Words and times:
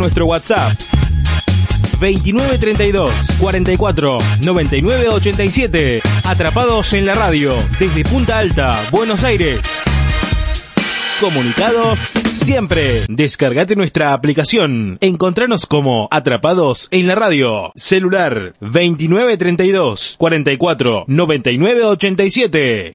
Nuestro 0.00 0.24
WhatsApp 0.24 0.72
2932 2.00 3.10
44 3.38 4.18
99 4.42 5.08
87. 5.10 6.00
Atrapados 6.24 6.94
en 6.94 7.04
la 7.04 7.14
radio 7.14 7.54
desde 7.78 8.02
Punta 8.04 8.38
Alta, 8.38 8.72
Buenos 8.90 9.24
Aires. 9.24 9.60
Comunicados 11.20 11.98
siempre. 12.42 13.02
Descargate 13.10 13.76
nuestra 13.76 14.14
aplicación. 14.14 14.96
Encontranos 15.02 15.66
como 15.66 16.08
Atrapados 16.10 16.88
en 16.92 17.06
la 17.06 17.14
radio. 17.14 17.70
Celular 17.74 18.54
2932 18.60 20.14
44 20.16 21.04
99 21.08 21.84
87. 21.84 22.92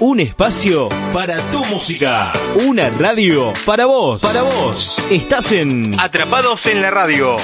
Un 0.00 0.20
espacio 0.20 0.88
para 1.14 1.38
tu 1.50 1.64
música. 1.64 2.30
Una 2.66 2.90
radio 2.90 3.54
para 3.64 3.86
vos. 3.86 4.20
Para 4.20 4.42
vos. 4.42 4.98
Estás 5.10 5.50
en 5.52 5.98
Atrapados 5.98 6.66
en 6.66 6.82
la 6.82 6.90
radio 6.90 7.36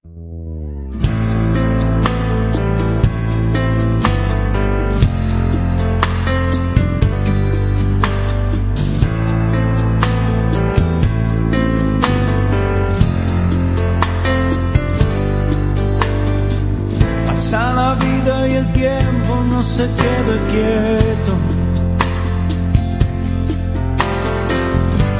No 19.60 19.64
se 19.64 19.84
queda 19.84 20.34
quieto. 20.52 21.32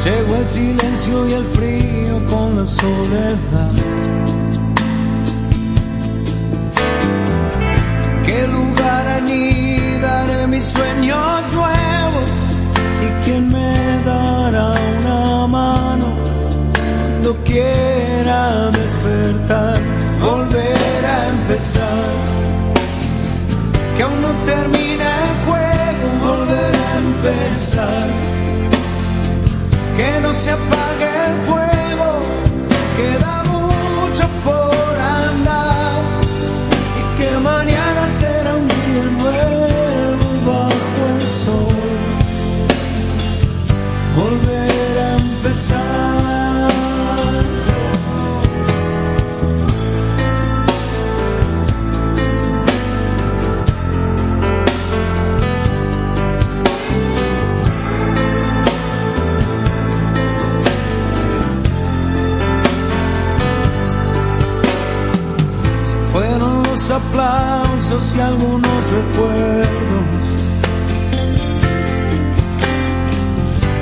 Llegó 0.04 0.34
el 0.36 0.46
silencio 0.46 1.28
y 1.28 1.32
el 1.34 1.44
frío 1.56 2.14
con 2.30 2.56
la 2.56 2.64
soledad. 2.64 3.72
¿Qué 8.24 8.46
lugar 8.46 9.08
anidaré 9.20 10.46
mis 10.46 10.64
sueños 10.64 11.52
nuevos? 11.52 12.32
¿Y 13.06 13.08
quién 13.24 13.46
me 13.48 14.02
dará 14.06 14.72
una 15.00 15.46
mano 15.48 16.08
cuando 16.74 17.36
quiera 17.44 18.70
despertar? 18.70 19.78
Volver 20.18 21.04
a 21.04 21.28
empezar. 21.28 22.29
Que 24.00 24.04
aún 24.04 24.22
no 24.22 24.32
termina 24.46 25.08
el 25.24 25.34
juego, 25.44 26.04
volver 26.26 26.74
a 26.74 26.98
empezar. 27.00 28.06
Que 29.94 30.20
no 30.22 30.32
se 30.32 30.50
apague 30.52 31.10
el 31.28 31.34
fuego, 31.44 32.08
queda 32.96 33.39
aplausos 66.92 68.16
y 68.16 68.20
algunos 68.20 68.90
recuerdos. 68.90 70.30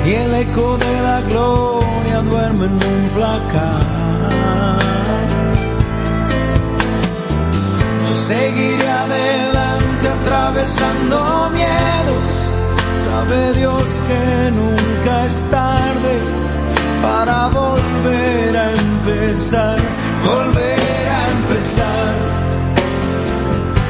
Y 0.05 0.11
el 0.13 0.33
eco 0.33 0.77
de 0.77 1.01
la 1.01 1.21
gloria 1.21 2.21
duerme 2.21 2.65
en 2.65 2.73
un 2.73 3.09
placar. 3.15 4.79
Yo 8.07 8.15
seguiré 8.15 8.89
adelante 8.89 10.07
atravesando 10.07 11.49
miedos. 11.51 12.25
Sabe 13.05 13.53
Dios 13.53 13.83
que 14.07 14.51
nunca 14.51 15.25
es 15.25 15.45
tarde 15.51 16.39
para 17.01 17.47
volver 17.47 18.57
a 18.57 18.71
empezar, 18.71 19.77
volver 20.25 21.07
a 21.07 21.29
empezar. 21.37 22.48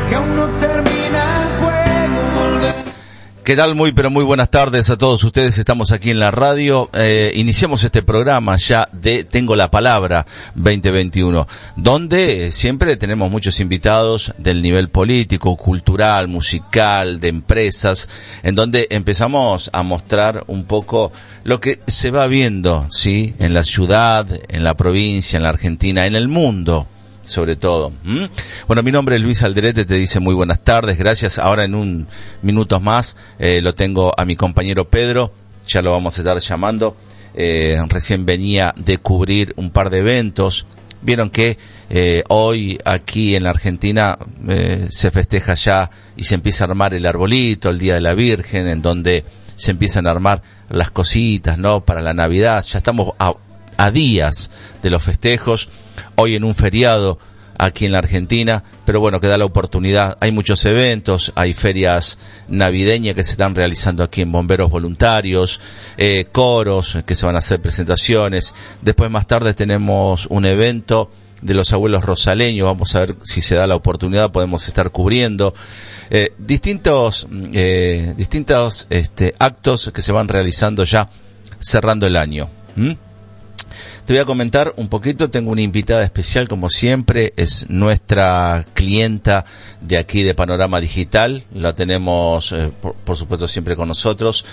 Que 0.10 0.16
aún 0.16 0.36
no 0.36 0.48
termina 0.58 1.44
el 1.44 1.60
juego. 1.60 1.80
¿Qué 3.44 3.56
tal? 3.56 3.76
Muy, 3.76 3.92
pero 3.92 4.10
muy 4.10 4.24
buenas 4.24 4.50
tardes 4.50 4.90
a 4.90 4.98
todos 4.98 5.24
ustedes. 5.24 5.60
Estamos 5.60 5.92
aquí 5.92 6.10
en 6.10 6.20
la 6.20 6.32
radio. 6.32 6.90
Eh, 6.94 7.32
iniciamos 7.36 7.84
este 7.84 8.02
programa 8.02 8.58
ya 8.58 8.90
de 8.92 9.24
Tengo 9.24 9.56
la 9.56 9.72
Palabra 9.72 10.26
2021, 10.56 11.48
donde 11.76 12.52
siempre 12.52 12.98
tenemos 12.98 13.30
muchos 13.30 13.60
invitados 13.60 14.34
del 14.40 14.64
nivel 14.64 14.90
político, 14.90 15.56
cultural, 15.56 16.28
musical, 16.28 17.20
de 17.20 17.28
empresas, 17.28 18.10
en 18.42 18.56
donde 18.56 18.88
empezamos 18.90 19.70
a 19.74 19.84
mostrar 19.84 20.44
un 20.48 20.66
poco 20.66 21.12
lo 21.44 21.60
que 21.60 21.80
se 21.86 22.10
va 22.10 22.28
viendo, 22.28 22.88
¿sí? 22.90 23.36
En 23.38 23.54
la 23.54 23.64
ciudad, 23.64 24.28
en 24.48 24.64
la 24.64 24.74
provincia, 24.74 25.38
en 25.38 25.44
la 25.44 25.50
Argentina, 25.50 26.08
en 26.08 26.16
el 26.16 26.28
mundo 26.28 26.88
sobre 27.24 27.56
todo. 27.56 27.92
Bueno, 28.68 28.84
mi 28.84 28.92
nombre 28.92 29.16
es 29.16 29.22
Luis 29.22 29.44
Alderete, 29.44 29.86
te 29.86 29.96
dice 29.96 30.20
muy 30.20 30.34
buenas 30.34 30.64
tardes, 30.64 30.98
gracias. 30.98 31.40
Ahora 31.40 31.66
en 31.66 31.76
un 31.76 32.08
minutos 32.42 32.82
más 32.82 33.18
eh, 33.38 33.62
lo 33.62 33.76
tengo 33.76 34.12
a 34.18 34.26
mi 34.26 34.36
compañero 34.36 34.90
Pedro, 34.90 35.34
ya 35.68 35.82
lo 35.82 35.92
vamos 35.92 36.18
a 36.18 36.22
estar 36.22 36.40
llamando. 36.40 36.96
Eh, 37.34 37.78
recién 37.88 38.26
venía 38.26 38.74
de 38.76 38.98
cubrir 38.98 39.54
un 39.56 39.72
par 39.72 39.90
de 39.90 40.00
eventos. 40.00 40.66
Vieron 41.02 41.30
que 41.30 41.58
eh, 41.90 42.24
hoy 42.28 42.78
aquí 42.84 43.36
en 43.36 43.44
la 43.44 43.52
Argentina 43.52 44.18
eh, 44.48 44.88
se 44.90 45.12
festeja 45.12 45.54
ya 45.54 45.90
y 46.18 46.24
se 46.24 46.36
empieza 46.36 46.66
a 46.66 46.68
armar 46.68 46.94
el 46.94 47.06
arbolito, 47.06 47.70
el 47.70 47.80
Día 47.80 47.96
de 47.96 48.02
la 48.02 48.14
Virgen, 48.14 48.68
en 48.68 48.82
donde 48.82 49.24
se 49.56 49.72
empiezan 49.72 50.08
a 50.08 50.12
armar 50.12 50.42
las 50.70 50.92
cositas, 50.92 51.58
¿no? 51.58 51.86
Para 51.86 52.02
la 52.02 52.14
Navidad. 52.14 52.66
Ya 52.68 52.80
estamos 52.80 53.14
a, 53.20 53.34
a 53.80 53.92
días 53.92 54.52
de 54.84 54.90
los 54.90 55.02
festejos 55.02 55.70
hoy 56.16 56.36
en 56.36 56.44
un 56.44 56.54
feriado 56.54 57.18
aquí 57.58 57.86
en 57.86 57.94
la 57.94 58.00
Argentina, 58.00 58.64
pero 58.86 59.00
bueno, 59.00 59.22
que 59.22 59.28
da 59.28 59.38
la 59.38 59.46
oportunidad. 59.46 60.18
Hay 60.20 60.34
muchos 60.34 60.66
eventos, 60.66 61.32
hay 61.36 61.54
ferias 61.54 62.20
navideñas 62.50 63.16
que 63.16 63.24
se 63.24 63.32
están 63.32 63.56
realizando 63.56 64.04
aquí 64.04 64.22
en 64.22 64.34
Bomberos 64.34 64.70
Voluntarios, 64.70 65.62
eh, 65.98 66.26
coros 66.30 66.98
que 67.06 67.16
se 67.16 67.26
van 67.26 67.36
a 67.36 67.40
hacer 67.40 67.62
presentaciones. 67.62 68.54
Después 68.82 69.10
más 69.10 69.28
tarde 69.28 69.54
tenemos 69.54 70.28
un 70.28 70.46
evento 70.46 71.10
de 71.42 71.54
los 71.54 71.72
abuelos 71.72 72.04
rosaleños, 72.04 72.66
vamos 72.66 72.96
a 72.96 73.00
ver 73.00 73.16
si 73.24 73.40
se 73.40 73.56
da 73.56 73.66
la 73.66 73.76
oportunidad, 73.76 74.32
podemos 74.32 74.68
estar 74.68 74.92
cubriendo. 74.92 75.54
Eh, 76.10 76.34
distintos, 76.38 77.28
eh, 77.54 78.14
distintos 78.18 78.88
este, 78.90 79.36
actos 79.40 79.90
que 79.94 80.02
se 80.02 80.12
van 80.12 80.28
realizando 80.28 80.84
ya 80.84 81.10
cerrando 81.62 82.08
el 82.08 82.18
año. 82.18 82.50
¿Mm? 82.76 83.09
Te 84.10 84.14
voy 84.14 84.22
a 84.22 84.26
comentar 84.26 84.74
un 84.78 84.88
poquito, 84.88 85.30
tengo 85.30 85.52
una 85.52 85.62
invitada 85.62 86.04
especial 86.04 86.48
como 86.48 86.72
siempre, 86.72 87.32
es 87.38 87.70
nuestra 87.70 88.66
clienta 88.74 89.46
de 89.82 90.00
aquí 90.00 90.24
de 90.24 90.34
Panorama 90.34 90.82
Digital, 90.82 91.44
la 91.54 91.76
tenemos 91.76 92.52
eh, 92.52 92.72
por, 92.82 93.16
supuesto 93.16 93.48
siempre 93.48 93.76
con 93.76 93.88
nosotros, 93.88 94.46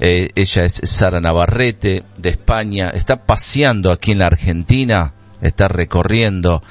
eh, 0.00 0.30
ella 0.34 0.64
es 0.64 0.80
Sara 0.84 1.20
Navarrete 1.20 2.04
de 2.16 2.30
España, 2.30 2.88
está 2.88 3.26
paseando 3.26 3.92
aquí 3.92 4.12
en 4.12 4.20
la 4.20 4.28
Argentina, 4.28 5.12
está 5.42 5.68
recorriendo 5.68 6.62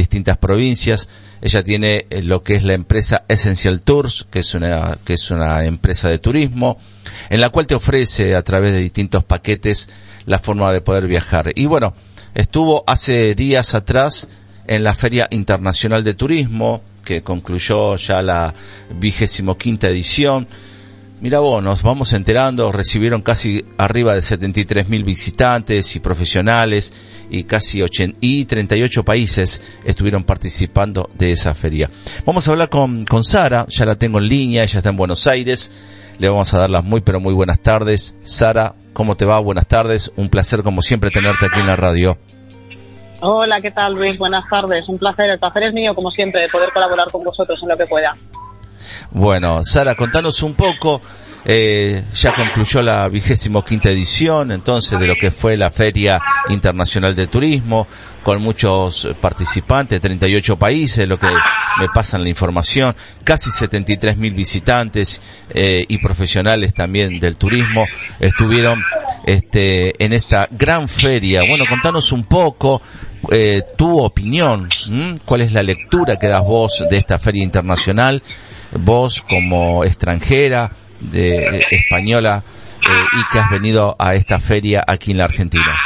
distintas 0.00 0.38
provincias, 0.38 1.08
ella 1.40 1.62
tiene 1.62 2.06
eh, 2.10 2.22
lo 2.22 2.42
que 2.42 2.56
es 2.56 2.64
la 2.64 2.74
empresa 2.74 3.24
Essential 3.28 3.80
Tours, 3.82 4.26
que 4.30 4.40
es 4.40 4.54
una, 4.54 4.98
que 5.04 5.14
es 5.14 5.30
una 5.30 5.64
empresa 5.64 6.08
de 6.08 6.18
turismo, 6.18 6.78
en 7.28 7.40
la 7.40 7.50
cual 7.50 7.66
te 7.66 7.74
ofrece 7.74 8.34
a 8.34 8.42
través 8.42 8.72
de 8.72 8.80
distintos 8.80 9.24
paquetes 9.24 9.88
la 10.26 10.38
forma 10.38 10.72
de 10.72 10.80
poder 10.80 11.06
viajar. 11.06 11.52
Y 11.54 11.66
bueno, 11.66 11.94
estuvo 12.34 12.84
hace 12.86 13.34
días 13.34 13.74
atrás 13.74 14.28
en 14.66 14.84
la 14.84 14.94
Feria 14.94 15.28
Internacional 15.30 16.04
de 16.04 16.14
Turismo, 16.14 16.82
que 17.04 17.22
concluyó 17.22 17.96
ya 17.96 18.22
la 18.22 18.54
vigésimo 18.94 19.56
quinta 19.56 19.88
edición. 19.88 20.46
Mira 21.20 21.38
vos, 21.40 21.62
nos 21.62 21.82
vamos 21.82 22.14
enterando, 22.14 22.72
recibieron 22.72 23.20
casi 23.20 23.62
arriba 23.76 24.14
de 24.14 24.22
73 24.22 24.88
mil 24.88 25.04
visitantes 25.04 25.94
y 25.94 26.00
profesionales 26.00 26.94
y 27.28 27.44
casi 27.44 27.82
80, 27.82 28.16
y 28.22 28.46
38 28.46 29.04
países 29.04 29.60
estuvieron 29.84 30.24
participando 30.24 31.10
de 31.12 31.32
esa 31.32 31.54
feria. 31.54 31.90
Vamos 32.24 32.48
a 32.48 32.52
hablar 32.52 32.70
con, 32.70 33.04
con 33.04 33.22
Sara, 33.22 33.66
ya 33.68 33.84
la 33.84 33.96
tengo 33.96 34.18
en 34.18 34.28
línea, 34.30 34.62
ella 34.62 34.78
está 34.78 34.88
en 34.88 34.96
Buenos 34.96 35.26
Aires. 35.26 35.70
Le 36.18 36.30
vamos 36.30 36.54
a 36.54 36.58
dar 36.58 36.70
las 36.70 36.84
muy 36.84 37.02
pero 37.02 37.20
muy 37.20 37.34
buenas 37.34 37.60
tardes. 37.60 38.18
Sara, 38.22 38.74
¿cómo 38.94 39.14
te 39.14 39.26
va? 39.26 39.38
Buenas 39.40 39.66
tardes. 39.66 40.10
Un 40.16 40.30
placer 40.30 40.62
como 40.62 40.80
siempre 40.80 41.10
tenerte 41.10 41.46
aquí 41.46 41.60
en 41.60 41.66
la 41.66 41.76
radio. 41.76 42.16
Hola, 43.20 43.60
¿qué 43.60 43.70
tal 43.70 43.92
Luis? 43.92 44.18
Buenas 44.18 44.48
tardes. 44.48 44.88
Un 44.88 44.98
placer. 44.98 45.28
El 45.28 45.38
placer 45.38 45.64
es 45.64 45.74
mío, 45.74 45.94
como 45.94 46.10
siempre, 46.10 46.40
de 46.40 46.48
poder 46.48 46.72
colaborar 46.72 47.10
con 47.12 47.22
vosotros 47.22 47.58
en 47.62 47.68
lo 47.68 47.76
que 47.76 47.84
pueda. 47.84 48.16
Bueno, 49.10 49.62
Sara, 49.64 49.94
contanos 49.94 50.42
un 50.42 50.54
poco, 50.54 51.00
eh, 51.44 52.04
ya 52.12 52.32
concluyó 52.32 52.82
la 52.82 53.08
vigésimo 53.08 53.64
quinta 53.64 53.90
edición, 53.90 54.52
entonces, 54.52 54.98
de 54.98 55.06
lo 55.06 55.16
que 55.16 55.30
fue 55.30 55.56
la 55.56 55.70
Feria 55.70 56.20
Internacional 56.48 57.16
de 57.16 57.26
Turismo, 57.26 57.86
con 58.22 58.42
muchos 58.42 59.08
participantes, 59.20 60.00
38 60.00 60.58
países, 60.58 61.08
lo 61.08 61.18
que 61.18 61.28
me 61.78 61.88
pasan 61.88 62.22
la 62.22 62.28
información, 62.28 62.94
casi 63.24 63.50
73 63.50 64.16
mil 64.16 64.34
visitantes 64.34 65.22
eh, 65.50 65.84
y 65.88 65.98
profesionales 65.98 66.74
también 66.74 67.18
del 67.18 67.36
turismo 67.36 67.86
estuvieron 68.18 68.82
este, 69.24 69.92
en 70.04 70.12
esta 70.12 70.48
gran 70.50 70.88
feria. 70.88 71.42
Bueno, 71.48 71.64
contanos 71.68 72.12
un 72.12 72.24
poco 72.24 72.82
eh, 73.30 73.62
tu 73.76 73.98
opinión, 73.98 74.68
cuál 75.24 75.40
es 75.42 75.52
la 75.52 75.62
lectura 75.62 76.18
que 76.18 76.28
das 76.28 76.44
vos 76.44 76.84
de 76.88 76.96
esta 76.98 77.18
feria 77.18 77.42
internacional 77.42 78.22
vos 78.72 79.22
como 79.22 79.84
extranjera, 79.84 80.70
de, 81.00 81.66
española, 81.70 82.42
eh, 82.82 83.18
y 83.18 83.32
que 83.32 83.38
has 83.38 83.50
venido 83.50 83.96
a 83.98 84.14
esta 84.14 84.38
feria 84.38 84.84
aquí 84.86 85.12
en 85.12 85.18
la 85.18 85.24
Argentina? 85.24 85.76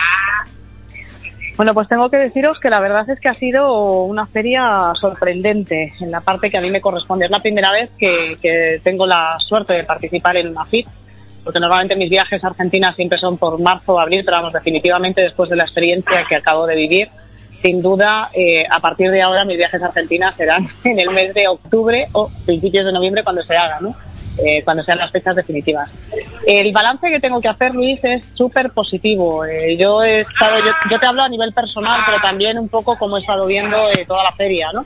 Bueno, 1.56 1.72
pues 1.72 1.88
tengo 1.88 2.10
que 2.10 2.16
deciros 2.16 2.58
que 2.58 2.68
la 2.68 2.80
verdad 2.80 3.08
es 3.08 3.20
que 3.20 3.28
ha 3.28 3.34
sido 3.34 4.02
una 4.02 4.26
feria 4.26 4.92
sorprendente 5.00 5.92
en 6.00 6.10
la 6.10 6.20
parte 6.20 6.50
que 6.50 6.58
a 6.58 6.60
mí 6.60 6.68
me 6.68 6.80
corresponde. 6.80 7.26
Es 7.26 7.30
la 7.30 7.40
primera 7.40 7.70
vez 7.70 7.90
que, 7.96 8.36
que 8.42 8.80
tengo 8.82 9.06
la 9.06 9.36
suerte 9.38 9.72
de 9.72 9.84
participar 9.84 10.36
en 10.36 10.48
una 10.48 10.64
FIT, 10.64 10.88
porque 11.44 11.60
normalmente 11.60 11.94
mis 11.94 12.10
viajes 12.10 12.42
a 12.42 12.48
Argentina 12.48 12.92
siempre 12.94 13.18
son 13.18 13.38
por 13.38 13.60
marzo 13.60 13.94
o 13.94 14.00
abril, 14.00 14.22
pero 14.24 14.38
vamos, 14.38 14.52
definitivamente 14.52 15.22
después 15.22 15.48
de 15.48 15.56
la 15.56 15.64
experiencia 15.64 16.24
que 16.28 16.36
acabo 16.36 16.66
de 16.66 16.74
vivir, 16.74 17.08
sin 17.64 17.80
duda, 17.80 18.28
eh, 18.34 18.62
a 18.70 18.78
partir 18.78 19.10
de 19.10 19.22
ahora 19.22 19.46
mis 19.46 19.56
viajes 19.56 19.82
a 19.82 19.86
Argentina 19.86 20.34
serán 20.36 20.68
en 20.84 20.98
el 20.98 21.08
mes 21.10 21.32
de 21.32 21.48
octubre 21.48 22.06
o 22.12 22.30
principios 22.44 22.84
de 22.84 22.92
noviembre 22.92 23.24
cuando 23.24 23.42
se 23.42 23.56
haga, 23.56 23.80
¿no? 23.80 23.96
Eh, 24.36 24.62
cuando 24.64 24.82
sean 24.82 24.98
las 24.98 25.10
fechas 25.10 25.34
definitivas. 25.34 25.88
El 26.46 26.72
balance 26.72 27.08
que 27.08 27.20
tengo 27.20 27.40
que 27.40 27.48
hacer, 27.48 27.72
Luis, 27.72 28.00
es 28.02 28.22
súper 28.34 28.70
positivo. 28.72 29.46
Eh, 29.46 29.78
yo 29.78 30.02
he 30.02 30.20
estado, 30.20 30.56
yo, 30.90 30.98
te 30.98 31.06
hablo 31.06 31.22
a 31.22 31.28
nivel 31.28 31.54
personal, 31.54 32.00
pero 32.04 32.20
también 32.20 32.58
un 32.58 32.68
poco 32.68 32.98
como 32.98 33.16
he 33.16 33.20
estado 33.20 33.46
viendo 33.46 33.76
eh, 33.92 34.04
toda 34.06 34.24
la 34.24 34.32
feria, 34.32 34.68
¿no? 34.74 34.84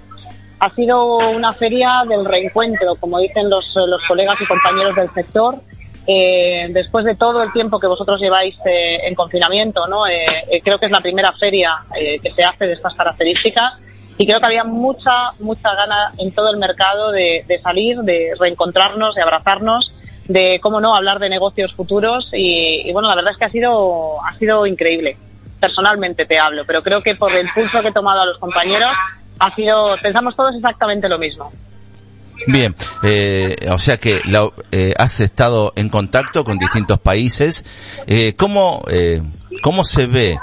Ha 0.61 0.71
sido 0.75 1.17
una 1.17 1.55
feria 1.55 2.03
del 2.09 2.27
reencuentro, 2.27 2.95
como 3.01 3.19
dicen 3.19 3.51
los, 3.51 3.75
los 3.75 4.03
colegas 4.07 4.37
y 4.41 4.47
compañeros 4.47 4.95
del 4.95 5.09
sector. 5.15 5.57
Eh, 6.11 6.69
después 6.71 7.05
de 7.05 7.17
todo 7.17 7.43
el 7.43 7.53
tiempo 7.53 7.79
que 7.79 7.87
vosotros 7.87 8.19
lleváis 8.19 8.59
eh, 8.65 9.07
en 9.07 9.15
confinamiento, 9.15 9.87
¿no? 9.87 10.07
Eh, 10.07 10.25
creo 10.65 10.79
que 10.79 10.87
es 10.87 10.93
la 10.93 11.03
primera 11.03 11.35
feria 11.35 11.85
que 11.93 12.31
se 12.31 12.43
hace 12.43 12.65
de 12.65 12.73
estas 12.73 12.95
características 12.95 13.79
y 14.17 14.25
creo 14.25 14.41
que 14.41 14.47
había 14.47 14.65
mucha, 14.65 15.33
mucha 15.39 15.75
gana 15.75 16.15
en 16.17 16.35
todo 16.35 16.51
el 16.51 16.57
mercado 16.57 17.13
de, 17.13 17.45
de, 17.47 17.61
salir, 17.61 17.99
de 17.99 18.33
reencontrarnos, 18.41 19.17
de 19.17 19.23
abrazarnos, 19.23 19.93
de, 20.27 20.59
cómo 20.63 20.81
no, 20.81 20.95
hablar 20.95 21.19
de 21.19 21.29
negocios 21.29 21.75
futuros 21.75 22.31
y, 22.33 22.89
y, 22.89 22.93
bueno, 22.95 23.11
la 23.11 23.15
verdad 23.15 23.33
es 23.33 23.39
que 23.39 23.45
ha 23.45 23.51
sido, 23.51 24.25
ha 24.25 24.35
sido 24.39 24.67
increíble. 24.67 25.19
Personalmente 25.61 26.25
te 26.25 26.39
hablo, 26.39 26.63
pero 26.67 26.83
creo 26.83 27.03
que 27.03 27.17
por 27.17 27.35
el 27.35 27.49
pulso 27.55 27.83
que 27.83 27.89
he 27.89 27.93
tomado 27.93 28.23
a 28.23 28.27
los 28.27 28.39
compañeros 28.39 28.95
ha 29.41 29.55
sido, 29.55 29.95
pensamos 30.03 30.35
todos 30.35 30.55
exactamente 30.57 31.07
lo 31.07 31.19
mismo. 31.19 31.53
Bien, 32.47 32.75
eh, 33.03 33.57
o 33.71 33.79
sea 33.79 33.99
que 33.99 34.21
la, 34.25 34.49
eh, 34.71 34.95
has 34.97 35.21
estado 35.21 35.73
en 35.77 35.89
contacto 35.89 36.45
con 36.45 36.59
distintos 36.59 37.01
países. 37.01 37.65
Eh, 38.07 38.35
¿cómo, 38.37 38.85
¿Cómo 39.63 39.85
se 39.85 40.07
ve 40.07 40.39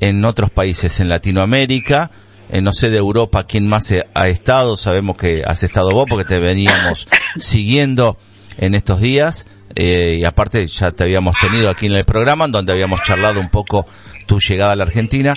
en 0.00 0.24
otros 0.24 0.50
países 0.50 1.00
en 1.00 1.08
Latinoamérica? 1.08 2.10
Eh, 2.50 2.62
no 2.62 2.72
sé 2.72 2.88
de 2.90 2.96
Europa 2.96 3.44
quién 3.44 3.66
más 3.66 3.92
ha 4.14 4.28
estado, 4.28 4.76
sabemos 4.76 5.16
que 5.16 5.42
has 5.46 5.62
estado 5.62 5.92
vos 5.92 6.06
porque 6.08 6.24
te 6.24 6.38
veníamos 6.38 7.06
siguiendo 7.36 8.16
en 8.56 8.74
estos 8.74 9.00
días 9.00 9.46
eh, 9.76 10.16
y 10.20 10.24
aparte 10.24 10.66
ya 10.66 10.92
te 10.92 11.02
habíamos 11.02 11.34
tenido 11.40 11.68
aquí 11.68 11.86
en 11.86 11.92
el 11.92 12.04
programa 12.04 12.48
donde 12.48 12.72
habíamos 12.72 13.02
charlado 13.02 13.38
un 13.38 13.50
poco 13.50 13.86
tu 14.26 14.40
llegada 14.40 14.72
a 14.72 14.76
la 14.76 14.84
Argentina, 14.84 15.34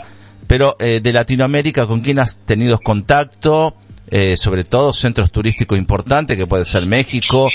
pero 0.48 0.78
eh, 0.80 1.02
de 1.02 1.12
Latinoamérica 1.12 1.86
con 1.86 2.00
quién 2.00 2.18
has 2.20 2.40
tenido 2.40 2.80
contacto, 2.80 3.76
eh, 4.12 4.36
sobre 4.38 4.66
todo 4.66 4.94
centros 4.94 5.32
turísticos 5.32 5.78
importantes 5.78 6.38
que 6.38 6.46
puede 6.46 6.66
ser 6.66 6.86
México, 6.86 7.50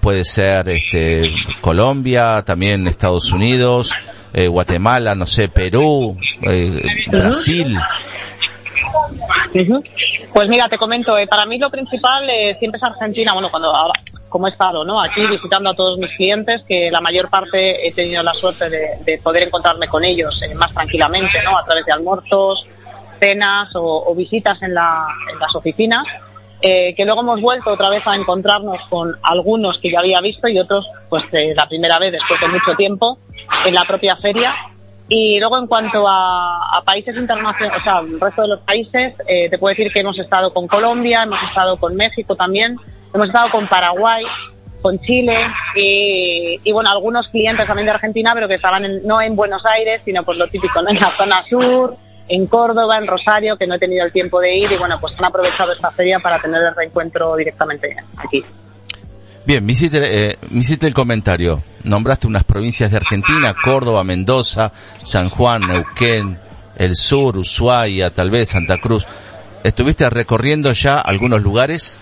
puede 0.00 0.24
ser 0.24 0.68
este, 0.68 1.32
Colombia, 1.60 2.44
también 2.46 2.86
Estados 2.86 3.32
Unidos, 3.32 3.92
eh, 4.34 4.46
Guatemala, 4.46 5.14
no 5.14 5.26
sé, 5.26 5.48
Perú, 5.48 6.16
eh, 6.42 6.82
Brasil. 7.10 7.78
Pues 10.32 10.48
mira, 10.48 10.68
te 10.68 10.78
comento, 10.78 11.16
eh, 11.18 11.26
para 11.26 11.44
mí 11.46 11.58
lo 11.58 11.70
principal 11.70 12.28
eh, 12.28 12.54
siempre 12.58 12.78
es 12.78 12.82
Argentina, 12.82 13.32
bueno, 13.34 13.48
cuando 13.50 13.68
ahora, 13.74 13.92
como 14.28 14.46
he 14.46 14.50
estado, 14.50 14.84
¿no? 14.84 15.00
Aquí 15.02 15.26
visitando 15.26 15.70
a 15.70 15.74
todos 15.74 15.98
mis 15.98 16.10
clientes, 16.16 16.62
que 16.66 16.90
la 16.90 17.00
mayor 17.00 17.28
parte 17.28 17.86
he 17.86 17.92
tenido 17.92 18.22
la 18.22 18.32
suerte 18.32 18.70
de, 18.70 18.98
de 19.04 19.18
poder 19.18 19.44
encontrarme 19.44 19.86
con 19.88 20.04
ellos 20.04 20.42
eh, 20.42 20.54
más 20.54 20.72
tranquilamente, 20.72 21.38
¿no? 21.44 21.58
A 21.58 21.64
través 21.64 21.84
de 21.84 21.92
almuerzos, 21.92 22.66
cenas 23.22 23.74
o, 23.76 24.10
o 24.10 24.14
visitas 24.14 24.60
en, 24.62 24.74
la, 24.74 25.06
en, 25.30 25.38
las 25.38 25.54
oficinas, 25.54 26.04
eh, 26.60 26.94
que 26.94 27.04
luego 27.04 27.20
hemos 27.20 27.40
vuelto 27.40 27.70
otra 27.70 27.88
vez 27.88 28.02
a 28.06 28.14
encontrarnos 28.14 28.80
con 28.88 29.14
algunos 29.22 29.78
que 29.80 29.90
ya 29.90 30.00
había 30.00 30.20
visto 30.20 30.48
y 30.48 30.58
otros, 30.58 30.88
pues 31.08 31.24
eh, 31.32 31.54
la 31.56 31.66
primera 31.68 31.98
vez 31.98 32.12
después 32.12 32.40
de 32.40 32.48
mucho 32.48 32.74
tiempo, 32.76 33.18
en 33.64 33.74
la 33.74 33.84
propia 33.84 34.16
feria. 34.16 34.52
Y 35.08 35.38
luego 35.38 35.58
en 35.58 35.66
cuanto 35.66 36.08
a, 36.08 36.78
a 36.78 36.82
países 36.84 37.14
internacionales, 37.16 37.80
o 37.80 37.84
sea, 37.84 37.98
el 38.00 38.18
resto 38.18 38.42
de 38.42 38.48
los 38.48 38.60
países, 38.60 39.14
eh, 39.26 39.50
te 39.50 39.58
puedo 39.58 39.74
decir 39.74 39.92
que 39.92 40.00
hemos 40.00 40.18
estado 40.18 40.52
con 40.52 40.66
Colombia, 40.66 41.24
hemos 41.24 41.42
estado 41.48 41.76
con 41.76 41.94
México 41.96 42.34
también, 42.34 42.76
hemos 43.12 43.26
estado 43.26 43.50
con 43.50 43.68
Paraguay, 43.68 44.24
con 44.80 44.98
Chile 45.00 45.36
y, 45.76 46.58
y, 46.62 46.72
bueno, 46.72 46.90
algunos 46.90 47.28
clientes 47.28 47.66
también 47.66 47.86
de 47.86 47.92
Argentina, 47.92 48.32
pero 48.34 48.48
que 48.48 48.54
estaban 48.54 48.84
en, 48.84 49.06
no 49.06 49.20
en 49.20 49.36
Buenos 49.36 49.62
Aires, 49.66 50.02
sino 50.04 50.22
pues 50.24 50.38
lo 50.38 50.46
típico, 50.48 50.80
¿no? 50.82 50.90
en 50.90 50.96
la 50.96 51.16
zona 51.16 51.42
sur, 51.48 51.96
en 52.28 52.46
Córdoba, 52.46 52.98
en 52.98 53.06
Rosario, 53.06 53.56
que 53.56 53.66
no 53.66 53.74
he 53.74 53.78
tenido 53.78 54.04
el 54.04 54.12
tiempo 54.12 54.40
de 54.40 54.56
ir 54.56 54.72
y 54.72 54.78
bueno, 54.78 54.98
pues 55.00 55.14
han 55.18 55.24
aprovechado 55.24 55.72
esta 55.72 55.90
feria 55.90 56.18
para 56.20 56.38
tener 56.38 56.62
el 56.62 56.74
reencuentro 56.74 57.36
directamente 57.36 57.96
aquí. 58.16 58.44
Bien, 59.44 59.64
me 59.64 59.72
eh, 59.72 60.36
me 60.50 60.60
hiciste 60.60 60.86
el 60.86 60.94
comentario. 60.94 61.64
Nombraste 61.82 62.28
unas 62.28 62.44
provincias 62.44 62.92
de 62.92 62.98
Argentina, 62.98 63.54
Córdoba, 63.60 64.04
Mendoza, 64.04 64.72
San 65.02 65.30
Juan, 65.30 65.66
Neuquén, 65.66 66.38
el 66.76 66.94
sur, 66.94 67.36
Ushuaia, 67.36 68.10
tal 68.10 68.30
vez 68.30 68.50
Santa 68.50 68.78
Cruz. 68.78 69.04
¿Estuviste 69.64 70.08
recorriendo 70.10 70.72
ya 70.72 71.00
algunos 71.00 71.42
lugares? 71.42 72.00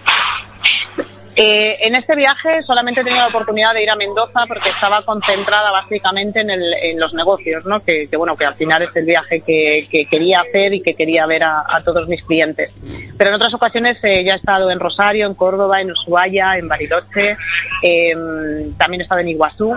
Eh, 1.42 1.86
en 1.86 1.94
este 1.94 2.14
viaje 2.14 2.60
solamente 2.66 3.00
he 3.00 3.04
tenido 3.04 3.22
la 3.22 3.28
oportunidad 3.28 3.72
de 3.72 3.82
ir 3.82 3.88
a 3.88 3.96
Mendoza 3.96 4.44
porque 4.46 4.68
estaba 4.68 5.00
concentrada 5.06 5.72
básicamente 5.72 6.42
en, 6.42 6.50
el, 6.50 6.74
en 6.74 7.00
los 7.00 7.14
negocios, 7.14 7.64
¿no? 7.64 7.80
Que, 7.80 8.08
que, 8.10 8.16
bueno, 8.18 8.36
que 8.36 8.44
al 8.44 8.56
final 8.56 8.82
es 8.82 8.94
el 8.94 9.06
viaje 9.06 9.40
que, 9.40 9.88
que 9.90 10.04
quería 10.04 10.40
hacer 10.40 10.74
y 10.74 10.82
que 10.82 10.92
quería 10.92 11.24
ver 11.24 11.42
a, 11.44 11.62
a, 11.66 11.82
todos 11.82 12.06
mis 12.08 12.22
clientes. 12.24 12.70
Pero 13.16 13.30
en 13.30 13.36
otras 13.36 13.54
ocasiones 13.54 13.96
eh, 14.02 14.22
ya 14.22 14.34
he 14.34 14.36
estado 14.36 14.70
en 14.70 14.78
Rosario, 14.78 15.26
en 15.26 15.34
Córdoba, 15.34 15.80
en 15.80 15.92
Ushuaia, 15.92 16.58
en 16.58 16.68
Bariloche, 16.68 17.38
eh, 17.84 18.14
también 18.76 19.00
he 19.00 19.04
estado 19.04 19.22
en 19.22 19.28
Iguazú 19.28 19.74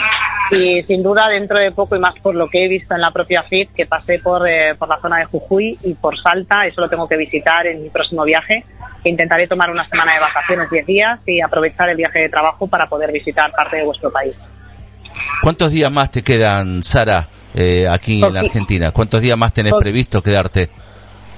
y 0.52 0.84
sin 0.84 1.02
duda 1.02 1.30
dentro 1.30 1.58
de 1.58 1.72
poco 1.72 1.96
y 1.96 2.00
más 2.00 2.16
por 2.20 2.36
lo 2.36 2.50
que 2.50 2.66
he 2.66 2.68
visto 2.68 2.94
en 2.94 3.00
la 3.00 3.12
propia 3.12 3.44
FIT 3.44 3.74
que 3.74 3.86
pasé 3.86 4.20
por, 4.20 4.46
eh, 4.48 4.76
por 4.76 4.90
la 4.90 5.00
zona 5.00 5.20
de 5.20 5.26
Jujuy 5.26 5.80
y 5.82 5.94
por 5.94 6.20
Salta, 6.20 6.66
eso 6.66 6.82
lo 6.82 6.90
tengo 6.90 7.08
que 7.08 7.16
visitar 7.16 7.66
en 7.68 7.84
mi 7.84 7.90
próximo 7.90 8.26
viaje. 8.26 8.66
Intentaré 9.06 9.48
tomar 9.48 9.70
una 9.70 9.88
semana 9.88 10.14
de 10.14 10.20
vacaciones, 10.20 10.70
10 10.70 10.86
días 10.86 11.20
y 11.26 11.42
aprovechar 11.54 11.90
el 11.90 11.98
viaje 11.98 12.24
de 12.24 12.30
trabajo 12.30 12.68
para 12.68 12.88
poder 12.88 13.12
visitar 13.12 13.52
parte 13.52 13.78
de 13.78 13.86
vuestro 13.86 14.12
país. 14.12 14.34
¿Cuántos 15.42 15.72
días 15.72 15.92
más 15.92 16.10
te 16.10 16.24
quedan, 16.24 16.82
Sara, 16.82 17.28
eh, 17.54 17.88
aquí 17.88 18.24
en 18.24 18.34
la 18.34 18.40
Argentina? 18.40 18.92
¿Cuántos 18.92 19.22
días 19.22 19.38
más 19.38 19.54
tenés 19.54 19.74
previsto 19.80 20.22
quedarte? 20.24 20.70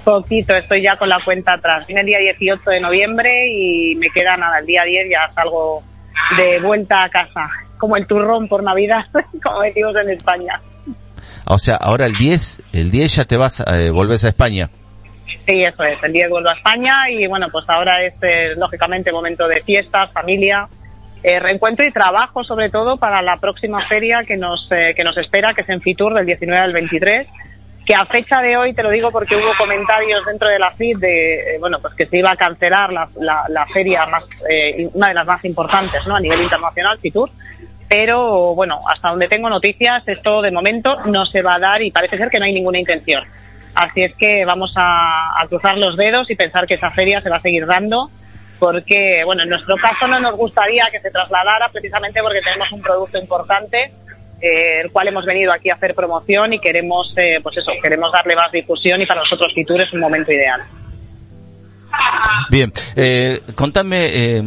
Poquito, 0.05 0.55
estoy 0.55 0.83
ya 0.83 0.95
con 0.95 1.09
la 1.09 1.17
cuenta 1.25 1.55
atrás. 1.55 1.85
Viene 1.87 2.01
el 2.01 2.07
día 2.07 2.19
18 2.37 2.69
de 2.69 2.79
noviembre 2.79 3.29
y 3.51 3.95
me 3.95 4.07
queda 4.09 4.37
nada, 4.37 4.59
el 4.59 4.65
día 4.65 4.83
10 4.85 5.07
ya 5.11 5.33
salgo 5.33 5.83
de 6.37 6.61
vuelta 6.61 7.03
a 7.03 7.09
casa, 7.09 7.49
como 7.77 7.97
el 7.97 8.07
turrón 8.07 8.47
por 8.47 8.63
Navidad, 8.63 9.03
como 9.43 9.61
decimos 9.61 9.93
en 10.01 10.11
España. 10.11 10.61
O 11.45 11.57
sea, 11.57 11.75
ahora 11.75 12.05
el 12.05 12.13
10, 12.13 12.63
el 12.71 12.91
10 12.91 13.15
ya 13.15 13.25
te 13.25 13.35
vas, 13.35 13.59
eh, 13.67 13.89
volves 13.89 14.23
a 14.23 14.29
España. 14.29 14.69
Sí, 15.47 15.63
eso 15.63 15.83
es. 15.83 16.01
El 16.03 16.13
10 16.13 16.29
vuelvo 16.29 16.49
a 16.49 16.53
España 16.53 17.09
y 17.09 17.27
bueno, 17.27 17.47
pues 17.51 17.65
ahora 17.67 18.03
es 18.03 18.13
eh, 18.21 18.55
lógicamente 18.57 19.11
momento 19.11 19.47
de 19.47 19.61
fiestas, 19.61 20.11
familia, 20.11 20.67
eh, 21.23 21.39
reencuentro 21.39 21.85
y 21.87 21.91
trabajo 21.91 22.43
sobre 22.43 22.69
todo 22.69 22.97
para 22.97 23.21
la 23.21 23.37
próxima 23.37 23.87
feria 23.87 24.23
que 24.27 24.37
nos, 24.37 24.67
eh, 24.71 24.93
que 24.95 25.03
nos 25.03 25.17
espera, 25.17 25.53
que 25.53 25.61
es 25.61 25.69
en 25.69 25.81
Fitur 25.81 26.13
del 26.13 26.25
19 26.25 26.59
al 26.59 26.73
23 26.73 27.27
que 27.85 27.93
a 27.93 28.05
fecha 28.05 28.41
de 28.41 28.57
hoy, 28.57 28.73
te 28.73 28.81
lo 28.81 28.89
digo 28.89 29.11
porque 29.11 29.35
hubo 29.35 29.51
comentarios 29.57 30.25
dentro 30.25 30.49
de 30.49 30.57
la 30.57 30.71
FIT 30.71 30.97
de, 30.97 31.33
eh, 31.35 31.57
bueno, 31.59 31.77
pues 31.79 31.93
que 31.93 32.07
se 32.07 32.17
iba 32.17 32.31
a 32.31 32.35
cancelar 32.35 32.91
la, 32.91 33.07
la, 33.17 33.45
la 33.47 33.65
feria 33.67 34.05
más, 34.07 34.23
eh, 34.49 34.89
una 34.93 35.09
de 35.09 35.13
las 35.13 35.27
más 35.27 35.45
importantes, 35.45 36.05
¿no? 36.07 36.15
A 36.15 36.19
nivel 36.19 36.41
internacional, 36.41 36.97
Fitur. 36.99 37.29
Pero, 37.87 38.55
bueno, 38.55 38.77
hasta 38.91 39.09
donde 39.09 39.27
tengo 39.27 39.47
noticias, 39.49 40.03
esto 40.07 40.41
de 40.41 40.51
momento 40.51 40.95
no 41.05 41.25
se 41.27 41.43
va 41.43 41.55
a 41.55 41.59
dar 41.59 41.81
y 41.83 41.91
parece 41.91 42.17
ser 42.17 42.29
que 42.29 42.39
no 42.39 42.45
hay 42.45 42.53
ninguna 42.53 42.79
intención. 42.79 43.23
Así 43.75 44.03
es 44.03 44.15
que 44.15 44.45
vamos 44.45 44.73
a, 44.77 45.45
cruzar 45.49 45.77
los 45.77 45.97
dedos 45.97 46.29
y 46.31 46.35
pensar 46.35 46.65
que 46.65 46.75
esa 46.75 46.91
feria 46.91 47.21
se 47.21 47.29
va 47.29 47.37
a 47.37 47.41
seguir 47.41 47.65
dando 47.65 48.09
porque, 48.57 49.21
bueno, 49.25 49.43
en 49.43 49.49
nuestro 49.49 49.75
caso 49.75 50.07
no 50.07 50.19
nos 50.19 50.37
gustaría 50.37 50.85
que 50.89 51.01
se 51.01 51.11
trasladara 51.11 51.69
precisamente 51.71 52.21
porque 52.21 52.41
tenemos 52.41 52.71
un 52.71 52.81
producto 52.81 53.17
importante 53.17 53.91
eh, 54.41 54.81
el 54.83 54.91
cual 54.91 55.09
hemos 55.09 55.25
venido 55.25 55.51
aquí 55.51 55.69
a 55.69 55.75
hacer 55.75 55.93
promoción 55.93 56.53
y 56.53 56.59
queremos, 56.59 57.13
eh, 57.17 57.39
pues 57.43 57.57
eso, 57.57 57.71
queremos 57.81 58.11
darle 58.11 58.35
más 58.35 58.51
difusión 58.51 59.01
y 59.01 59.05
para 59.05 59.21
nosotros 59.21 59.51
Fitur 59.53 59.81
es 59.81 59.91
un 59.93 59.99
momento 59.99 60.31
ideal. 60.31 60.61
Bien, 62.49 62.71
eh, 62.95 63.41
contame, 63.55 64.05
eh, 64.05 64.41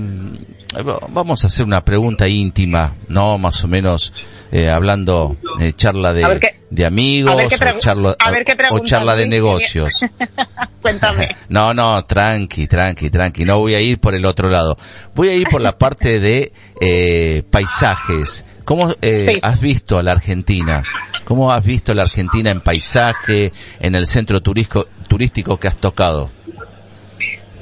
vamos 1.10 1.44
a 1.44 1.46
hacer 1.46 1.64
una 1.64 1.84
pregunta 1.84 2.28
íntima, 2.28 2.94
¿no? 3.08 3.38
Más 3.38 3.62
o 3.64 3.68
menos 3.68 4.12
eh, 4.52 4.68
hablando 4.70 5.36
eh, 5.60 5.72
charla 5.74 6.12
de, 6.12 6.40
qué- 6.40 6.84
amigos 6.84 7.34
o, 7.34 7.78
charla, 7.78 8.16
o 8.70 8.78
charla 8.80 9.16
de 9.16 9.26
negocios. 9.26 10.00
Cuéntame. 10.82 11.28
No, 11.48 11.72
no, 11.74 12.04
tranqui, 12.04 12.66
tranqui, 12.66 13.10
tranqui. 13.10 13.44
No 13.44 13.58
voy 13.58 13.74
a 13.74 13.80
ir 13.80 13.98
por 13.98 14.14
el 14.14 14.24
otro 14.26 14.48
lado. 14.50 14.76
Voy 15.14 15.28
a 15.30 15.34
ir 15.34 15.46
por 15.50 15.60
la 15.60 15.76
parte 15.78 16.20
de 16.20 16.52
eh, 16.80 17.42
paisajes. 17.50 18.44
¿Cómo 18.64 18.90
eh, 19.00 19.26
Sí. 19.32 19.38
has 19.42 19.60
visto 19.60 19.98
a 19.98 20.02
la 20.02 20.12
Argentina? 20.12 20.82
¿Cómo 21.24 21.50
has 21.52 21.64
visto 21.64 21.92
a 21.92 21.94
la 21.94 22.02
Argentina 22.04 22.50
en 22.50 22.60
paisaje, 22.60 23.52
en 23.80 23.94
el 23.94 24.06
centro 24.06 24.40
turístico, 24.40 24.86
turístico 25.08 25.58
que 25.58 25.68
has 25.68 25.76
tocado? 25.78 26.30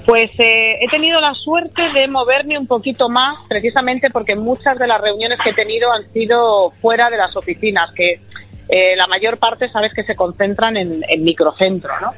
Pues 0.07 0.31
eh, 0.39 0.79
he 0.81 0.87
tenido 0.89 1.21
la 1.21 1.35
suerte 1.35 1.83
de 1.93 2.07
moverme 2.07 2.57
un 2.57 2.69
poquito 2.69 3.09
más, 3.09 3.39
precisamente 3.49 4.09
porque 4.11 4.37
muchas 4.37 4.79
de 4.79 4.87
las 4.87 5.01
reuniones 5.01 5.39
que 5.43 5.51
he 5.51 5.55
tenido 5.55 5.93
han 5.93 6.11
sido 6.13 6.71
fuera 6.81 7.11
de 7.11 7.17
las 7.17 7.35
oficinas, 7.35 7.93
que 7.93 8.21
eh, 8.69 8.97
la 8.97 9.09
mayor 9.09 9.39
parte 9.39 9.69
sabes 9.69 9.93
que 9.93 10.05
se 10.05 10.15
concentran 10.15 10.77
en, 10.77 11.05
en 11.09 11.25
microcentro, 11.25 11.93
¿no? 12.01 12.13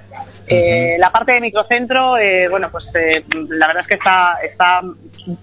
Eh, 0.47 0.97
la 0.99 1.11
parte 1.11 1.33
de 1.33 1.41
microcentro, 1.41 2.19
eh, 2.19 2.49
bueno, 2.49 2.69
pues 2.71 2.85
eh, 2.95 3.25
la 3.49 3.67
verdad 3.67 3.83
es 3.83 3.89
que 3.89 3.95
está, 3.97 4.37
está 4.43 4.81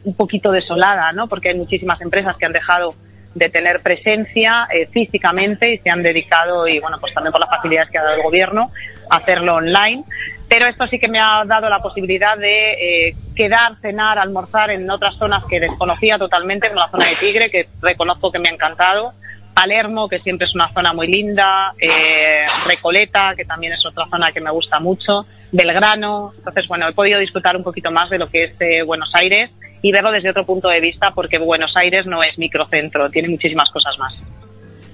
un 0.03 0.15
poquito 0.15 0.51
desolada, 0.51 1.11
¿no? 1.13 1.27
Porque 1.27 1.49
hay 1.49 1.55
muchísimas 1.55 1.99
empresas 2.01 2.37
que 2.37 2.45
han 2.45 2.53
dejado 2.53 2.93
de 3.35 3.49
tener 3.49 3.81
presencia 3.81 4.67
eh, 4.73 4.87
físicamente 4.87 5.73
y 5.73 5.77
se 5.79 5.89
han 5.89 6.01
dedicado, 6.01 6.67
y 6.67 6.79
bueno, 6.79 6.97
pues 6.99 7.13
también 7.13 7.31
por 7.31 7.41
las 7.41 7.49
facilidades 7.49 7.89
que 7.89 7.97
ha 7.97 8.03
dado 8.03 8.15
el 8.15 8.23
gobierno, 8.23 8.71
hacerlo 9.09 9.55
online. 9.55 10.03
Pero 10.47 10.67
esto 10.67 10.88
sí 10.88 11.00
que 11.00 11.07
me 11.07 11.19
ha 11.19 11.43
dado 11.45 11.69
la 11.69 11.79
posibilidad 11.79 12.38
de 12.38 13.07
eh, 13.07 13.15
quedar, 13.35 13.77
cenar, 13.81 14.19
almorzar 14.19 14.69
en 14.69 14.89
otras 14.89 15.15
zonas 15.15 15.43
que 15.45 15.59
desconocía 15.59 16.17
totalmente, 16.17 16.67
como 16.67 16.81
la 16.81 16.89
zona 16.89 17.09
de 17.09 17.15
Tigre, 17.17 17.50
que 17.50 17.67
reconozco 17.81 18.31
que 18.31 18.39
me 18.39 18.50
ha 18.50 18.53
encantado. 18.53 19.13
Palermo, 19.55 20.09
que 20.09 20.19
siempre 20.19 20.45
es 20.45 20.53
una 20.53 20.71
zona 20.74 20.93
muy 20.93 21.07
linda, 21.07 21.74
eh, 21.79 22.45
Recoleta, 22.67 23.33
que 23.38 23.45
también 23.45 23.71
es 23.74 23.85
otra 23.85 24.05
zona 24.07 24.31
que 24.33 24.41
me 24.41 24.51
gusta 24.51 24.79
mucho, 24.79 25.25
Belgrano. 25.51 26.33
Entonces, 26.38 26.67
bueno, 26.67 26.89
he 26.89 26.93
podido 26.93 27.19
disfrutar 27.19 27.55
un 27.55 27.63
poquito 27.63 27.89
más 27.89 28.09
de 28.09 28.17
lo 28.17 28.27
que 28.27 28.43
es 28.43 28.57
eh, 28.59 28.83
Buenos 28.85 29.15
Aires 29.15 29.50
y 29.81 29.91
verlo 29.93 30.12
desde 30.12 30.29
otro 30.29 30.43
punto 30.43 30.67
de 30.67 30.81
vista, 30.81 31.12
porque 31.15 31.38
Buenos 31.38 31.71
Aires 31.77 32.05
no 32.05 32.21
es 32.21 32.38
microcentro, 32.38 33.09
tiene 33.09 33.29
muchísimas 33.29 33.71
cosas 33.71 33.97
más. 33.97 34.13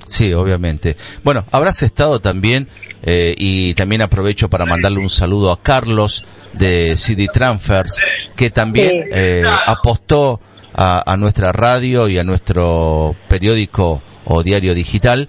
Sí, 0.05 0.34
obviamente. 0.34 0.98
Bueno, 1.24 1.46
habrás 1.51 1.84
estado 1.84 2.20
también, 2.20 2.67
eh, 3.03 3.34
y 3.38 3.74
también 3.75 4.01
aprovecho 4.01 4.50
para 4.50 4.65
mandarle 4.65 5.00
un 5.00 5.10
saludo 5.10 5.51
a 5.51 5.62
Carlos 5.62 6.25
de 6.53 6.96
CD 6.98 7.27
Transfers, 7.31 8.00
que 8.36 8.50
también 8.50 8.89
Sí. 8.89 9.10
eh, 9.13 9.43
apostó 9.65 10.41
a, 10.74 11.12
a 11.13 11.17
nuestra 11.17 11.51
radio 11.51 12.08
y 12.10 12.17
a 12.17 12.24
nuestro 12.24 13.15
periódico 13.29 14.01
o 14.25 14.43
diario 14.43 14.74
digital 14.74 15.27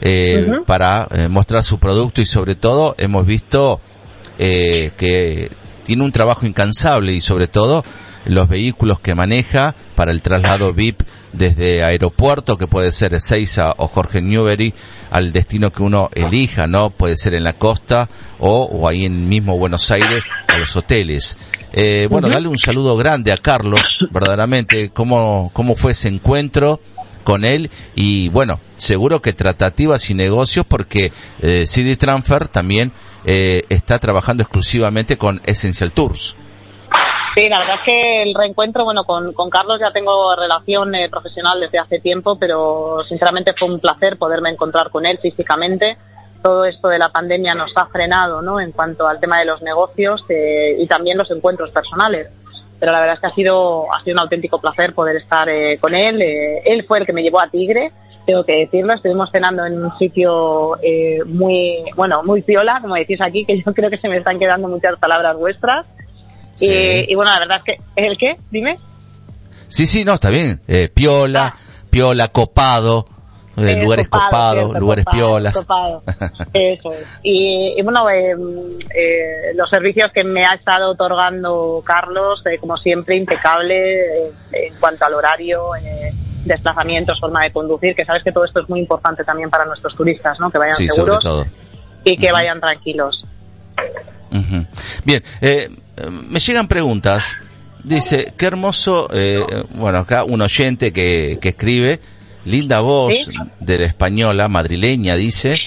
eh, 0.00 0.50
para 0.66 1.06
eh, 1.12 1.28
mostrar 1.28 1.62
su 1.62 1.78
producto 1.78 2.20
y 2.20 2.26
sobre 2.26 2.54
todo 2.56 2.94
hemos 2.98 3.24
visto 3.26 3.80
eh, 4.38 4.90
que 4.96 5.48
tiene 5.84 6.02
un 6.04 6.12
trabajo 6.12 6.44
incansable 6.46 7.12
y 7.12 7.20
sobre 7.20 7.46
todo 7.46 7.84
los 8.24 8.48
vehículos 8.48 9.00
que 9.00 9.14
maneja 9.14 9.74
para 9.94 10.10
el 10.12 10.22
traslado 10.22 10.72
VIP 10.72 11.02
desde 11.32 11.84
aeropuerto, 11.84 12.56
que 12.56 12.66
puede 12.66 12.92
ser 12.92 13.14
Ezeiza 13.14 13.74
o 13.76 13.88
Jorge 13.88 14.20
Newbery, 14.20 14.74
al 15.10 15.32
destino 15.32 15.70
que 15.70 15.82
uno 15.82 16.08
elija, 16.14 16.66
¿no? 16.66 16.90
Puede 16.90 17.16
ser 17.16 17.34
en 17.34 17.44
la 17.44 17.54
costa 17.54 18.08
o, 18.38 18.64
o 18.64 18.88
ahí 18.88 19.04
en 19.04 19.28
mismo 19.28 19.58
Buenos 19.58 19.90
Aires, 19.90 20.22
a 20.48 20.58
los 20.58 20.74
hoteles. 20.76 21.36
Eh, 21.72 22.06
bueno, 22.10 22.28
dale 22.28 22.48
un 22.48 22.58
saludo 22.58 22.96
grande 22.96 23.32
a 23.32 23.38
Carlos, 23.38 23.96
verdaderamente, 24.10 24.90
cómo, 24.90 25.50
cómo 25.54 25.74
fue 25.74 25.92
ese 25.92 26.08
encuentro 26.08 26.80
con 27.24 27.44
él 27.44 27.70
y 27.94 28.28
bueno, 28.28 28.60
seguro 28.74 29.22
que 29.22 29.32
tratativas 29.32 30.10
y 30.10 30.14
negocios 30.14 30.66
porque 30.66 31.12
eh, 31.40 31.66
CD 31.66 31.96
Transfer 31.96 32.48
también 32.48 32.92
eh, 33.24 33.62
está 33.68 33.98
trabajando 33.98 34.42
exclusivamente 34.42 35.16
con 35.16 35.40
Essential 35.46 35.92
Tours. 35.92 36.36
Sí, 37.34 37.48
la 37.48 37.60
verdad 37.60 37.76
es 37.76 37.82
que 37.84 38.22
el 38.22 38.34
reencuentro, 38.34 38.84
bueno, 38.84 39.04
con, 39.04 39.32
Carlos 39.50 39.80
ya 39.80 39.90
tengo 39.90 40.36
relación 40.36 40.94
eh, 40.94 41.08
profesional 41.08 41.60
desde 41.60 41.78
hace 41.78 41.98
tiempo, 41.98 42.36
pero 42.38 42.98
sinceramente 43.08 43.54
fue 43.58 43.68
un 43.68 43.80
placer 43.80 44.18
poderme 44.18 44.50
encontrar 44.50 44.90
con 44.90 45.06
él 45.06 45.18
físicamente. 45.18 45.96
Todo 46.42 46.64
esto 46.64 46.88
de 46.88 46.98
la 46.98 47.08
pandemia 47.08 47.54
nos 47.54 47.72
ha 47.76 47.86
frenado, 47.86 48.42
¿no? 48.42 48.60
En 48.60 48.72
cuanto 48.72 49.06
al 49.06 49.20
tema 49.20 49.38
de 49.38 49.46
los 49.46 49.62
negocios 49.62 50.24
eh, 50.28 50.76
y 50.78 50.86
también 50.86 51.16
los 51.16 51.30
encuentros 51.30 51.70
personales. 51.70 52.28
Pero 52.82 52.90
la 52.90 52.98
verdad 52.98 53.14
es 53.14 53.20
que 53.20 53.26
ha 53.28 53.30
sido, 53.30 53.94
ha 53.94 54.02
sido 54.02 54.14
un 54.14 54.22
auténtico 54.22 54.60
placer 54.60 54.92
poder 54.92 55.14
estar 55.14 55.48
eh, 55.48 55.78
con 55.78 55.94
él. 55.94 56.20
Eh, 56.20 56.62
él 56.64 56.84
fue 56.84 56.98
el 56.98 57.06
que 57.06 57.12
me 57.12 57.22
llevó 57.22 57.40
a 57.40 57.46
Tigre, 57.46 57.92
tengo 58.26 58.42
que 58.42 58.56
decirlo. 58.56 58.94
Estuvimos 58.94 59.30
cenando 59.30 59.64
en 59.64 59.84
un 59.84 59.96
sitio 59.98 60.76
eh, 60.82 61.20
muy, 61.24 61.84
bueno, 61.94 62.24
muy 62.24 62.42
piola, 62.42 62.80
como 62.82 62.96
decís 62.96 63.20
aquí, 63.20 63.44
que 63.44 63.56
yo 63.56 63.72
creo 63.72 63.88
que 63.88 63.98
se 63.98 64.08
me 64.08 64.16
están 64.16 64.36
quedando 64.36 64.66
muchas 64.66 64.98
palabras 64.98 65.36
vuestras. 65.36 65.86
Sí. 66.54 66.66
Y, 66.66 67.12
y 67.12 67.14
bueno, 67.14 67.30
la 67.32 67.38
verdad 67.40 67.58
es 67.58 67.64
que, 67.64 68.02
¿el 68.06 68.16
qué? 68.18 68.36
Dime. 68.50 68.78
Sí, 69.68 69.86
sí, 69.86 70.04
no, 70.04 70.14
está 70.14 70.28
bien. 70.30 70.60
Eh, 70.68 70.88
piola, 70.92 71.56
piola, 71.90 72.28
copado, 72.28 73.06
eh, 73.56 73.72
Eh, 73.72 73.82
lugares 73.82 74.08
copado, 74.08 74.26
copados, 74.30 74.64
cierto, 74.64 74.80
lugares 74.80 75.04
copado, 75.04 75.18
piolas. 75.26 75.54
copado. 75.54 76.02
Eso 76.52 76.92
es. 76.92 77.06
Y, 77.22 77.74
y 77.78 77.82
bueno, 77.82 78.08
eh, 78.10 78.34
eh, 78.94 79.54
los 79.54 79.68
servicios 79.70 80.10
que 80.12 80.24
me 80.24 80.44
ha 80.44 80.54
estado 80.54 80.90
otorgando 80.90 81.82
Carlos, 81.84 82.42
eh, 82.46 82.58
como 82.58 82.76
siempre, 82.76 83.16
impecable 83.16 84.24
eh, 84.26 84.32
en 84.52 84.74
cuanto 84.80 85.04
al 85.06 85.14
horario, 85.14 85.74
eh, 85.76 86.12
desplazamientos, 86.44 87.18
forma 87.20 87.42
de 87.44 87.52
conducir, 87.52 87.94
que 87.94 88.04
sabes 88.04 88.22
que 88.24 88.32
todo 88.32 88.44
esto 88.44 88.60
es 88.60 88.68
muy 88.68 88.80
importante 88.80 89.22
también 89.24 89.48
para 89.48 89.64
nuestros 89.64 89.94
turistas, 89.96 90.38
¿no? 90.40 90.50
Que 90.50 90.58
vayan 90.58 90.74
Sí, 90.76 90.88
sobre 90.88 90.96
seguros 90.96 91.20
todo. 91.20 91.46
y 92.04 92.16
que 92.18 92.30
vayan 92.32 92.60
tranquilos. 92.60 93.24
Bien, 95.04 95.22
eh, 95.40 95.68
eh, 95.68 95.70
me 96.10 96.38
llegan 96.40 96.68
preguntas. 96.68 97.34
Dice, 97.84 98.32
qué 98.36 98.46
hermoso, 98.46 99.08
eh, 99.12 99.44
bueno, 99.74 99.98
acá 99.98 100.22
un 100.24 100.40
oyente 100.40 100.92
que, 100.92 101.38
que 101.40 101.48
escribe, 101.48 102.00
linda 102.44 102.78
voz 102.80 103.24
¿Sí? 103.26 103.32
de 103.58 103.78
la 103.78 103.86
española, 103.86 104.48
madrileña, 104.48 105.16
dice. 105.16 105.58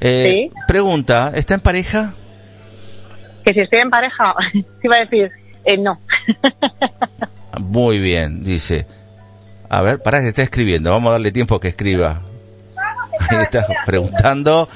Eh, 0.00 0.48
Sí. 0.50 0.50
Pregunta, 0.66 1.32
¿está 1.34 1.54
en 1.54 1.60
pareja? 1.60 2.14
Que 3.44 3.52
si 3.52 3.60
estoy 3.60 3.80
en 3.80 3.90
pareja, 3.90 4.32
te 4.52 4.64
iba 4.84 4.96
a 4.96 5.00
decir, 5.00 5.30
eh, 5.64 5.76
no. 5.76 6.00
Muy 7.60 7.98
bien, 7.98 8.42
dice. 8.42 8.86
A 9.68 9.82
ver, 9.82 9.98
para 10.02 10.20
que 10.20 10.28
está 10.28 10.42
escribiendo, 10.42 10.90
vamos 10.90 11.10
a 11.10 11.12
darle 11.12 11.30
tiempo 11.30 11.60
que 11.60 11.68
escriba. 11.68 12.22
Ahí 13.28 13.42
está 13.42 13.66
preguntando, 13.84 14.68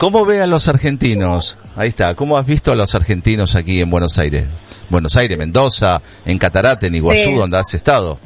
¿cómo 0.00 0.24
ve 0.24 0.40
a 0.42 0.46
los 0.46 0.66
argentinos? 0.66 1.58
Ahí 1.76 1.88
está, 1.90 2.14
¿cómo 2.14 2.38
has 2.38 2.46
visto 2.46 2.72
a 2.72 2.74
los 2.74 2.94
argentinos 2.94 3.54
aquí 3.54 3.82
en 3.82 3.90
Buenos 3.90 4.18
Aires? 4.18 4.46
Buenos 4.88 5.14
Aires, 5.16 5.36
Mendoza, 5.36 6.00
en 6.24 6.38
Catarate, 6.38 6.86
en 6.86 6.94
Iguazú, 6.94 7.24
Sí. 7.30 7.34
donde 7.34 7.58
has 7.58 7.74
estado. 7.74 8.18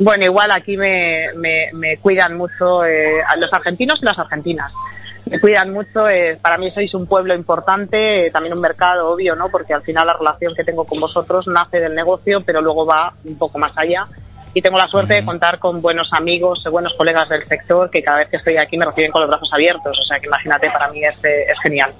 Bueno, 0.00 0.24
igual 0.24 0.50
aquí 0.50 0.76
me, 0.76 1.28
me, 1.36 1.68
me 1.72 1.96
cuidan 1.98 2.36
mucho 2.36 2.84
eh, 2.84 3.20
a 3.26 3.36
los 3.36 3.52
argentinos 3.52 4.00
y 4.02 4.04
las 4.04 4.18
argentinas. 4.18 4.72
Me 5.30 5.38
cuidan 5.40 5.72
mucho. 5.72 6.08
eh, 6.08 6.36
para 6.42 6.58
mí 6.58 6.70
sois 6.72 6.92
un 6.94 7.06
pueblo 7.06 7.34
importante, 7.34 8.26
eh, 8.26 8.30
también 8.32 8.54
un 8.54 8.60
mercado, 8.60 9.10
obvio, 9.10 9.34
¿no? 9.36 9.48
Porque 9.50 9.74
al 9.74 9.82
final 9.82 10.06
la 10.06 10.14
relación 10.18 10.52
que 10.56 10.64
tengo 10.64 10.84
con 10.84 10.98
vosotros 11.00 11.46
nace 11.46 11.78
del 11.78 11.94
negocio, 11.94 12.42
pero 12.44 12.60
luego 12.60 12.84
va 12.86 13.12
un 13.24 13.36
poco 13.38 13.58
más 13.58 13.72
allá. 13.76 14.06
Y 14.58 14.60
tengo 14.60 14.76
la 14.76 14.88
suerte 14.88 15.14
de 15.14 15.24
contar 15.24 15.60
con 15.60 15.80
buenos 15.80 16.08
amigos, 16.12 16.60
eh, 16.66 16.68
buenos 16.68 16.92
colegas 16.94 17.28
del 17.28 17.46
sector 17.46 17.88
que 17.90 18.02
cada 18.02 18.18
vez 18.18 18.28
que 18.28 18.38
estoy 18.38 18.56
aquí 18.56 18.76
me 18.76 18.84
reciben 18.86 19.12
con 19.12 19.20
los 19.22 19.30
brazos 19.30 19.48
abiertos. 19.52 19.96
O 19.96 20.02
sea 20.02 20.18
que 20.18 20.26
imagínate, 20.26 20.68
para 20.68 20.88
mí 20.90 21.00
es, 21.04 21.14
eh, 21.24 21.44
es 21.48 21.60
genial. 21.62 21.92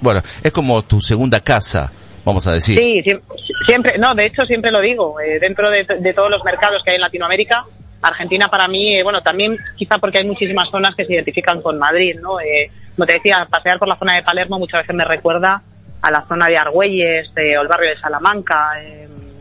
Bueno, 0.00 0.22
es 0.42 0.52
como 0.52 0.82
tu 0.84 1.02
segunda 1.02 1.40
casa, 1.40 1.92
vamos 2.24 2.46
a 2.46 2.52
decir. 2.52 2.78
Sí, 2.78 3.02
siem- 3.04 3.20
siempre, 3.66 3.98
no, 3.98 4.14
de 4.14 4.24
hecho 4.24 4.46
siempre 4.46 4.70
lo 4.70 4.80
digo, 4.80 5.20
eh, 5.20 5.38
dentro 5.38 5.70
de, 5.70 5.84
de 6.00 6.14
todos 6.14 6.30
los 6.30 6.42
mercados 6.44 6.82
que 6.82 6.92
hay 6.92 6.96
en 6.96 7.02
Latinoamérica, 7.02 7.62
Argentina 8.00 8.48
para 8.48 8.66
mí, 8.66 8.96
eh, 8.96 9.02
bueno, 9.02 9.20
también 9.20 9.58
quizá 9.76 9.98
porque 9.98 10.20
hay 10.20 10.26
muchísimas 10.26 10.70
zonas 10.70 10.94
que 10.96 11.04
se 11.04 11.12
identifican 11.12 11.60
con 11.60 11.78
Madrid, 11.78 12.16
¿no? 12.22 12.40
Eh, 12.40 12.70
como 12.96 13.04
te 13.04 13.12
decía, 13.14 13.46
pasear 13.50 13.78
por 13.78 13.88
la 13.88 13.96
zona 13.96 14.16
de 14.16 14.22
Palermo 14.22 14.58
muchas 14.58 14.80
veces 14.80 14.96
me 14.96 15.04
recuerda 15.04 15.60
a 16.00 16.10
la 16.10 16.22
zona 16.26 16.46
de 16.46 16.56
Argüelles 16.56 17.28
eh, 17.36 17.58
o 17.58 17.62
el 17.62 17.68
barrio 17.68 17.90
de 17.90 17.98
Salamanca. 18.00 18.72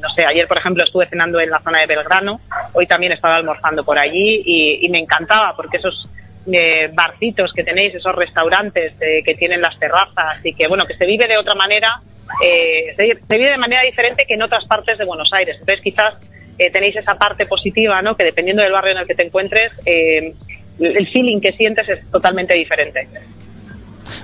No 0.04 0.10
sé, 0.10 0.26
ayer 0.26 0.48
por 0.48 0.60
ejemplo 0.60 0.84
estuve 0.84 1.08
cenando 1.08 1.40
en 1.40 1.50
la 1.50 1.62
zona 1.62 1.80
de 1.80 1.88
Belgrano, 1.88 2.42
hoy 2.74 2.86
también 2.86 3.14
estaba 3.14 3.36
almorzando 3.36 3.84
por 3.84 3.98
allí 3.98 4.44
y, 4.46 4.86
y 4.86 4.90
me 4.90 5.00
encantaba 5.00 5.54
porque 5.56 5.78
esos 5.78 6.08
eh, 6.52 6.90
barcitos 6.94 7.54
que 7.54 7.64
tenéis, 7.64 7.96
esos 7.96 8.14
restaurantes 8.14 8.94
eh, 9.00 9.24
que 9.24 9.34
tienen 9.34 9.62
las 9.62 9.80
terrazas 9.80 10.46
y 10.46 10.54
que, 10.54 10.68
bueno, 10.68 10.86
que 10.86 10.98
se 10.98 11.06
vive 11.06 11.26
de 11.26 11.38
otra 11.38 11.56
manera, 11.56 12.02
eh, 12.46 12.94
se, 12.98 13.06
se 13.28 13.38
vive 13.38 13.52
de 13.52 13.58
manera 13.58 13.82
diferente 13.84 14.26
que 14.28 14.34
en 14.34 14.44
otras 14.44 14.66
partes 14.66 14.98
de 14.98 15.06
Buenos 15.06 15.32
Aires. 15.32 15.56
Entonces, 15.60 15.82
quizás 15.82 16.16
eh, 16.58 16.70
tenéis 16.70 16.96
esa 16.96 17.16
parte 17.16 17.46
positiva, 17.46 18.02
¿no? 18.02 18.16
Que 18.16 18.26
dependiendo 18.26 18.64
del 18.64 18.72
barrio 18.72 18.92
en 18.92 19.00
el 19.00 19.08
que 19.08 19.16
te 19.16 19.26
encuentres, 19.26 19.72
eh, 19.86 20.34
el 20.80 21.08
feeling 21.10 21.40
que 21.40 21.52
sientes 21.54 21.88
es 21.88 22.12
totalmente 22.12 22.54
diferente. 22.56 23.08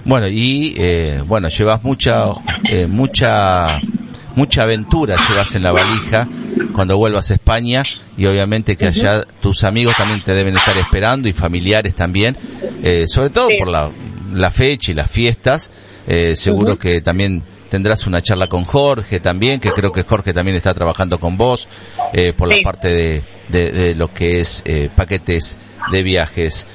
Bueno, 0.05 0.27
y 0.27 0.73
eh, 0.77 1.21
bueno, 1.25 1.49
llevas 1.49 1.83
mucha, 1.83 2.25
eh, 2.69 2.87
mucha, 2.87 3.79
mucha 4.35 4.63
aventura 4.63 5.17
llevas 5.27 5.55
en 5.55 5.63
la 5.63 5.71
valija 5.71 6.27
cuando 6.73 6.97
vuelvas 6.97 7.31
a 7.31 7.33
España 7.35 7.83
y 8.17 8.25
obviamente 8.25 8.75
que 8.77 8.87
allá 8.87 9.23
tus 9.41 9.63
amigos 9.63 9.95
también 9.97 10.21
te 10.23 10.33
deben 10.33 10.55
estar 10.57 10.77
esperando 10.77 11.27
y 11.29 11.33
familiares 11.33 11.95
también, 11.95 12.37
eh, 12.83 13.05
sobre 13.07 13.29
todo 13.29 13.47
Sí. 13.47 13.55
por 13.59 13.67
la, 13.69 13.91
la 14.33 14.51
fecha 14.51 14.91
y 14.91 14.95
las 14.95 15.09
fiestas. 15.09 15.71
Eh, 16.07 16.35
seguro 16.35 16.77
que 16.79 17.01
también 17.01 17.43
tendrás 17.69 18.07
una 18.07 18.21
charla 18.21 18.47
con 18.47 18.65
Jorge 18.65 19.19
también, 19.19 19.59
que 19.59 19.71
creo 19.71 19.91
que 19.91 20.03
Jorge 20.03 20.33
también 20.33 20.57
está 20.57 20.73
trabajando 20.73 21.19
con 21.19 21.37
vos 21.37 21.67
eh, 22.13 22.33
por 22.33 22.49
Sí. 22.49 22.57
la 22.57 22.63
parte 22.63 22.87
de, 22.87 23.23
de, 23.49 23.71
de 23.71 23.95
lo 23.95 24.11
que 24.13 24.39
es 24.41 24.63
eh, 24.65 24.89
paquetes 24.95 25.59
de 25.91 26.03
viajes. 26.03 26.65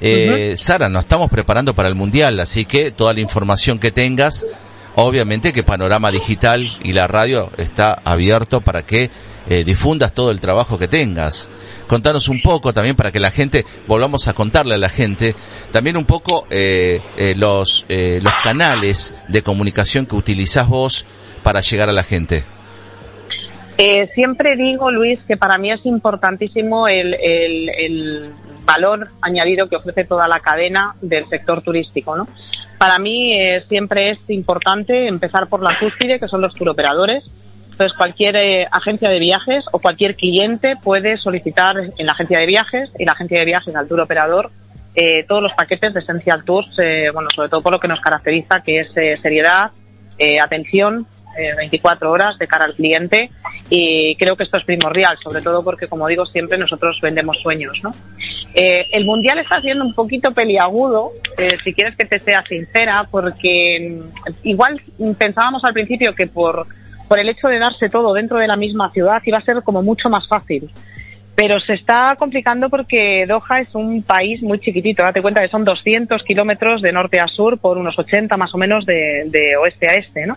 Eh, 0.00 0.54
Sara, 0.56 0.88
nos 0.88 1.02
estamos 1.02 1.30
preparando 1.30 1.74
para 1.74 1.88
el 1.88 1.94
Mundial, 1.94 2.40
así 2.40 2.64
que 2.64 2.90
toda 2.90 3.12
la 3.12 3.20
información 3.20 3.78
que 3.78 3.90
tengas, 3.90 4.46
obviamente 4.94 5.52
que 5.52 5.62
Panorama 5.62 6.10
Digital 6.10 6.78
y 6.82 6.92
la 6.92 7.06
radio 7.06 7.50
está 7.58 7.92
abierto 8.04 8.60
para 8.60 8.86
que 8.86 9.10
eh, 9.48 9.64
difundas 9.64 10.12
todo 10.12 10.30
el 10.30 10.40
trabajo 10.40 10.78
que 10.78 10.88
tengas. 10.88 11.50
Contanos 11.86 12.28
un 12.28 12.40
poco 12.40 12.72
también 12.72 12.94
para 12.94 13.10
que 13.10 13.20
la 13.20 13.30
gente, 13.30 13.66
volvamos 13.88 14.28
a 14.28 14.32
contarle 14.32 14.76
a 14.76 14.78
la 14.78 14.88
gente, 14.88 15.34
también 15.72 15.96
un 15.96 16.04
poco 16.04 16.46
eh, 16.50 17.00
eh, 17.16 17.34
los, 17.36 17.84
eh, 17.88 18.20
los 18.22 18.32
canales 18.44 19.14
de 19.28 19.42
comunicación 19.42 20.06
que 20.06 20.14
utilizás 20.14 20.68
vos 20.68 21.04
para 21.42 21.60
llegar 21.60 21.88
a 21.88 21.92
la 21.92 22.04
gente. 22.04 22.44
Eh, 23.82 24.10
siempre 24.14 24.56
digo, 24.56 24.90
Luis, 24.90 25.20
que 25.26 25.38
para 25.38 25.56
mí 25.56 25.70
es 25.70 25.84
importantísimo 25.86 26.86
el, 26.86 27.14
el- 27.14 27.70
el 27.70 28.30
valor 28.66 29.08
añadido 29.22 29.68
que 29.68 29.76
ofrece 29.76 30.04
toda 30.04 30.28
la 30.28 30.40
cadena 30.40 30.94
del 31.00 31.26
sector 31.28 31.62
turístico, 31.62 32.14
¿no? 32.14 32.28
Para 32.76 32.98
mí 32.98 33.32
eh, 33.40 33.62
siempre 33.68 34.10
es 34.10 34.18
importante 34.28 35.06
empezar 35.08 35.48
por 35.48 35.62
la 35.62 35.78
cúspide, 35.78 36.20
que 36.20 36.28
son 36.28 36.42
los 36.42 36.52
turoperadores. 36.54 37.24
Entonces, 37.70 37.96
cualquier 37.96 38.36
eh, 38.36 38.66
agencia 38.70 39.08
de 39.08 39.18
viajes 39.18 39.64
o 39.72 39.78
cualquier 39.78 40.14
cliente 40.14 40.74
puede 40.82 41.16
solicitar 41.16 41.74
en 41.96 42.06
la 42.06 42.12
agencia 42.12 42.38
de 42.38 42.46
viajes 42.46 42.90
y 42.98 43.06
la 43.06 43.12
agencia 43.12 43.38
de 43.38 43.46
viajes 43.46 43.74
al 43.74 43.88
turoperador 43.88 44.50
eh, 44.94 45.24
todos 45.26 45.42
los 45.42 45.52
paquetes 45.54 45.94
de 45.94 46.00
Essential 46.00 46.44
Tours, 46.44 46.68
eh, 46.78 47.10
bueno, 47.14 47.28
sobre 47.34 47.48
todo 47.48 47.62
por 47.62 47.72
lo 47.72 47.80
que 47.80 47.88
nos 47.88 48.00
caracteriza, 48.00 48.58
que 48.60 48.80
es 48.80 48.88
eh, 48.96 49.16
seriedad, 49.22 49.70
eh, 50.18 50.38
atención, 50.40 51.06
eh, 51.38 51.54
24 51.56 52.10
horas 52.10 52.38
de 52.38 52.48
cara 52.48 52.64
al 52.64 52.74
cliente 52.74 53.30
y 53.68 54.16
creo 54.16 54.36
que 54.36 54.42
esto 54.42 54.56
es 54.56 54.64
primordial, 54.64 55.16
sobre 55.22 55.40
todo 55.42 55.62
porque, 55.62 55.86
como 55.86 56.08
digo, 56.08 56.26
siempre 56.26 56.58
nosotros 56.58 56.98
vendemos 57.00 57.36
sueños, 57.40 57.78
¿no? 57.82 57.94
Eh, 58.52 58.86
el 58.92 59.04
mundial 59.04 59.38
está 59.38 59.60
siendo 59.60 59.84
un 59.84 59.94
poquito 59.94 60.32
peliagudo, 60.32 61.12
eh, 61.38 61.56
si 61.62 61.72
quieres 61.72 61.96
que 61.96 62.04
te 62.04 62.18
sea 62.18 62.42
sincera, 62.48 63.06
porque 63.08 64.02
mm, 64.02 64.48
igual 64.48 64.80
pensábamos 65.18 65.62
al 65.64 65.72
principio 65.72 66.14
que 66.14 66.26
por, 66.26 66.66
por 67.06 67.20
el 67.20 67.28
hecho 67.28 67.46
de 67.46 67.60
darse 67.60 67.88
todo 67.88 68.12
dentro 68.12 68.38
de 68.38 68.48
la 68.48 68.56
misma 68.56 68.90
ciudad 68.90 69.22
iba 69.24 69.38
a 69.38 69.42
ser 69.42 69.62
como 69.62 69.82
mucho 69.82 70.08
más 70.08 70.26
fácil. 70.26 70.68
Pero 71.36 71.60
se 71.60 71.74
está 71.74 72.16
complicando 72.18 72.68
porque 72.68 73.24
Doha 73.26 73.60
es 73.60 73.74
un 73.74 74.02
país 74.02 74.42
muy 74.42 74.58
chiquitito. 74.58 75.04
Date 75.04 75.22
cuenta 75.22 75.40
que 75.40 75.48
son 75.48 75.64
200 75.64 76.22
kilómetros 76.24 76.82
de 76.82 76.92
norte 76.92 77.20
a 77.20 77.28
sur 77.28 77.56
por 77.58 77.78
unos 77.78 77.98
80 77.98 78.36
más 78.36 78.52
o 78.52 78.58
menos 78.58 78.84
de 78.84 79.56
oeste 79.58 79.88
a 79.88 79.94
este, 79.94 80.26
¿no? 80.26 80.36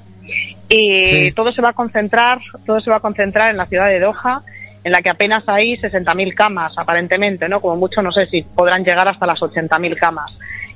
Y 0.70 1.02
Sí. 1.04 1.32
todo 1.34 1.52
se 1.52 1.62
va 1.62 1.70
a 1.70 1.74
concentrar, 1.74 2.40
todo 2.66 2.80
se 2.80 2.90
va 2.90 2.98
a 2.98 3.02
concentrar 3.02 3.52
en 3.52 3.58
la 3.58 3.66
ciudad 3.66 3.88
de 3.88 4.00
Doha, 4.00 4.42
en 4.84 4.92
la 4.92 5.02
que 5.02 5.10
apenas 5.10 5.44
hay 5.48 5.78
60.000 5.78 6.34
camas, 6.34 6.74
aparentemente, 6.78 7.48
¿no? 7.48 7.62
Como 7.62 7.76
mucho, 7.78 8.02
no 8.02 8.12
sé 8.12 8.26
si 8.28 8.42
podrán 8.42 8.84
llegar 8.84 9.08
hasta 9.08 9.26
las 9.26 9.40
80.000 9.42 9.96
camas. 9.98 10.32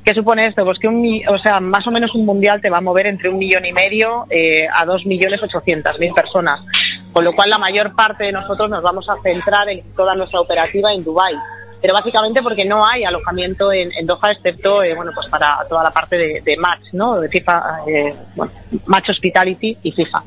¿Qué 0.06 0.14
supone 0.14 0.48
esto? 0.48 0.64
Pues 0.64 0.80
que 0.80 0.88
un, 0.88 1.22
o 1.28 1.38
sea, 1.38 1.60
más 1.60 1.86
o 1.86 1.92
menos 1.92 2.16
un 2.16 2.26
mundial 2.26 2.62
te 2.62 2.70
va 2.70 2.78
a 2.78 2.82
mover 2.82 3.08
entre 3.08 3.28
un 3.28 3.38
millón 3.38 3.66
y 3.66 3.74
medio 3.74 4.26
eh, 4.30 4.66
a 4.74 4.86
dos 4.86 5.06
millones 5.06 5.44
ochocientas 5.44 6.00
mil 6.00 6.14
personas. 6.14 6.62
Con 7.12 7.26
lo 7.26 7.34
cual 7.34 7.50
la 7.50 7.58
mayor 7.58 7.94
parte 7.94 8.24
de 8.24 8.32
nosotros 8.32 8.70
nos 8.70 8.82
vamos 8.82 9.06
a 9.10 9.22
centrar 9.22 9.68
en 9.68 9.82
toda 9.94 10.14
nuestra 10.16 10.40
operativa 10.40 10.94
en 10.94 11.04
Dubai. 11.04 11.34
Pero 11.82 11.94
básicamente 11.94 12.42
porque 12.42 12.66
no 12.66 12.84
hay 12.88 13.04
alojamiento 13.04 13.72
en, 13.72 13.92
en 13.94 14.06
Doha 14.06 14.32
excepto, 14.32 14.82
eh, 14.84 14.96
bueno, 14.96 15.12
pues 15.13 15.28
para 15.28 15.60
toda 15.70 15.84
la 15.84 15.92
parte 15.92 16.18
de, 16.18 16.58
match, 16.58 16.94
¿no? 16.94 17.20
De 17.20 17.30
FIFA, 17.30 17.80
eh, 17.88 18.16
bueno, 18.36 18.52
match 18.86 19.10
hospitality 19.10 19.78
y 19.84 19.92
FIFA. 19.92 20.24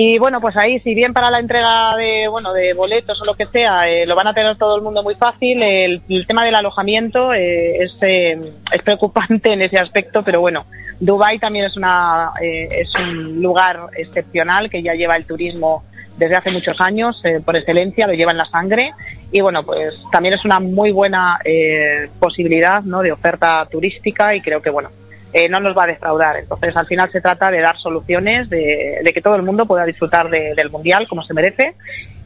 Y 0.00 0.16
bueno, 0.16 0.40
pues 0.40 0.56
ahí, 0.56 0.78
si 0.78 0.94
bien 0.94 1.12
para 1.12 1.28
la 1.28 1.40
entrega 1.40 1.90
de, 1.96 2.28
bueno, 2.28 2.52
de 2.52 2.72
boletos 2.72 3.20
o 3.20 3.24
lo 3.24 3.34
que 3.34 3.46
sea, 3.46 3.88
eh, 3.88 4.06
lo 4.06 4.14
van 4.14 4.28
a 4.28 4.32
tener 4.32 4.56
todo 4.56 4.76
el 4.76 4.82
mundo 4.82 5.02
muy 5.02 5.16
fácil, 5.16 5.60
el, 5.60 6.00
el 6.08 6.24
tema 6.24 6.44
del 6.44 6.54
alojamiento 6.54 7.34
eh, 7.34 7.82
es, 7.82 7.92
eh, 8.02 8.34
es 8.72 8.82
preocupante 8.84 9.52
en 9.52 9.62
ese 9.62 9.76
aspecto, 9.76 10.22
pero 10.22 10.40
bueno, 10.40 10.66
Dubai 11.00 11.40
también 11.40 11.64
es, 11.64 11.76
una, 11.76 12.30
eh, 12.40 12.68
es 12.70 12.94
un 12.94 13.42
lugar 13.42 13.88
excepcional 13.96 14.70
que 14.70 14.84
ya 14.84 14.94
lleva 14.94 15.16
el 15.16 15.26
turismo 15.26 15.82
desde 16.18 16.36
hace 16.36 16.50
muchos 16.50 16.80
años, 16.80 17.20
eh, 17.24 17.40
por 17.44 17.56
excelencia, 17.56 18.06
lo 18.06 18.12
lleva 18.14 18.32
en 18.32 18.38
la 18.38 18.46
sangre. 18.46 18.92
Y 19.30 19.40
bueno, 19.40 19.62
pues 19.62 19.94
también 20.10 20.34
es 20.34 20.44
una 20.44 20.58
muy 20.60 20.90
buena 20.90 21.38
eh, 21.44 22.08
posibilidad 22.18 22.82
¿no? 22.82 23.00
de 23.02 23.12
oferta 23.12 23.66
turística 23.70 24.34
y 24.34 24.40
creo 24.40 24.60
que, 24.62 24.70
bueno, 24.70 24.90
eh, 25.32 25.48
no 25.48 25.60
nos 25.60 25.76
va 25.76 25.84
a 25.84 25.88
defraudar. 25.88 26.36
Entonces, 26.38 26.74
al 26.76 26.86
final 26.86 27.10
se 27.12 27.20
trata 27.20 27.50
de 27.50 27.60
dar 27.60 27.76
soluciones, 27.78 28.48
de, 28.48 29.00
de 29.04 29.12
que 29.12 29.20
todo 29.20 29.36
el 29.36 29.42
mundo 29.42 29.66
pueda 29.66 29.84
disfrutar 29.84 30.30
de- 30.30 30.54
del 30.56 30.70
Mundial 30.70 31.06
como 31.08 31.22
se 31.22 31.34
merece 31.34 31.74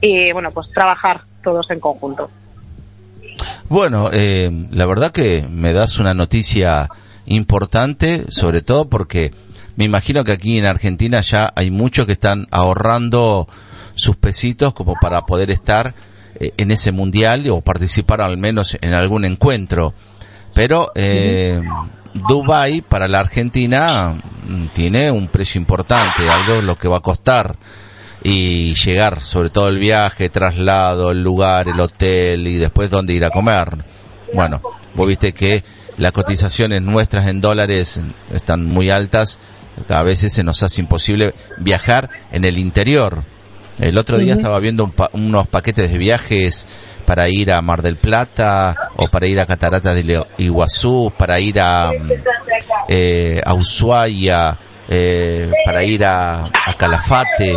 y, 0.00 0.32
bueno, 0.32 0.50
pues 0.52 0.68
trabajar 0.72 1.20
todos 1.42 1.68
en 1.70 1.80
conjunto. 1.80 2.30
Bueno, 3.68 4.10
eh, 4.12 4.50
la 4.70 4.86
verdad 4.86 5.10
que 5.12 5.44
me 5.50 5.72
das 5.72 5.98
una 5.98 6.14
noticia 6.14 6.88
importante, 7.26 8.24
sobre 8.30 8.62
todo 8.62 8.88
porque 8.88 9.32
me 9.76 9.84
imagino 9.84 10.22
que 10.24 10.32
aquí 10.32 10.58
en 10.58 10.66
Argentina 10.66 11.20
ya 11.22 11.50
hay 11.56 11.70
muchos 11.70 12.06
que 12.06 12.12
están 12.12 12.46
ahorrando 12.50 13.48
sus 13.94 14.16
pesitos 14.16 14.74
como 14.74 14.94
para 15.00 15.22
poder 15.22 15.50
estar 15.50 15.94
eh, 16.34 16.52
en 16.56 16.70
ese 16.70 16.92
mundial 16.92 17.48
o 17.50 17.60
participar 17.60 18.20
al 18.20 18.36
menos 18.36 18.76
en 18.80 18.94
algún 18.94 19.24
encuentro. 19.24 19.94
Pero 20.54 20.92
eh, 20.94 21.60
Dubai 22.14 22.82
para 22.82 23.08
la 23.08 23.20
Argentina 23.20 24.14
mm, 24.46 24.66
tiene 24.74 25.10
un 25.10 25.28
precio 25.28 25.60
importante, 25.60 26.28
algo 26.28 26.60
lo 26.60 26.76
que 26.76 26.88
va 26.88 26.98
a 26.98 27.00
costar 27.00 27.56
y 28.22 28.74
llegar, 28.74 29.20
sobre 29.20 29.50
todo 29.50 29.68
el 29.68 29.78
viaje, 29.78 30.28
traslado, 30.28 31.10
el 31.10 31.22
lugar, 31.22 31.68
el 31.68 31.80
hotel 31.80 32.46
y 32.46 32.56
después 32.56 32.90
dónde 32.90 33.14
ir 33.14 33.24
a 33.24 33.30
comer. 33.30 33.84
Bueno, 34.32 34.62
vos 34.94 35.08
viste 35.08 35.32
que 35.32 35.64
las 35.96 36.12
cotizaciones 36.12 36.82
nuestras 36.82 37.26
en 37.26 37.40
dólares 37.40 38.00
están 38.30 38.64
muy 38.64 38.90
altas, 38.90 39.40
a 39.88 40.02
veces 40.02 40.32
se 40.32 40.44
nos 40.44 40.62
hace 40.62 40.80
imposible 40.80 41.34
viajar 41.58 42.10
en 42.30 42.44
el 42.44 42.58
interior. 42.58 43.24
El 43.78 43.96
otro 43.98 44.18
día 44.18 44.34
estaba 44.34 44.58
viendo 44.60 44.84
un 44.84 44.90
pa- 44.92 45.10
unos 45.12 45.46
paquetes 45.48 45.90
de 45.90 45.98
viajes 45.98 46.68
para 47.06 47.28
ir 47.28 47.52
a 47.52 47.60
Mar 47.62 47.82
del 47.82 47.96
Plata 47.96 48.74
o 48.96 49.08
para 49.08 49.26
ir 49.26 49.40
a 49.40 49.46
Cataratas 49.46 49.94
de 49.94 50.24
Iguazú, 50.38 51.12
para 51.16 51.40
ir 51.40 51.58
a, 51.60 51.90
eh, 52.88 53.40
a 53.44 53.54
Ushuaia, 53.54 54.58
eh, 54.88 55.50
para 55.64 55.84
ir 55.84 56.04
a, 56.04 56.44
a 56.44 56.74
Calafate, 56.78 57.56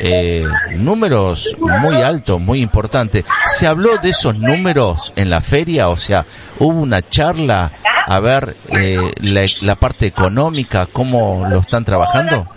eh, 0.00 0.44
números 0.76 1.54
muy 1.58 1.96
altos, 2.02 2.40
muy 2.40 2.60
importantes. 2.62 3.24
¿Se 3.46 3.66
habló 3.66 3.98
de 3.98 4.10
esos 4.10 4.36
números 4.36 5.12
en 5.16 5.30
la 5.30 5.40
feria? 5.40 5.88
O 5.88 5.96
sea, 5.96 6.24
hubo 6.58 6.80
una 6.80 7.02
charla 7.02 7.72
a 8.06 8.20
ver 8.20 8.56
eh, 8.70 8.96
la, 9.20 9.46
la 9.60 9.76
parte 9.76 10.06
económica, 10.06 10.86
cómo 10.86 11.46
lo 11.48 11.60
están 11.60 11.84
trabajando. 11.84 12.48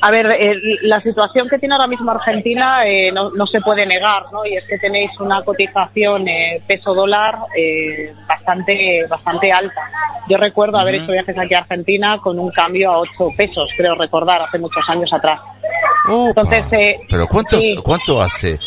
A 0.00 0.10
ver, 0.10 0.26
eh, 0.38 0.54
la 0.82 1.00
situación 1.00 1.48
que 1.48 1.58
tiene 1.58 1.74
ahora 1.74 1.88
mismo 1.88 2.10
Argentina 2.10 2.84
eh, 2.86 3.10
no, 3.12 3.30
no 3.30 3.46
se 3.46 3.60
puede 3.60 3.84
negar, 3.86 4.24
¿no? 4.32 4.46
Y 4.46 4.56
es 4.56 4.64
que 4.68 4.78
tenéis 4.78 5.10
una 5.18 5.42
cotización 5.42 6.28
eh, 6.28 6.62
peso 6.68 6.94
dólar 6.94 7.36
eh, 7.56 8.12
bastante 8.28 9.04
bastante 9.08 9.50
alta. 9.50 9.80
Yo 10.28 10.36
recuerdo 10.36 10.78
haber 10.78 10.96
hecho 10.96 11.10
viajes 11.12 11.36
aquí 11.38 11.54
a 11.54 11.58
Argentina 11.60 12.18
con 12.18 12.38
un 12.38 12.50
cambio 12.50 12.90
a 12.92 12.98
8 12.98 13.10
pesos, 13.36 13.68
creo 13.76 13.94
recordar, 13.94 14.42
hace 14.42 14.58
muchos 14.58 14.82
años 14.88 15.10
atrás. 15.12 15.40
Opa. 16.08 16.28
Entonces, 16.42 16.64
eh, 16.72 17.00
Pero 17.10 17.26
¿cuánto, 17.26 17.60
sí. 17.60 17.74
¿cuánto 17.82 18.20
hace? 18.20 18.58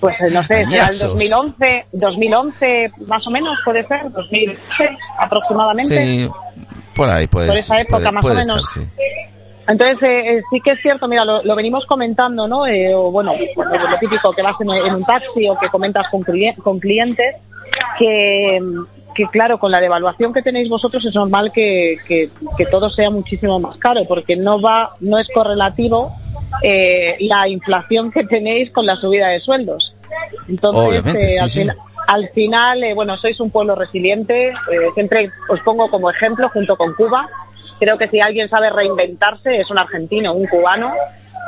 Pues 0.00 0.16
eh, 0.20 0.30
no 0.32 0.40
sé, 0.42 0.48
será 0.48 0.60
el 0.60 0.66
Añazos. 0.74 1.08
2011, 1.10 1.86
2011 1.92 2.88
más 3.06 3.26
o 3.26 3.30
menos, 3.30 3.56
puede 3.64 3.86
ser, 3.86 4.10
2011 4.10 4.62
aproximadamente. 5.18 5.94
Sí, 6.06 6.30
por 6.94 7.08
ahí 7.10 7.26
puede 7.26 7.48
Por 7.48 7.56
esa 7.58 7.80
época, 7.80 7.98
puede- 7.98 8.12
más 8.12 8.24
o 8.24 8.28
menos. 8.54 8.72
ser, 8.72 8.82
sí. 8.84 8.90
Entonces, 9.68 9.96
eh, 10.02 10.36
eh, 10.38 10.42
sí 10.50 10.60
que 10.60 10.72
es 10.72 10.80
cierto, 10.82 11.06
mira, 11.06 11.24
lo, 11.24 11.42
lo 11.42 11.54
venimos 11.54 11.86
comentando, 11.86 12.48
¿no? 12.48 12.66
Eh, 12.66 12.92
o 12.94 13.10
bueno, 13.12 13.32
pues, 13.54 13.68
lo, 13.70 13.98
típico 14.00 14.32
que 14.32 14.42
vas 14.42 14.56
en, 14.60 14.70
en 14.70 14.94
un 14.94 15.04
taxi 15.04 15.48
o 15.48 15.56
que 15.58 15.68
comentas 15.68 16.06
con, 16.10 16.22
cli- 16.22 16.56
con 16.56 16.80
clientes, 16.80 17.36
que, 17.98 18.58
que 19.14 19.26
claro, 19.28 19.58
con 19.58 19.70
la 19.70 19.80
devaluación 19.80 20.32
que 20.32 20.42
tenéis 20.42 20.68
vosotros 20.68 21.04
es 21.04 21.14
normal 21.14 21.52
que, 21.52 21.96
que, 22.06 22.28
que 22.56 22.66
todo 22.66 22.90
sea 22.90 23.10
muchísimo 23.10 23.60
más 23.60 23.76
caro, 23.76 24.02
porque 24.08 24.36
no 24.36 24.60
va, 24.60 24.96
no 25.00 25.18
es 25.18 25.28
correlativo 25.32 26.10
eh, 26.62 27.16
la 27.20 27.48
inflación 27.48 28.10
que 28.10 28.24
tenéis 28.24 28.70
con 28.72 28.84
la 28.84 28.96
subida 28.96 29.28
de 29.28 29.38
sueldos. 29.40 29.94
Entonces, 30.48 31.14
eh, 31.14 31.18
sí, 31.32 31.38
al, 31.38 31.50
sí. 31.50 31.60
final- 31.60 31.76
al 32.08 32.28
final, 32.30 32.82
eh, 32.82 32.94
bueno, 32.94 33.16
sois 33.16 33.38
un 33.40 33.50
pueblo 33.50 33.74
resiliente, 33.76 34.52
siempre 34.94 35.30
os 35.48 35.60
pongo 35.60 35.88
como 35.88 36.10
ejemplo 36.10 36.48
junto 36.48 36.76
con 36.76 36.92
Cuba. 36.94 37.28
Creo 37.82 37.98
que 37.98 38.06
si 38.08 38.20
alguien 38.20 38.48
sabe 38.48 38.70
reinventarse 38.70 39.50
es 39.54 39.68
un 39.68 39.76
argentino, 39.76 40.32
un 40.34 40.46
cubano. 40.46 40.92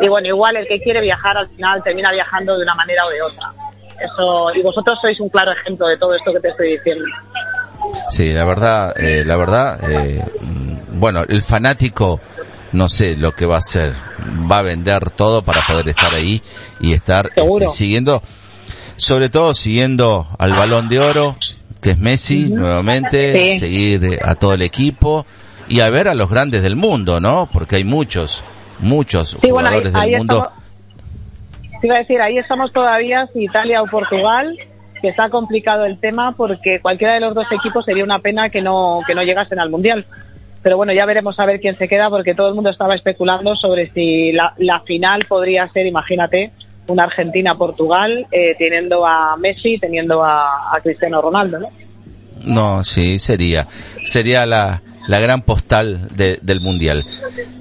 Y 0.01 0.09
bueno, 0.09 0.27
igual 0.27 0.57
el 0.57 0.67
que 0.67 0.81
quiere 0.81 1.01
viajar 1.01 1.37
al 1.37 1.49
final 1.49 1.81
termina 1.85 2.11
viajando 2.11 2.57
de 2.57 2.65
una 2.65 2.75
manera 2.75 3.07
o 3.07 3.11
de 3.11 3.23
otra. 3.23 3.51
Eso, 4.05 4.53
y 4.53 4.61
vosotros 4.61 4.99
sois 5.01 5.21
un 5.21 5.29
claro 5.29 5.53
ejemplo 5.53 5.87
de 5.87 5.97
todo 5.97 6.13
esto 6.17 6.33
que 6.33 6.41
te 6.41 6.49
estoy 6.49 6.73
diciendo. 6.73 7.05
Sí, 8.09 8.33
la 8.33 8.45
verdad, 8.45 9.01
eh, 9.01 9.23
la 9.25 9.37
verdad, 9.37 9.79
eh, 9.89 10.25
mm, 10.41 10.99
bueno, 10.99 11.23
el 11.29 11.45
fanático 11.45 12.21
no 12.73 12.89
sé 12.89 13.17
lo 13.17 13.31
que 13.31 13.47
va 13.47 13.55
a 13.55 13.59
hacer, 13.59 13.93
va 14.51 14.59
a 14.59 14.63
vender 14.63 15.11
todo 15.11 15.43
para 15.43 15.63
poder 15.65 15.89
estar 15.89 16.13
ahí 16.13 16.43
y 16.81 16.95
estar 16.95 17.31
este, 17.37 17.69
siguiendo, 17.69 18.25
sobre 18.97 19.29
todo 19.29 19.55
siguiendo 19.55 20.27
al 20.37 20.55
balón 20.55 20.89
de 20.89 20.99
oro, 20.99 21.37
que 21.81 21.91
es 21.91 21.99
Messi 21.99 22.49
nuevamente, 22.51 23.53
Sí. 23.53 23.61
seguir 23.61 24.15
eh, 24.15 24.19
a 24.21 24.35
todo 24.35 24.55
el 24.55 24.63
equipo 24.63 25.25
y 25.69 25.81
a 25.81 25.91
ver 25.91 26.09
a 26.09 26.15
los 26.15 26.31
grandes 26.31 26.63
del 26.63 26.77
mundo, 26.77 27.21
¿no? 27.21 27.49
Porque 27.53 27.77
hay 27.77 27.85
muchos, 27.85 28.45
muchos 28.81 29.37
Sí, 29.41 29.51
bueno, 29.51 29.69
ahí, 29.69 29.81
jugadores 29.81 29.93
del 29.93 30.19
mundo. 30.19 30.51
Te 31.81 31.87
iba 31.87 31.97
a 31.97 31.99
decir, 31.99 32.21
ahí 32.21 32.39
estamos 32.39 32.73
todavía, 32.73 33.27
si 33.33 33.45
Italia 33.45 33.83
o 33.83 33.87
Portugal, 33.87 34.57
que 35.01 35.09
está 35.09 35.29
complicado 35.29 35.85
el 35.85 35.99
tema 35.99 36.33
porque 36.33 36.81
cualquiera 36.81 37.15
de 37.15 37.21
los 37.21 37.35
dos 37.35 37.47
equipos 37.53 37.85
sería 37.85 38.05
una 38.05 38.21
pena 38.21 38.49
que 38.49 38.63
no, 38.63 39.01
que 39.07 39.15
no 39.15 39.23
llegasen 39.23 39.59
al 39.59 39.71
Mundial. 39.71 40.07
Pero 40.63 40.79
bueno, 40.79 40.95
ya 40.99 41.05
veremos 41.05 41.39
a 41.39 41.45
ver 41.45 41.61
quién 41.61 41.75
se 41.75 41.89
queda 41.89 42.09
porque 42.09 42.35
todo 42.35 42.49
el 42.49 42.55
mundo 42.55 42.71
estaba 42.71 42.95
especulando 42.95 43.55
sobre 43.55 43.91
si 43.93 44.33
la, 44.33 44.55
la 44.57 44.81
final 44.81 45.21
podría 45.29 45.69
ser, 45.69 45.87
imagínate, 45.87 46.53
una 46.87 47.03
Argentina-Portugal, 47.05 48.27
eh, 48.33 48.55
teniendo 48.59 49.07
a 49.07 49.37
Messi, 49.37 49.79
teniendo 49.79 50.25
a, 50.25 50.75
a 50.75 50.81
Cristiano 50.81 51.21
Ronaldo, 51.21 51.59
¿no? 51.59 51.69
No, 52.45 52.83
sí, 52.83 53.19
sería. 53.19 53.67
Sería 54.05 54.47
la, 54.47 54.81
la 55.07 55.21
gran 55.21 55.43
postal 55.43 56.09
de- 56.17 56.39
del 56.43 56.61
Mundial. 56.61 57.05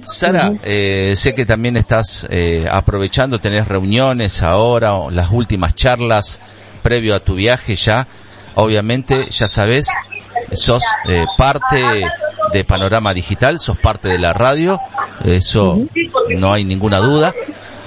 Sara, 0.02 0.52
eh, 0.62 1.14
sé 1.16 1.34
que 1.34 1.46
también 1.46 1.76
estás 1.76 2.26
eh, 2.30 2.66
aprovechando, 2.70 3.40
tenés 3.40 3.66
reuniones 3.68 4.42
ahora, 4.42 4.94
o 4.94 5.10
las 5.10 5.30
últimas 5.30 5.74
charlas 5.74 6.40
previo 6.82 7.14
a 7.14 7.20
tu 7.20 7.34
viaje 7.34 7.74
ya. 7.76 8.06
Obviamente, 8.54 9.26
ya 9.30 9.48
sabes, 9.48 9.88
sos 10.52 10.82
eh, 11.08 11.24
parte 11.38 12.06
de 12.52 12.64
Panorama 12.64 13.12
Digital, 13.14 13.58
sos 13.58 13.76
parte 13.78 14.08
de 14.08 14.18
la 14.18 14.32
radio, 14.32 14.78
eso 15.24 15.80
no 16.36 16.52
hay 16.52 16.64
ninguna 16.64 16.98
duda. 16.98 17.32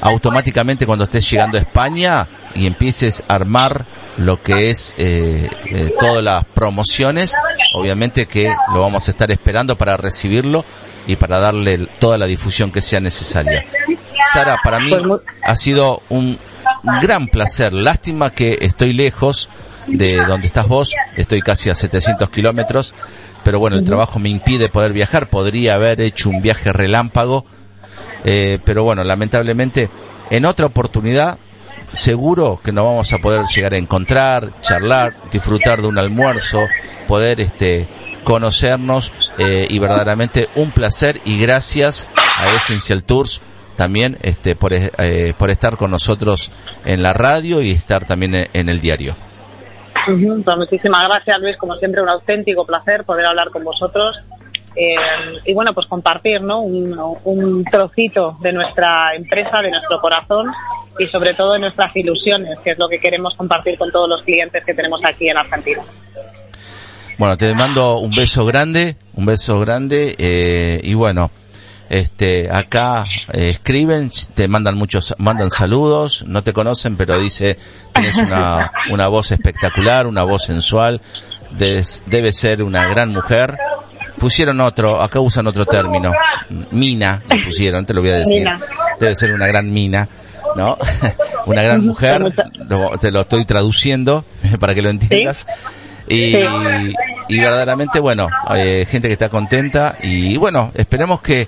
Automáticamente 0.02 0.86
cuando 0.86 1.06
estés 1.06 1.30
llegando 1.30 1.58
a 1.58 1.62
España 1.62 2.28
y 2.54 2.68
empieces 2.68 3.24
a 3.28 3.36
armar 3.36 3.88
lo 4.18 4.42
que 4.42 4.70
es 4.70 4.96
eh, 4.98 5.48
eh, 5.72 5.92
todas 6.00 6.24
las 6.24 6.44
promociones, 6.46 7.36
obviamente 7.74 8.26
que 8.26 8.54
lo 8.74 8.82
vamos 8.82 9.08
a 9.08 9.12
estar 9.12 9.32
esperando 9.32 9.78
para 9.78 9.98
recibirlo 9.98 10.66
y 11.06 11.16
para 11.16 11.40
darle 11.40 11.88
toda 12.00 12.18
la 12.18 12.26
difusión 12.26 12.72
que 12.72 12.82
sea 12.82 13.00
necesaria. 13.00 13.66
Sara, 14.34 14.58
para 14.64 14.80
mí 14.80 14.92
ha 15.44 15.56
sido 15.56 16.02
un 16.10 16.40
gran 17.02 17.28
placer. 17.28 17.74
Lástima 17.74 18.32
que 18.32 18.58
estoy 18.62 18.94
lejos 18.94 19.50
de 19.88 20.18
donde 20.26 20.48
estás 20.48 20.68
vos, 20.68 20.94
estoy 21.16 21.42
casi 21.42 21.70
a 21.70 21.76
700 21.76 22.30
kilómetros, 22.30 22.94
pero 23.44 23.60
bueno, 23.60 23.78
el 23.78 23.86
trabajo 23.86 24.20
me 24.20 24.30
impide 24.30 24.70
poder 24.70 24.92
viajar. 24.92 25.30
Podría 25.30 25.76
haber 25.76 26.02
hecho 26.02 26.30
un 26.30 26.42
viaje 26.42 26.74
relámpago, 26.74 27.46
eh, 28.26 28.60
pero 28.66 28.84
bueno, 28.84 29.04
lamentablemente 29.04 29.90
en 30.30 30.46
otra 30.46 30.66
oportunidad 30.66 31.38
seguro 31.92 32.60
que 32.64 32.72
nos 32.72 32.86
vamos 32.86 33.14
a 33.14 33.18
poder 33.20 33.46
llegar 33.46 33.74
a 33.74 33.78
encontrar, 33.78 34.62
charlar, 34.62 35.30
disfrutar 35.32 35.82
de 35.82 35.88
un 35.88 35.98
almuerzo, 35.98 36.60
poder 37.08 37.42
este 37.42 37.88
conocernos 38.24 39.14
eh, 39.38 39.68
y 39.70 39.80
verdaderamente 39.80 40.48
un 40.56 40.72
placer 40.72 41.22
y 41.24 41.40
gracias 41.40 42.10
a 42.38 42.54
Essential 42.54 43.04
Tours 43.06 43.42
también 43.78 44.18
este 44.22 44.56
por, 44.56 44.74
eh, 44.74 45.34
por 45.38 45.50
estar 45.50 45.78
con 45.78 45.92
nosotros 45.92 46.52
en 46.84 47.02
la 47.04 47.14
radio 47.14 47.62
y 47.62 47.72
estar 47.72 48.06
también 48.06 48.34
en, 48.36 48.70
el 48.70 48.82
diario. 48.82 49.16
Pues 50.06 50.58
muchísimas 50.58 51.08
gracias, 51.08 51.40
Luis. 51.40 51.58
Como 51.58 51.76
siempre, 51.76 52.02
un 52.02 52.10
auténtico 52.10 52.66
placer 52.66 53.06
poder 53.06 53.26
hablar 53.28 53.50
con 53.52 53.64
vosotros. 53.64 54.18
Eh, 54.80 54.96
y 55.46 55.54
bueno, 55.56 55.74
pues 55.74 55.88
compartir 55.88 56.40
¿no? 56.42 56.62
un, 56.62 57.64
trocito 57.72 58.38
de 58.42 58.54
nuestra 58.54 59.16
empresa, 59.16 59.58
de 59.64 59.72
nuestro 59.72 59.98
corazón 60.00 60.52
y 61.00 61.08
sobre 61.08 61.34
todo 61.34 61.54
de 61.54 61.60
nuestras 61.60 61.96
ilusiones, 61.96 62.60
que 62.64 62.72
es 62.72 62.78
lo 62.78 62.88
que 62.88 63.00
queremos 63.00 63.36
compartir 63.36 63.76
con 63.78 63.92
todos 63.92 64.08
los 64.08 64.22
clientes 64.24 64.64
que 64.64 64.76
tenemos 64.76 65.02
aquí 65.04 65.30
en 65.30 65.38
Argentina. 65.38 65.82
Bueno, 67.18 67.38
te 67.38 67.56
mando 67.56 67.98
un 67.98 68.12
beso 68.12 68.46
grande, 68.46 68.98
un 69.16 69.26
beso 69.26 69.60
grande 69.60 70.16
eh, 70.20 70.80
y 70.84 70.94
bueno, 70.94 71.32
este 71.90 72.50
acá 72.52 73.06
eh, 73.34 73.50
escriben, 73.50 74.12
te 74.36 74.48
mandan 74.48 74.78
muchos, 74.78 75.16
mandan 75.18 75.50
saludos, 75.50 76.24
no 76.28 76.44
te 76.44 76.54
conocen, 76.54 76.98
pero 76.98 77.18
dice 77.20 77.58
tienes 77.94 78.18
una 78.18 78.72
una 78.92 79.08
voz 79.08 79.32
espectacular, 79.32 80.06
una 80.06 80.24
voz 80.24 80.44
sensual, 80.44 81.02
debes- 81.58 82.04
debe 82.06 82.32
ser 82.32 82.62
una 82.62 82.88
gran 82.90 83.10
mujer. 83.12 83.58
Pusieron 84.20 84.60
otro, 84.62 85.02
acá 85.02 85.20
usan 85.20 85.46
otro 85.48 85.66
término, 85.66 86.12
mina, 86.72 87.24
pusieron, 87.46 87.86
te 87.86 87.94
lo 87.94 88.02
voy 88.02 88.10
a 88.12 88.16
decir. 88.18 88.40
Mina. 88.46 88.60
Debe 89.00 89.16
ser 89.16 89.32
una 89.34 89.46
gran 89.48 89.72
mina, 89.72 90.10
¿no? 90.56 90.78
una 91.46 91.62
gran 91.64 91.86
mujer, 91.86 92.34
lo- 92.68 92.98
te 92.98 93.12
lo 93.12 93.22
estoy 93.22 93.46
traduciendo 93.46 94.26
para 94.60 94.74
que 94.74 94.82
lo 94.82 94.90
entiendas. 94.90 95.46
Y, 96.08 96.34
Sí. 96.34 96.94
y 97.28 97.40
verdaderamente, 97.40 98.00
bueno, 98.00 98.30
eh, 98.56 98.88
gente 98.90 99.08
que 99.08 99.14
está 99.14 99.28
contenta 99.30 99.98
y 100.02 100.38
bueno, 100.38 100.72
esperemos 100.74 101.22
que 101.22 101.48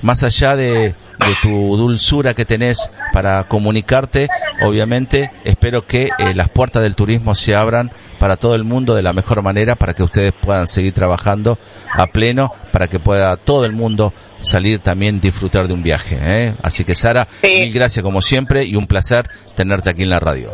más 0.00 0.22
allá 0.22 0.56
de, 0.56 0.94
de 0.94 1.34
tu 1.42 1.76
dulzura 1.76 2.32
que 2.34 2.44
tenés 2.46 2.90
para 3.12 3.44
comunicarte, 3.44 4.28
obviamente, 4.62 5.30
espero 5.44 5.86
que 5.86 6.04
eh, 6.18 6.34
las 6.34 6.48
puertas 6.48 6.82
del 6.82 6.94
turismo 6.94 7.34
se 7.34 7.54
abran 7.54 7.92
para 8.18 8.36
todo 8.36 8.54
el 8.54 8.64
mundo 8.64 8.94
de 8.94 9.02
la 9.02 9.12
mejor 9.12 9.42
manera 9.42 9.76
para 9.76 9.94
que 9.94 10.02
ustedes 10.02 10.32
puedan 10.32 10.66
seguir 10.66 10.92
trabajando 10.92 11.58
a 11.94 12.06
pleno, 12.08 12.52
para 12.72 12.88
que 12.88 12.98
pueda 12.98 13.36
todo 13.36 13.64
el 13.64 13.72
mundo 13.72 14.12
salir 14.40 14.80
también 14.80 15.20
disfrutar 15.20 15.68
de 15.68 15.74
un 15.74 15.82
viaje. 15.82 16.18
¿eh? 16.20 16.54
Así 16.62 16.84
que 16.84 16.94
Sara, 16.94 17.26
Sí. 17.42 17.60
mil 17.60 17.72
gracias 17.72 18.02
como 18.02 18.20
siempre 18.22 18.64
y 18.64 18.76
un 18.76 18.86
placer 18.86 19.26
tenerte 19.54 19.90
aquí 19.90 20.02
en 20.02 20.10
la 20.10 20.20
radio. 20.20 20.50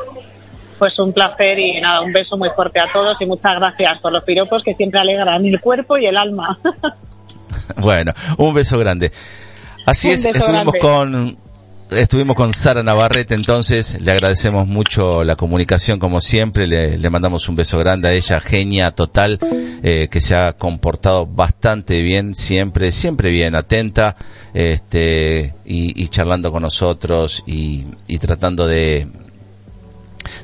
Pues 0.79 0.98
un 0.98 1.12
placer 1.12 1.59
y 1.59 1.81
nada, 1.81 2.00
un 2.03 2.12
beso 2.12 2.37
muy 2.37 2.50
fuerte 2.55 2.81
a 2.81 2.92
todos 2.92 3.16
y 3.20 3.27
muchas 3.27 3.53
gracias 3.59 4.00
por 4.00 4.12
los 4.12 4.24
piropos 4.24 4.62
que 4.64 4.74
siempre 4.74 5.00
alegran 5.00 5.44
el 5.46 5.61
cuerpo 5.61 5.96
y 5.98 6.07
el 6.07 6.16
alma. 6.16 6.59
Bueno, 7.77 8.12
un 8.38 8.53
beso 8.53 8.79
grande. 8.79 9.11
Así 9.87 10.09
Un 10.09 10.14
es, 10.14 10.27
estuvimos 10.27 10.72
grande. 10.72 10.79
con 10.81 11.38
estuvimos 11.97 12.37
con 12.37 12.53
Sara 12.53 12.83
Navarrete, 12.83 13.35
entonces 13.35 14.01
le 14.01 14.13
agradecemos 14.13 14.67
mucho 14.67 15.25
la 15.25 15.37
comunicación, 15.37 15.99
como 15.99 16.21
siempre, 16.21 16.67
le, 16.67 17.11
mandamos 17.11 17.49
un 17.49 17.57
beso 17.57 17.79
grande 17.79 18.09
a 18.09 18.13
ella, 18.13 18.41
genia 18.41 18.91
total, 18.93 19.39
eh, 19.83 20.09
que 20.09 20.21
se 20.21 20.35
ha 20.35 20.55
comportado 20.55 21.27
bastante 21.27 22.03
bien, 22.03 22.35
siempre, 22.35 22.93
siempre 22.93 23.31
bien, 23.31 23.55
atenta, 23.55 24.17
este, 24.53 25.55
y, 25.65 26.07
charlando 26.09 26.53
con 26.53 26.63
nosotros 26.63 27.43
y, 27.47 27.85
tratando 28.19 28.67
de, 28.67 29.09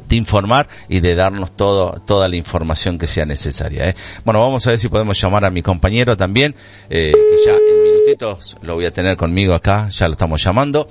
de 0.09 0.17
informar 0.17 0.69
y 0.89 1.01
de 1.01 1.15
darnos 1.15 1.57
todo, 1.57 2.03
toda 2.07 2.29
la 2.29 2.37
información 2.37 2.99
que 2.99 3.07
sea 3.07 3.27
necesaria. 3.27 3.89
¿eh? 3.89 3.95
Bueno, 4.25 4.41
vamos 4.41 4.67
a 4.67 4.71
ver 4.71 4.79
si 4.79 4.89
podemos 4.89 5.21
llamar 5.21 5.45
a 5.45 5.51
mi 5.51 5.63
compañero 5.63 6.17
también, 6.17 6.55
eh, 6.89 7.13
que 7.13 7.45
ya 7.45 7.57
en 7.57 7.83
minutitos 7.83 8.57
lo 8.63 8.75
voy 8.75 8.87
a 8.87 8.93
tener 8.93 9.17
conmigo 9.17 9.55
acá, 9.55 9.89
ya 9.91 10.09
lo 10.09 10.13
estamos 10.13 10.43
llamando. 10.43 10.89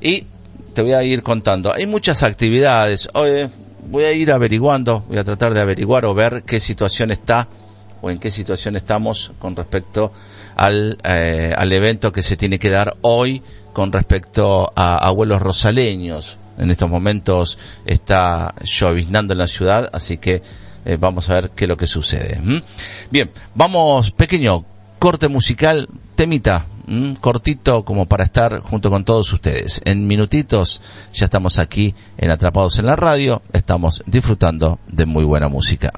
Y 0.00 0.26
te 0.74 0.82
voy 0.82 0.92
a 0.92 1.02
ir 1.02 1.22
contando. 1.22 1.72
Hay 1.72 1.86
muchas 1.86 2.22
actividades. 2.22 3.08
Hoy 3.14 3.50
voy 3.88 4.04
a 4.04 4.12
ir 4.12 4.32
averiguando, 4.32 5.04
voy 5.08 5.18
a 5.18 5.24
tratar 5.24 5.54
de 5.54 5.60
averiguar 5.60 6.04
o 6.04 6.14
ver 6.14 6.42
qué 6.44 6.60
situación 6.60 7.10
está 7.10 7.48
o 8.00 8.10
en 8.10 8.18
qué 8.18 8.30
situación 8.30 8.76
estamos 8.76 9.32
con 9.38 9.56
respecto 9.56 10.12
al, 10.56 10.98
eh, 11.04 11.52
al 11.56 11.72
evento 11.72 12.12
que 12.12 12.22
se 12.22 12.36
tiene 12.36 12.58
que 12.58 12.70
dar 12.70 12.96
hoy 13.00 13.42
con 13.72 13.92
respecto 13.92 14.72
a 14.76 14.98
abuelos 14.98 15.40
rosaleños. 15.40 16.38
En 16.58 16.70
estos 16.70 16.90
momentos 16.90 17.58
está 17.86 18.54
lloviznando 18.62 19.34
en 19.34 19.38
la 19.38 19.46
ciudad, 19.46 19.88
así 19.92 20.18
que 20.18 20.42
eh, 20.84 20.96
vamos 20.98 21.30
a 21.30 21.34
ver 21.34 21.50
qué 21.50 21.64
es 21.64 21.68
lo 21.68 21.76
que 21.76 21.86
sucede. 21.86 22.40
Bien, 23.10 23.30
vamos, 23.54 24.10
pequeño 24.10 24.64
corte 24.98 25.28
musical, 25.28 25.88
temita, 26.16 26.66
mm, 26.88 27.14
cortito 27.14 27.84
como 27.84 28.06
para 28.06 28.24
estar 28.24 28.60
junto 28.60 28.90
con 28.90 29.04
todos 29.04 29.32
ustedes. 29.32 29.80
En 29.84 30.06
minutitos 30.06 30.80
ya 31.12 31.26
estamos 31.26 31.58
aquí 31.58 31.94
en 32.16 32.30
Atrapados 32.30 32.78
en 32.78 32.86
la 32.86 32.96
Radio, 32.96 33.42
estamos 33.52 34.02
disfrutando 34.06 34.78
de 34.88 35.06
muy 35.06 35.24
buena 35.24 35.48
música. 35.48 35.92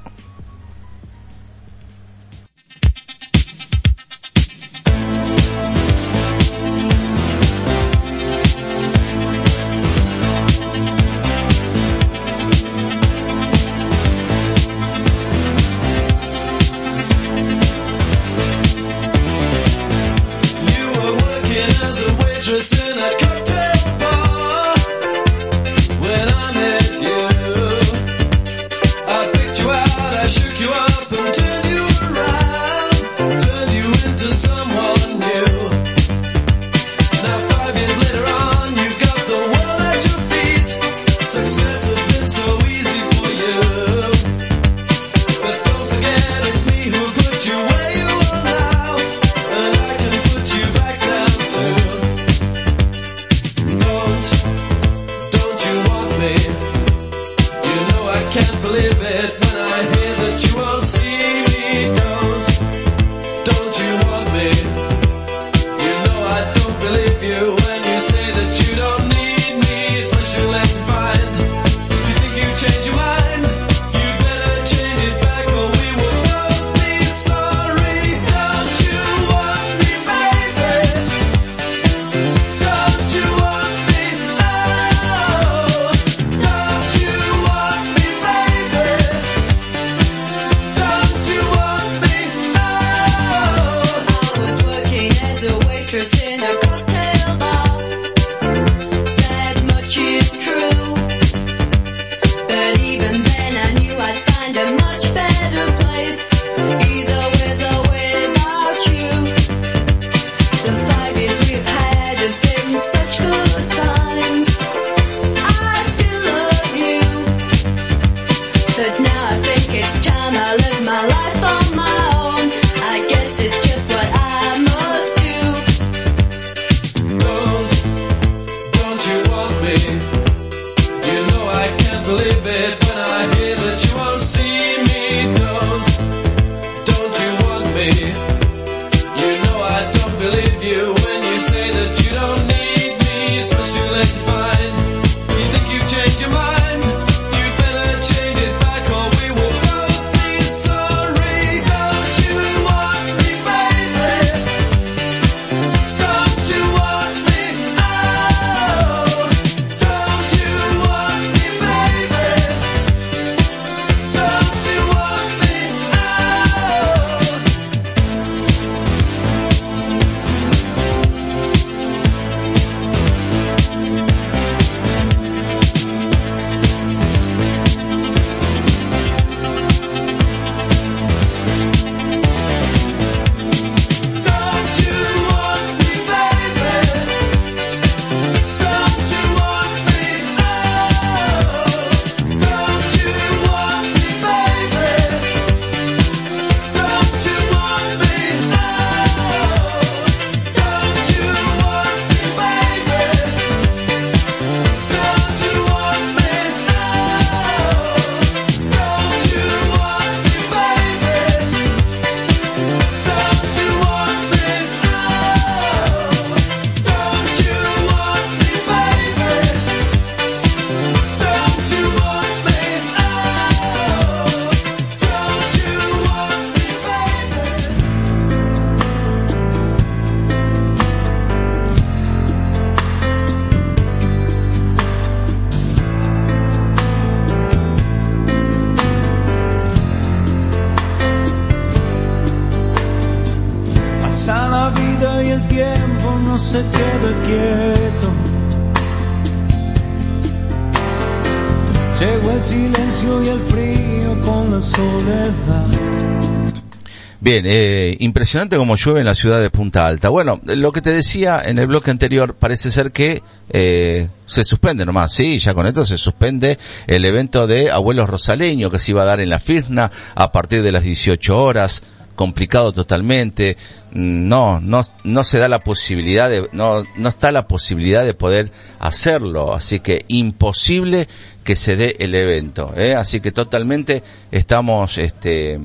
Bien, 257.23 257.45
eh, 257.47 257.97
impresionante 258.01 258.57
como 258.57 258.77
llueve 258.77 259.01
en 259.01 259.07
la 259.07 259.15
ciudad 259.15 259.41
de 259.41 259.51
Punta 259.51 259.87
Alta. 259.87 260.09
Bueno, 260.09 260.41
lo 260.45 260.73
que 260.73 260.81
te 260.81 260.93
decía 260.93 261.43
en 261.45 261.59
el 261.59 261.67
bloque 261.67 261.91
anterior, 261.91 262.35
parece 262.35 262.71
ser 262.71 262.93
que 262.93 263.23
eh, 263.51 264.09
se 264.27 264.45
suspende 264.45 264.87
nomás, 264.87 265.13
sí, 265.13 265.39
ya 265.39 265.53
con 265.53 265.67
esto 265.67 265.85
se 265.85 265.99
suspende 265.99 266.59
el 266.87 267.05
evento 267.05 267.47
de 267.47 267.71
Abuelos 267.71 268.09
Rosaleño 268.09 268.71
que 268.71 268.79
se 268.79 268.93
iba 268.93 269.03
a 269.03 269.07
dar 269.07 269.21
en 269.21 269.29
la 269.29 269.39
FIRNA 269.39 269.91
a 270.15 270.33
partir 270.33 270.63
de 270.63 270.73
las 270.73 270.83
18 270.83 271.39
horas 271.39 271.83
complicado 272.21 272.73
totalmente 272.73 273.57
no, 273.93 274.61
no, 274.61 274.83
no 275.05 275.25
se 275.25 275.39
da 275.39 275.49
la 275.49 275.61
posibilidad 275.61 276.31
de, 276.31 276.49
no, 276.53 276.85
no 276.97 277.09
está 277.09 277.33
la 277.33 277.49
posibilidad 277.49 278.05
de 278.05 278.15
poder 278.15 278.51
hacerlo, 278.79 279.55
así 279.55 279.81
que 279.81 280.05
imposible 280.09 281.09
que 281.45 281.57
se 281.57 281.77
dé 281.77 281.97
el 281.99 282.15
evento, 282.15 282.73
¿eh? 282.77 282.95
así 282.95 283.21
que 283.21 283.33
totalmente 283.33 284.03
estamos, 284.31 284.99
este, 284.99 285.59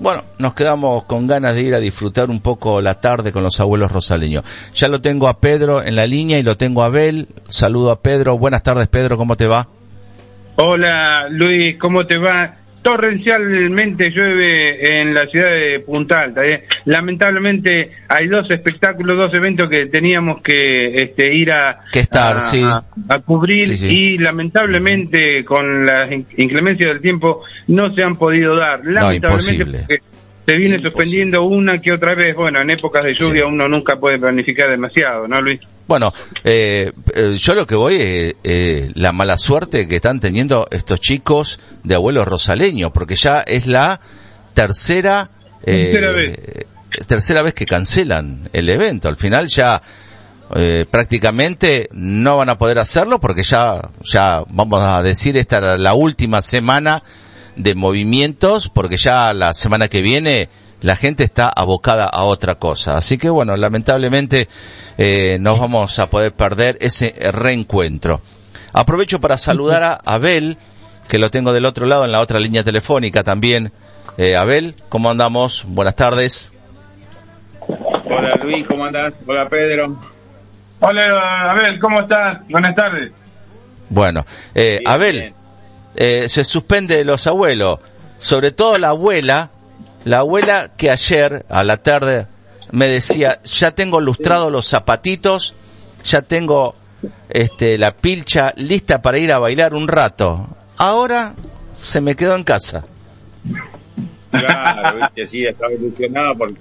bueno, 0.00 0.24
nos 0.38 0.54
quedamos 0.54 1.04
con 1.04 1.26
ganas 1.26 1.54
de 1.54 1.62
ir 1.62 1.74
a 1.74 1.80
disfrutar 1.80 2.30
un 2.30 2.40
poco 2.40 2.80
la 2.80 3.00
tarde 3.00 3.32
con 3.32 3.42
los 3.42 3.60
abuelos 3.60 3.92
rosaleños. 3.92 4.44
Ya 4.74 4.88
lo 4.88 5.00
tengo 5.00 5.28
a 5.28 5.40
Pedro 5.40 5.82
en 5.82 5.96
la 5.96 6.06
línea 6.06 6.38
y 6.38 6.42
lo 6.42 6.56
tengo 6.56 6.82
a 6.82 6.86
Abel. 6.86 7.28
Saludo 7.48 7.92
a 7.92 8.00
Pedro. 8.00 8.36
Buenas 8.36 8.64
tardes, 8.64 8.88
Pedro. 8.88 9.16
¿Cómo 9.16 9.36
te 9.36 9.46
va? 9.46 9.68
Hola 10.56 11.28
Luis, 11.30 11.76
¿cómo 11.80 12.06
te 12.06 12.16
va? 12.16 12.63
Torrencialmente 12.84 14.10
llueve 14.10 15.00
en 15.00 15.14
la 15.14 15.26
ciudad 15.26 15.48
de 15.48 15.80
Punta 15.80 16.20
Alta. 16.20 16.42
¿eh? 16.44 16.64
Lamentablemente 16.84 17.90
hay 18.08 18.28
dos 18.28 18.48
espectáculos, 18.50 19.16
dos 19.16 19.32
eventos 19.34 19.70
que 19.70 19.86
teníamos 19.86 20.42
que 20.42 20.88
este, 20.88 21.34
ir 21.34 21.50
a, 21.50 21.78
Que 21.90 22.00
estar, 22.00 22.36
a, 22.36 22.40
sí. 22.40 22.62
a- 22.62 22.84
a 23.08 23.18
cubrir 23.20 23.66
Sí, 23.68 23.76
sí. 23.78 23.88
y 24.14 24.18
lamentablemente 24.18 25.44
con 25.46 25.86
la 25.86 26.12
in- 26.14 26.26
inclemencia 26.36 26.88
del 26.88 27.00
tiempo 27.00 27.42
no 27.68 27.92
se 27.94 28.02
han 28.04 28.16
podido 28.16 28.54
dar. 28.56 28.80
Lamentablemente 28.84 29.26
imposible. 29.54 29.78
porque 29.80 30.13
se 30.46 30.56
viene 30.56 30.80
suspendiendo 30.82 31.42
una 31.44 31.80
que 31.80 31.92
otra 31.94 32.14
vez. 32.14 32.34
Bueno, 32.36 32.60
en 32.62 32.70
épocas 32.70 33.04
de 33.04 33.14
lluvia 33.14 33.46
uno 33.46 33.66
nunca 33.68 33.96
puede 33.96 34.18
planificar 34.18 34.68
demasiado, 34.70 35.26
¿no 35.28 35.40
Luis? 35.40 35.60
Bueno, 35.86 36.12
eh, 36.44 36.92
eh, 37.14 37.36
yo 37.38 37.54
lo 37.54 37.66
que 37.66 37.74
voy 37.74 37.96
es 38.00 38.34
eh, 38.44 38.90
la 38.94 39.12
mala 39.12 39.36
suerte 39.38 39.86
que 39.86 39.96
están 39.96 40.20
teniendo 40.20 40.66
estos 40.70 41.00
chicos 41.00 41.60
de 41.82 41.94
abuelos 41.94 42.26
rosaleños, 42.26 42.90
porque 42.92 43.16
ya 43.16 43.40
es 43.40 43.66
la 43.66 44.00
tercera, 44.54 45.28
eh, 45.64 45.90
Tercera 45.92 46.12
vez. 46.12 46.38
tercera 47.06 47.42
vez 47.42 47.54
que 47.54 47.66
cancelan 47.66 48.48
el 48.52 48.70
evento. 48.70 49.08
Al 49.08 49.16
final 49.16 49.48
ya 49.48 49.82
eh, 50.54 50.86
prácticamente 50.90 51.88
no 51.92 52.36
van 52.36 52.48
a 52.50 52.58
poder 52.58 52.78
hacerlo 52.78 53.18
porque 53.20 53.42
ya, 53.42 53.80
ya 54.02 54.42
vamos 54.48 54.82
a 54.82 55.02
decir 55.02 55.36
esta 55.36 55.58
era 55.58 55.76
la 55.76 55.94
última 55.94 56.40
semana 56.42 57.02
de 57.56 57.74
movimientos 57.74 58.68
porque 58.68 58.96
ya 58.96 59.32
la 59.32 59.54
semana 59.54 59.88
que 59.88 60.02
viene 60.02 60.48
la 60.80 60.96
gente 60.96 61.24
está 61.24 61.48
abocada 61.48 62.04
a 62.04 62.24
otra 62.24 62.56
cosa. 62.56 62.96
Así 62.96 63.16
que 63.16 63.30
bueno, 63.30 63.56
lamentablemente 63.56 64.48
eh, 64.98 65.38
nos 65.40 65.58
vamos 65.58 65.98
a 65.98 66.10
poder 66.10 66.32
perder 66.32 66.76
ese 66.80 67.14
reencuentro. 67.32 68.20
Aprovecho 68.72 69.20
para 69.20 69.38
saludar 69.38 69.82
a 69.82 70.00
Abel, 70.04 70.58
que 71.08 71.18
lo 71.18 71.30
tengo 71.30 71.52
del 71.52 71.64
otro 71.64 71.86
lado 71.86 72.04
en 72.04 72.12
la 72.12 72.20
otra 72.20 72.38
línea 72.38 72.64
telefónica 72.64 73.22
también. 73.22 73.72
Eh, 74.18 74.36
Abel, 74.36 74.74
¿cómo 74.88 75.10
andamos? 75.10 75.64
Buenas 75.66 75.96
tardes. 75.96 76.52
Hola 77.66 78.38
Luis, 78.42 78.66
¿cómo 78.66 78.84
andás? 78.84 79.22
Hola 79.26 79.48
Pedro. 79.48 79.96
Hola, 80.80 81.50
Abel, 81.50 81.78
¿cómo 81.80 82.00
estás? 82.02 82.46
Buenas 82.48 82.74
tardes. 82.74 83.12
Bueno, 83.88 84.24
eh, 84.54 84.80
Bien, 84.80 84.92
Abel, 84.92 85.20
bien. 85.20 85.34
Eh, 85.94 86.28
se 86.28 86.44
suspende 86.44 87.04
los 87.04 87.26
abuelos, 87.26 87.80
sobre 88.18 88.52
todo 88.52 88.78
la 88.78 88.90
abuela, 88.90 89.50
la 90.04 90.18
abuela 90.18 90.70
que 90.76 90.90
ayer 90.90 91.44
a 91.48 91.64
la 91.64 91.78
tarde 91.78 92.26
me 92.72 92.88
decía, 92.88 93.40
ya 93.44 93.70
tengo 93.70 94.00
lustrados 94.00 94.50
los 94.50 94.68
zapatitos, 94.68 95.54
ya 96.04 96.22
tengo 96.22 96.74
este 97.28 97.78
la 97.78 97.92
pilcha 97.92 98.52
lista 98.56 99.02
para 99.02 99.18
ir 99.18 99.32
a 99.32 99.38
bailar 99.38 99.74
un 99.74 99.88
rato. 99.88 100.46
Ahora 100.76 101.34
se 101.72 102.00
me 102.00 102.16
quedó 102.16 102.34
en 102.34 102.44
casa. 102.44 102.84
Claro, 104.30 104.98
viste, 104.98 105.26
sí, 105.26 105.46
estaba 105.46 105.72
ilusionado 105.72 106.34
porque 106.36 106.56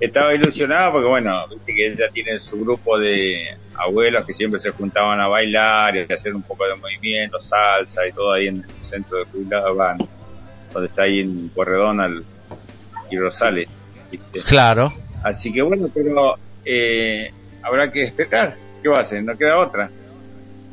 estaba 0.00 0.34
ilusionado 0.34 0.92
porque 0.92 1.08
bueno, 1.08 1.46
viste 1.48 1.74
que 1.74 1.86
ella 1.88 2.10
tiene 2.12 2.38
su 2.38 2.58
grupo 2.60 2.98
de 2.98 3.56
abuelos 3.74 4.24
que 4.24 4.32
siempre 4.32 4.58
se 4.58 4.70
juntaban 4.70 5.20
a 5.20 5.28
bailar 5.28 5.94
y 5.96 6.00
a 6.00 6.14
hacer 6.14 6.34
un 6.34 6.42
poco 6.42 6.66
de 6.66 6.74
movimiento, 6.76 7.40
salsa 7.40 8.06
y 8.08 8.12
todo 8.12 8.32
ahí 8.32 8.48
en 8.48 8.56
el 8.56 8.82
centro 8.82 9.18
de 9.18 9.24
jubilados 9.26 9.76
van, 9.76 9.98
donde 10.72 10.88
está 10.88 11.02
ahí 11.02 11.20
en 11.20 11.48
Corredón 11.50 12.24
y 13.10 13.18
Rosales. 13.18 13.68
¿viste? 14.10 14.40
Claro. 14.48 14.92
Así 15.22 15.52
que 15.52 15.62
bueno, 15.62 15.88
pero 15.92 16.38
eh, 16.64 17.30
habrá 17.62 17.90
que 17.90 18.04
esperar. 18.04 18.56
¿Qué 18.82 18.88
va 18.88 18.96
a 18.98 19.02
hacer? 19.02 19.22
No 19.22 19.36
queda 19.36 19.58
otra. 19.58 19.90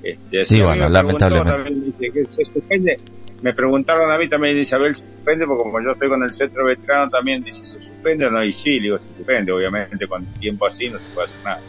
Este, 0.02 0.46
Sí, 0.46 0.62
bueno, 0.62 0.90
preguntó 0.90 1.30
lamentablemente. 1.30 1.52
también, 1.52 1.86
dice 1.86 2.12
que 2.12 2.26
se 2.26 2.46
suspende. 2.46 3.00
Me 3.42 3.54
preguntaron 3.54 4.12
a 4.12 4.18
mí 4.18 4.28
también, 4.28 4.58
Isabel, 4.58 4.96
¿se 4.96 5.06
suspende? 5.06 5.46
Porque 5.46 5.64
como 5.64 5.80
yo 5.84 5.92
estoy 5.92 6.10
con 6.10 6.24
el 6.24 6.34
centro 6.34 6.66
veterano 6.66 7.10
también, 7.12 7.44
dice, 7.44 7.64
¿se 7.66 7.80
suspende 7.80 8.26
o 8.26 8.32
no? 8.32 8.44
Y 8.44 8.52
sí, 8.52 8.80
digo, 8.80 8.98
se 8.98 9.10
suspende. 9.16 9.52
Obviamente 9.52 10.08
con 10.08 10.26
tiempo 10.40 10.66
así 10.66 10.90
no 10.90 10.98
se 11.00 11.08
puede 11.10 11.28
hacer 11.28 11.40
nada. 11.44 11.62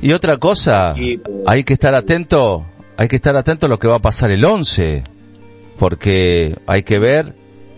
Y 0.00 0.12
otra 0.12 0.36
cosa, 0.38 0.94
Y, 0.96 1.18
pues, 1.18 1.36
hay 1.46 1.64
que 1.64 1.74
estar 1.74 1.94
atento, 1.94 2.66
hay 2.96 3.08
que 3.08 3.16
estar 3.16 3.36
atento 3.36 3.66
a 3.66 3.68
lo 3.68 3.78
que 3.78 3.88
va 3.88 3.96
a 3.96 4.00
pasar 4.00 4.30
el 4.30 4.44
11, 4.44 5.04
porque 5.78 6.56
hay 6.66 6.82
que 6.82 6.98
ver 6.98 7.34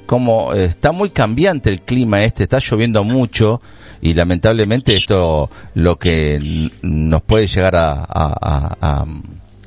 cómo 0.07 0.54
eh, 0.54 0.64
está 0.64 0.92
muy 0.92 1.11
cambiante 1.11 1.70
el 1.70 1.83
clima 1.83 2.24
este, 2.24 2.44
está 2.44 2.59
lloviendo 2.61 3.04
mucho 3.04 3.61
y 4.00 4.14
lamentablemente 4.14 4.96
esto 4.96 5.50
lo 5.74 5.96
que 5.96 6.70
nos 6.83 7.22
puede 7.22 7.46
llegar 7.46 7.76
a, 7.76 7.90
a, 7.92 8.07
a- 8.09 8.76
a- 8.81 9.07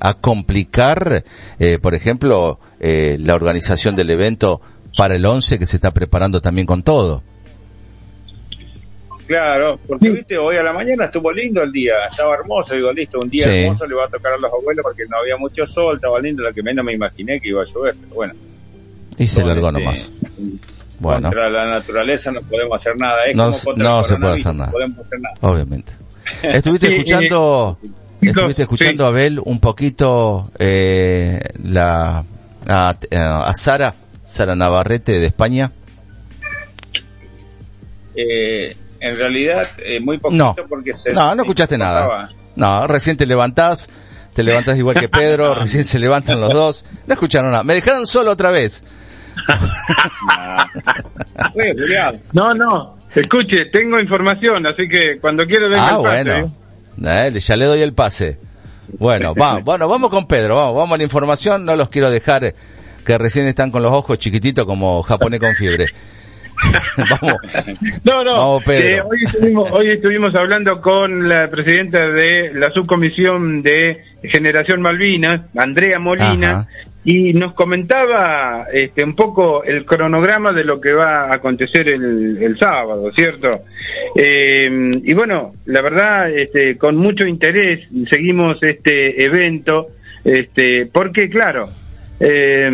a 0.02 0.16
complicar, 0.16 1.24
eh, 1.60 1.78
por 1.80 1.94
ejemplo, 1.96 2.60
eh, 2.80 3.18
la 3.20 3.36
organización 3.36 3.96
del 3.96 4.10
evento 4.12 4.60
para 4.98 5.16
el 5.16 5.26
11 5.26 5.60
que 5.60 5.66
se 5.66 5.78
está 5.78 5.92
preparando 5.92 6.42
también 6.42 6.66
con 6.68 6.84
todo. 6.84 7.24
Claro, 9.28 9.80
porque 9.88 10.10
viste, 10.10 10.38
hoy 10.38 10.58
a 10.58 10.64
la 10.64 10.74
mañana 10.74 11.06
estuvo 11.06 11.32
lindo 11.32 11.64
el 11.64 11.72
día, 11.72 11.94
estaba 12.10 12.34
hermoso, 12.36 12.76
digo, 12.76 12.92
listo, 12.92 13.20
un 13.20 13.30
día 13.30 13.46
Sí. 13.46 13.62
hermoso 13.62 13.88
le 13.88 13.96
va 13.96 14.06
a 14.06 14.10
tocar 14.10 14.34
a 14.34 14.38
los 14.38 14.52
abuelos 14.52 14.84
porque 14.84 15.04
no 15.10 15.18
había 15.20 15.38
mucho 15.38 15.66
sol, 15.66 15.96
estaba 15.96 16.20
lindo, 16.20 16.44
lo 16.44 16.54
que 16.54 16.62
menos 16.62 16.84
me 16.84 16.94
imaginé 16.94 17.40
que 17.40 17.48
iba 17.50 17.62
a 17.62 17.66
llover, 17.66 17.96
pero 18.02 18.14
bueno. 18.16 18.34
Y 19.18 19.28
se 19.28 19.44
largó 19.46 19.68
este, 19.70 19.80
nomás. 19.80 20.12
Bueno, 21.00 21.30
Contra 21.30 21.50
la 21.50 21.66
naturaleza 21.66 22.32
no 22.32 22.42
podemos 22.42 22.76
hacer 22.80 22.94
nada. 22.98 23.26
Es 23.26 23.36
No 23.36 23.46
como 23.46 23.58
se- 23.58 23.66
contra 23.66 23.84
no 23.90 24.04
se 24.04 24.18
puede 24.18 24.34
hacer 24.34 24.56
nada. 24.56 24.66
No 24.68 24.72
podemos 24.74 25.00
hacer 25.06 25.20
nada. 25.22 25.36
obviamente. 25.42 25.94
Estuviste 26.44 26.88
Sí, 26.90 26.94
escuchando, 26.96 27.78
estuviste 28.30 28.62
escuchando 28.64 29.04
sí. 29.06 29.10
Abel 29.10 29.40
un 29.44 29.60
poquito 29.60 30.52
eh, 30.60 31.40
la 31.64 32.24
a, 32.68 32.96
a 33.46 33.54
Sara, 33.54 33.96
Sara 34.26 34.56
Navarrete 34.56 35.14
de 35.20 35.26
España. 35.26 35.72
Eh, 38.16 38.76
en 39.00 39.18
realidad, 39.18 39.66
eh, 39.84 40.00
muy 40.00 40.18
poquito 40.20 40.56
No. 40.58 40.68
porque 40.68 40.96
se... 40.96 41.12
No, 41.14 41.34
no 41.34 41.44
escuchaste 41.44 41.78
nada. 41.78 42.30
No, 42.56 42.86
recién 42.88 43.18
te 43.18 43.26
levantás, 43.26 43.90
te 44.34 44.44
levantás 44.44 44.78
igual 44.78 45.00
que 45.00 45.10
Pedro, 45.10 45.56
recién 45.60 45.84
se 45.86 45.98
levantan 45.98 46.40
los 46.40 46.54
dos. 46.54 46.86
No 47.08 47.14
escucharon 47.14 47.52
nada. 47.52 47.64
Me 47.64 47.74
dejaron 47.74 48.06
solo 48.06 48.32
otra 48.32 48.52
vez. 48.52 48.84
No, 52.34 52.54
no. 52.54 52.98
Escuche, 53.14 53.66
tengo 53.66 54.00
información, 54.00 54.66
así 54.68 54.88
que 54.88 55.20
cuando 55.20 55.44
quiera 55.46 55.68
venga 55.68 55.88
Ah, 55.90 55.96
el 55.98 56.04
pase, 56.04 56.24
bueno. 56.24 56.56
¿Eh? 56.98 57.02
Dale, 57.02 57.40
ya 57.40 57.56
le 57.56 57.66
doy 57.66 57.82
el 57.82 57.94
pase. 57.94 58.38
Bueno, 58.98 59.34
va, 59.34 59.60
bueno, 59.64 59.88
vamos 59.88 60.10
con 60.10 60.28
Pedro, 60.28 60.56
vamos, 60.56 60.76
vamos 60.76 60.96
a 60.96 60.98
la 60.98 61.04
información, 61.04 61.66
no 61.66 61.76
los 61.76 61.90
quiero 61.90 62.10
dejar 62.10 62.46
eh, 62.46 62.54
que 63.06 63.18
recién 63.18 63.48
están 63.48 63.72
con 63.72 63.82
los 63.84 63.92
ojos 63.92 64.20
chiquititos 64.20 64.66
como 64.66 65.02
japonés 65.04 65.40
con 65.40 65.56
fiebre. 65.56 65.88
vamos. 66.98 67.38
No, 68.04 68.24
no. 68.24 68.38
Vamos, 68.38 68.64
Pedro. 68.64 68.88
Eh, 68.88 69.02
hoy, 69.02 69.20
estuvimos, 69.26 69.72
hoy 69.72 69.88
estuvimos 69.88 70.30
hablando 70.36 70.76
con 70.82 71.28
la 71.28 71.50
presidenta 71.50 72.06
de 72.06 72.52
la 72.54 72.70
subcomisión 72.70 73.64
de 73.64 74.04
Generación 74.24 74.82
Malvinas, 74.82 75.50
Andrea 75.56 75.98
Molina, 76.00 76.52
Ajá. 76.52 76.68
Y 77.04 77.34
nos 77.34 77.54
comentaba 77.54 78.66
este, 78.72 79.04
un 79.04 79.16
poco 79.16 79.64
el 79.64 79.86
cronograma 79.86 80.52
de 80.52 80.64
lo 80.64 80.80
que 80.80 80.94
va 80.94 81.26
a 81.26 81.36
acontecer 81.36 81.88
el, 81.88 82.38
el 82.42 82.58
sábado, 82.58 83.12
¿cierto? 83.14 83.62
Eh, 84.16 84.70
y 85.04 85.14
bueno, 85.14 85.54
la 85.66 85.82
verdad, 85.82 86.30
este, 86.30 86.78
con 86.78 86.98
mucho 86.98 87.26
interés 87.26 87.88
seguimos 88.10 88.62
este 88.62 89.24
evento, 89.24 89.88
este, 90.24 90.88
porque 90.92 91.28
claro, 91.28 91.70
eh, 92.20 92.70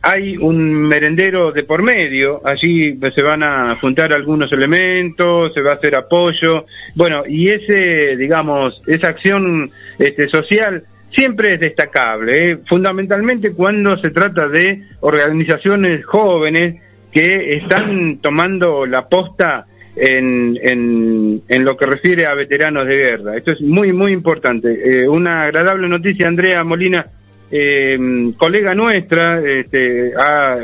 hay 0.00 0.36
un 0.36 0.72
merendero 0.72 1.50
de 1.50 1.64
por 1.64 1.82
medio, 1.82 2.40
allí 2.44 2.96
se 2.96 3.22
van 3.22 3.42
a 3.42 3.74
juntar 3.80 4.12
algunos 4.12 4.52
elementos, 4.52 5.52
se 5.52 5.60
va 5.60 5.72
a 5.72 5.74
hacer 5.74 5.96
apoyo, 5.96 6.64
bueno, 6.94 7.24
y 7.26 7.46
ese, 7.46 8.16
digamos, 8.16 8.80
esa 8.86 9.08
acción 9.08 9.68
este, 9.98 10.28
social 10.28 10.84
siempre 11.12 11.54
es 11.54 11.60
destacable, 11.60 12.32
¿eh? 12.32 12.58
fundamentalmente 12.66 13.52
cuando 13.52 13.96
se 13.98 14.10
trata 14.10 14.48
de 14.48 14.80
organizaciones 15.00 16.04
jóvenes 16.04 16.80
que 17.12 17.56
están 17.56 18.18
tomando 18.18 18.86
la 18.86 19.06
posta 19.06 19.66
en, 19.94 20.58
en, 20.62 21.42
en 21.46 21.64
lo 21.64 21.76
que 21.76 21.86
refiere 21.86 22.26
a 22.26 22.34
veteranos 22.34 22.86
de 22.86 22.96
guerra. 22.96 23.36
Esto 23.36 23.52
es 23.52 23.60
muy, 23.60 23.92
muy 23.92 24.12
importante. 24.12 25.02
Eh, 25.02 25.08
una 25.08 25.44
agradable 25.44 25.88
noticia, 25.88 26.28
Andrea 26.28 26.64
Molina, 26.64 27.06
eh, 27.50 27.98
colega 28.38 28.74
nuestra, 28.74 29.42
este, 29.44 30.12
ha 30.18 30.56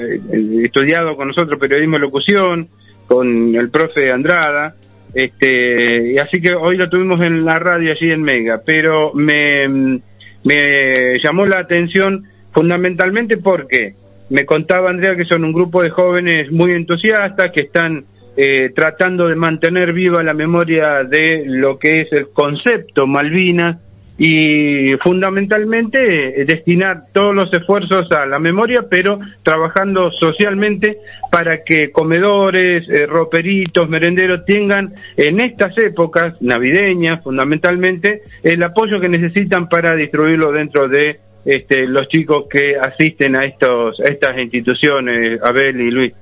estudiado 0.64 1.14
con 1.16 1.28
nosotros 1.28 1.60
periodismo 1.60 1.98
y 1.98 2.00
locución, 2.00 2.66
con 3.06 3.54
el 3.54 3.70
profe 3.70 4.10
Andrada, 4.10 4.74
este, 5.14 6.20
así 6.20 6.40
que 6.40 6.54
hoy 6.54 6.76
lo 6.76 6.88
tuvimos 6.88 7.24
en 7.24 7.44
la 7.44 7.58
radio 7.58 7.92
allí 7.92 8.10
en 8.10 8.22
Mega, 8.22 8.60
pero 8.64 9.12
me, 9.14 9.98
me 10.44 11.18
llamó 11.22 11.44
la 11.44 11.60
atención 11.60 12.24
fundamentalmente 12.52 13.36
porque 13.36 13.94
me 14.30 14.44
contaba 14.44 14.90
Andrea 14.90 15.16
que 15.16 15.24
son 15.24 15.44
un 15.44 15.52
grupo 15.52 15.82
de 15.82 15.90
jóvenes 15.90 16.50
muy 16.50 16.72
entusiastas 16.72 17.50
que 17.52 17.62
están 17.62 18.04
eh, 18.36 18.70
tratando 18.74 19.26
de 19.26 19.34
mantener 19.34 19.92
viva 19.92 20.22
la 20.22 20.34
memoria 20.34 21.02
de 21.02 21.44
lo 21.46 21.78
que 21.78 22.02
es 22.02 22.12
el 22.12 22.28
concepto 22.30 23.06
Malvinas 23.06 23.78
y 24.18 24.96
fundamentalmente 25.02 26.42
eh, 26.42 26.44
destinar 26.44 27.04
todos 27.12 27.34
los 27.34 27.52
esfuerzos 27.52 28.10
a 28.10 28.26
la 28.26 28.40
memoria, 28.40 28.82
pero 28.90 29.20
trabajando 29.44 30.10
socialmente 30.10 30.98
para 31.30 31.62
que 31.62 31.92
comedores, 31.92 32.88
eh, 32.88 33.06
roperitos, 33.06 33.88
merenderos 33.88 34.44
tengan 34.44 34.92
en 35.16 35.40
estas 35.40 35.78
épocas 35.78 36.34
navideñas 36.40 37.22
fundamentalmente 37.22 38.22
el 38.42 38.60
apoyo 38.62 39.00
que 39.00 39.08
necesitan 39.08 39.68
para 39.68 39.94
distribuirlo 39.94 40.50
dentro 40.50 40.88
de 40.88 41.20
este, 41.44 41.86
los 41.86 42.08
chicos 42.08 42.46
que 42.50 42.76
asisten 42.76 43.36
a 43.36 43.46
estos 43.46 44.00
a 44.00 44.08
estas 44.08 44.36
instituciones, 44.38 45.40
Abel 45.42 45.80
y 45.80 45.90
Luis. 45.90 46.12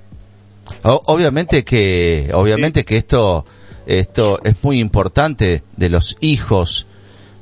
Obviamente 0.83 1.65
que, 1.65 2.29
obviamente 2.33 2.85
que 2.85 2.97
esto, 2.97 3.45
esto 3.87 4.39
es 4.45 4.57
muy 4.63 4.81
importante 4.81 5.63
de 5.77 5.89
los 5.89 6.17
hijos, 6.21 6.87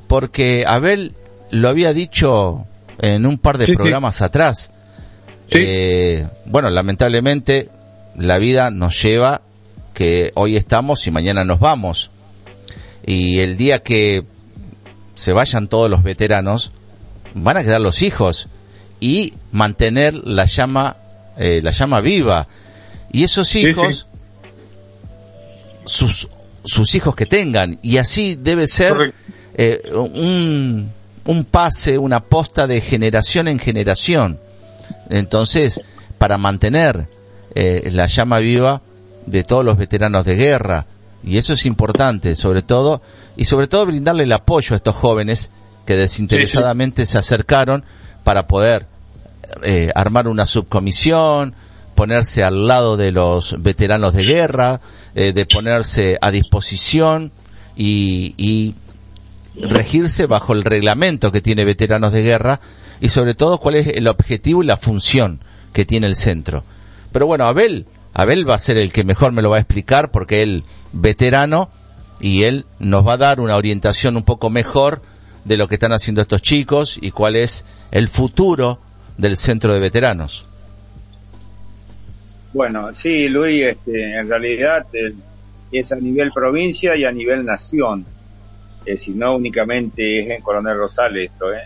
porque 0.07 0.65
Abel 0.67 1.13
lo 1.51 1.69
había 1.69 1.93
dicho 1.93 2.65
en 2.99 3.25
un 3.25 3.37
par 3.37 3.57
de 3.57 3.65
Sí, 3.65 3.71
sí. 3.71 3.77
programas 3.77 4.21
atrás. 4.21 4.71
Sí. 5.51 5.59
Eh, 5.59 6.27
bueno, 6.45 6.69
lamentablemente 6.69 7.69
la 8.17 8.37
vida 8.37 8.71
nos 8.71 9.01
lleva 9.01 9.41
que 9.93 10.31
hoy 10.35 10.57
estamos 10.57 11.05
y 11.07 11.11
mañana 11.11 11.43
nos 11.43 11.59
vamos. 11.59 12.11
Y 13.05 13.39
el 13.39 13.57
día 13.57 13.83
que 13.83 14.23
se 15.15 15.31
vayan 15.33 15.67
todos 15.67 15.89
los 15.89 16.03
veteranos, 16.03 16.71
van 17.33 17.57
a 17.57 17.63
quedar 17.63 17.81
los 17.81 18.01
hijos 18.01 18.49
y 18.99 19.33
mantener 19.51 20.13
la 20.15 20.45
llama, 20.45 20.97
eh, 21.37 21.61
la 21.63 21.71
llama 21.71 22.01
viva. 22.01 22.47
Y 23.11 23.23
esos 23.23 23.55
hijos, 23.55 24.07
sus, 25.85 26.29
sus 26.63 26.95
hijos 26.95 27.15
que 27.15 27.25
tengan, 27.25 27.77
y 27.81 27.97
así 27.97 28.35
debe 28.35 28.67
ser 28.67 28.93
Correcto. 28.93 29.17
Eh, 29.55 29.81
un, 29.93 30.91
un 31.25 31.43
pase, 31.45 31.97
una 31.97 32.19
posta 32.19 32.67
de 32.67 32.81
generación 32.81 33.47
en 33.47 33.59
generación. 33.59 34.39
Entonces, 35.09 35.81
para 36.17 36.37
mantener 36.37 37.07
eh, 37.55 37.89
la 37.91 38.07
llama 38.07 38.39
viva 38.39 38.81
de 39.25 39.43
todos 39.43 39.65
los 39.65 39.77
veteranos 39.77 40.25
de 40.25 40.35
guerra, 40.35 40.85
y 41.23 41.37
eso 41.37 41.53
es 41.53 41.65
importante, 41.65 42.35
sobre 42.35 42.61
todo, 42.61 43.01
y 43.35 43.45
sobre 43.45 43.67
todo 43.67 43.87
brindarle 43.87 44.23
el 44.23 44.33
apoyo 44.33 44.75
a 44.75 44.77
estos 44.77 44.95
jóvenes 44.95 45.51
que 45.85 45.95
desinteresadamente 45.95 47.05
se 47.05 47.17
acercaron 47.17 47.83
para 48.23 48.47
poder 48.47 48.85
eh, 49.63 49.91
armar 49.95 50.27
una 50.27 50.45
subcomisión, 50.45 51.55
ponerse 51.95 52.43
al 52.43 52.67
lado 52.67 52.97
de 52.97 53.11
los 53.11 53.55
veteranos 53.59 54.13
de 54.13 54.23
guerra, 54.23 54.81
eh, 55.15 55.33
de 55.33 55.45
ponerse 55.45 56.17
a 56.21 56.29
disposición 56.29 57.31
y, 57.75 58.35
y 58.37 58.75
regirse 59.61 60.25
bajo 60.25 60.53
el 60.53 60.63
reglamento 60.63 61.31
que 61.31 61.41
tiene 61.41 61.65
veteranos 61.65 62.11
de 62.11 62.23
guerra 62.23 62.59
y 62.99 63.09
sobre 63.09 63.33
todo 63.33 63.57
cuál 63.57 63.75
es 63.75 63.87
el 63.87 64.07
objetivo 64.07 64.63
y 64.63 64.65
la 64.65 64.77
función 64.77 65.39
que 65.73 65.85
tiene 65.85 66.07
el 66.07 66.15
centro. 66.15 66.63
Pero 67.11 67.27
bueno, 67.27 67.45
Abel, 67.45 67.85
Abel 68.13 68.49
va 68.49 68.55
a 68.55 68.59
ser 68.59 68.77
el 68.77 68.91
que 68.91 69.03
mejor 69.03 69.31
me 69.31 69.41
lo 69.41 69.49
va 69.49 69.57
a 69.57 69.61
explicar 69.61 70.11
porque 70.11 70.43
él 70.43 70.63
veterano 70.93 71.69
y 72.19 72.43
él 72.43 72.65
nos 72.79 73.05
va 73.05 73.13
a 73.13 73.17
dar 73.17 73.39
una 73.39 73.57
orientación 73.57 74.15
un 74.15 74.23
poco 74.23 74.49
mejor 74.49 75.01
de 75.43 75.57
lo 75.57 75.67
que 75.67 75.75
están 75.75 75.93
haciendo 75.93 76.21
estos 76.21 76.41
chicos 76.41 76.97
y 76.99 77.11
cuál 77.11 77.35
es 77.35 77.65
el 77.91 78.07
futuro 78.07 78.79
del 79.17 79.37
centro 79.37 79.73
de 79.73 79.79
veteranos. 79.79 80.45
Bueno, 82.53 82.93
sí, 82.93 83.27
Luis, 83.27 83.65
este, 83.65 84.17
en 84.17 84.29
realidad 84.29 84.87
eh, 84.93 85.13
es 85.71 85.91
a 85.91 85.97
nivel 85.97 86.31
provincia 86.33 86.95
y 86.95 87.03
a 87.03 87.11
nivel 87.11 87.45
nación. 87.45 88.05
Eh, 88.85 88.97
si 88.97 89.13
no 89.13 89.35
únicamente 89.35 90.19
es 90.21 90.29
en 90.29 90.41
Coronel 90.41 90.77
Rosales 90.77 91.31
esto, 91.31 91.51
¿eh? 91.53 91.63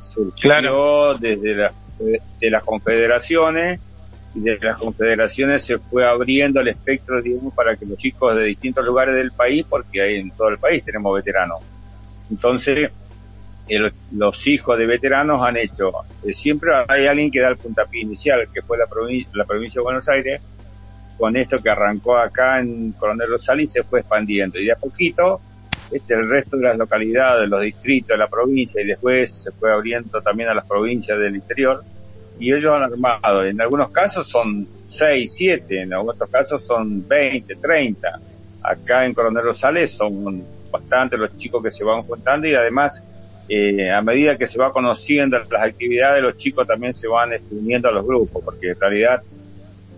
Surgió 0.00 0.50
Claro. 0.50 1.18
desde 1.18 1.54
la- 1.54 1.74
de 1.98 2.50
las 2.50 2.62
confederaciones 2.62 3.80
y 4.34 4.40
de 4.40 4.58
las 4.60 4.78
confederaciones 4.78 5.64
se 5.64 5.78
fue 5.78 6.06
abriendo 6.06 6.60
el 6.60 6.68
espectro, 6.68 7.20
digamos, 7.20 7.54
para 7.54 7.76
que 7.76 7.86
los 7.86 7.96
chicos 7.98 8.36
de 8.36 8.44
distintos 8.44 8.84
lugares 8.84 9.16
del 9.16 9.32
país, 9.32 9.64
porque 9.68 10.00
hay 10.02 10.16
en 10.16 10.30
todo 10.32 10.48
el 10.50 10.58
país 10.58 10.84
tenemos 10.84 11.14
veteranos. 11.14 11.58
Entonces, 12.30 12.90
el- 13.66 13.92
los 14.12 14.46
hijos 14.46 14.78
de 14.78 14.86
veteranos 14.86 15.42
han 15.42 15.56
hecho, 15.56 15.90
eh, 16.22 16.32
siempre 16.32 16.70
hay 16.86 17.06
alguien 17.06 17.30
que 17.30 17.40
da 17.40 17.48
el 17.48 17.56
puntapié 17.58 18.02
inicial, 18.02 18.46
que 18.52 18.62
fue 18.62 18.78
la, 18.78 18.84
provi- 18.86 19.26
la 19.32 19.44
provincia 19.44 19.80
de 19.80 19.84
Buenos 19.84 20.08
Aires, 20.08 20.40
con 21.16 21.36
esto 21.36 21.60
que 21.60 21.70
arrancó 21.70 22.16
acá 22.16 22.60
en 22.60 22.92
Coronel 22.92 23.28
Rosales 23.30 23.64
y 23.64 23.68
se 23.68 23.82
fue 23.82 24.00
expandiendo. 24.00 24.58
Y 24.58 24.66
de 24.66 24.72
a 24.72 24.76
poquito, 24.76 25.40
este, 25.90 26.14
el 26.14 26.28
resto 26.28 26.56
de 26.56 26.64
las 26.64 26.76
localidades, 26.76 27.48
los 27.48 27.62
distritos 27.62 28.08
de 28.08 28.18
la 28.18 28.28
provincia 28.28 28.82
y 28.82 28.86
después 28.86 29.42
se 29.44 29.52
fue 29.52 29.72
abriendo 29.72 30.20
también 30.20 30.50
a 30.50 30.54
las 30.54 30.66
provincias 30.66 31.18
del 31.18 31.36
interior. 31.36 31.82
Y 32.38 32.52
ellos 32.52 32.72
han 32.72 32.82
armado, 32.82 33.44
en 33.44 33.60
algunos 33.60 33.90
casos 33.90 34.28
son 34.28 34.66
6, 34.84 35.32
7, 35.32 35.82
en 35.82 35.94
otros 35.94 36.30
casos 36.30 36.62
son 36.62 37.06
20, 37.06 37.56
30. 37.56 38.20
Acá 38.62 39.06
en 39.06 39.14
Coronel 39.14 39.44
Rosales 39.44 39.90
son 39.90 40.44
bastante 40.70 41.16
los 41.16 41.36
chicos 41.36 41.62
que 41.62 41.70
se 41.70 41.84
van 41.84 42.02
juntando 42.02 42.46
y 42.46 42.54
además 42.54 43.02
eh, 43.48 43.90
a 43.90 44.02
medida 44.02 44.36
que 44.36 44.46
se 44.46 44.58
va 44.58 44.70
conociendo 44.72 45.38
las 45.38 45.62
actividades, 45.62 46.22
los 46.22 46.36
chicos 46.36 46.66
también 46.66 46.94
se 46.94 47.08
van 47.08 47.30
uniendo 47.50 47.88
a 47.88 47.92
los 47.92 48.06
grupos, 48.06 48.42
porque 48.44 48.70
en 48.70 48.80
realidad, 48.80 49.22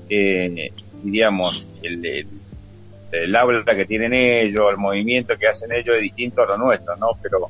eh, 0.09 0.71
diríamos, 1.03 1.67
el, 1.83 2.07
el, 2.07 2.27
el 3.13 3.35
habla 3.35 3.75
que 3.75 3.87
tienen 3.87 4.13
ellos, 4.13 4.67
el 4.71 4.77
movimiento 4.77 5.37
que 5.37 5.49
hacen 5.49 5.73
ellos 5.73 5.97
es 5.97 6.03
distinto 6.03 6.43
a 6.43 6.47
lo 6.47 6.59
nuestro, 6.59 6.97
¿no? 6.97 7.09
Pero 7.23 7.49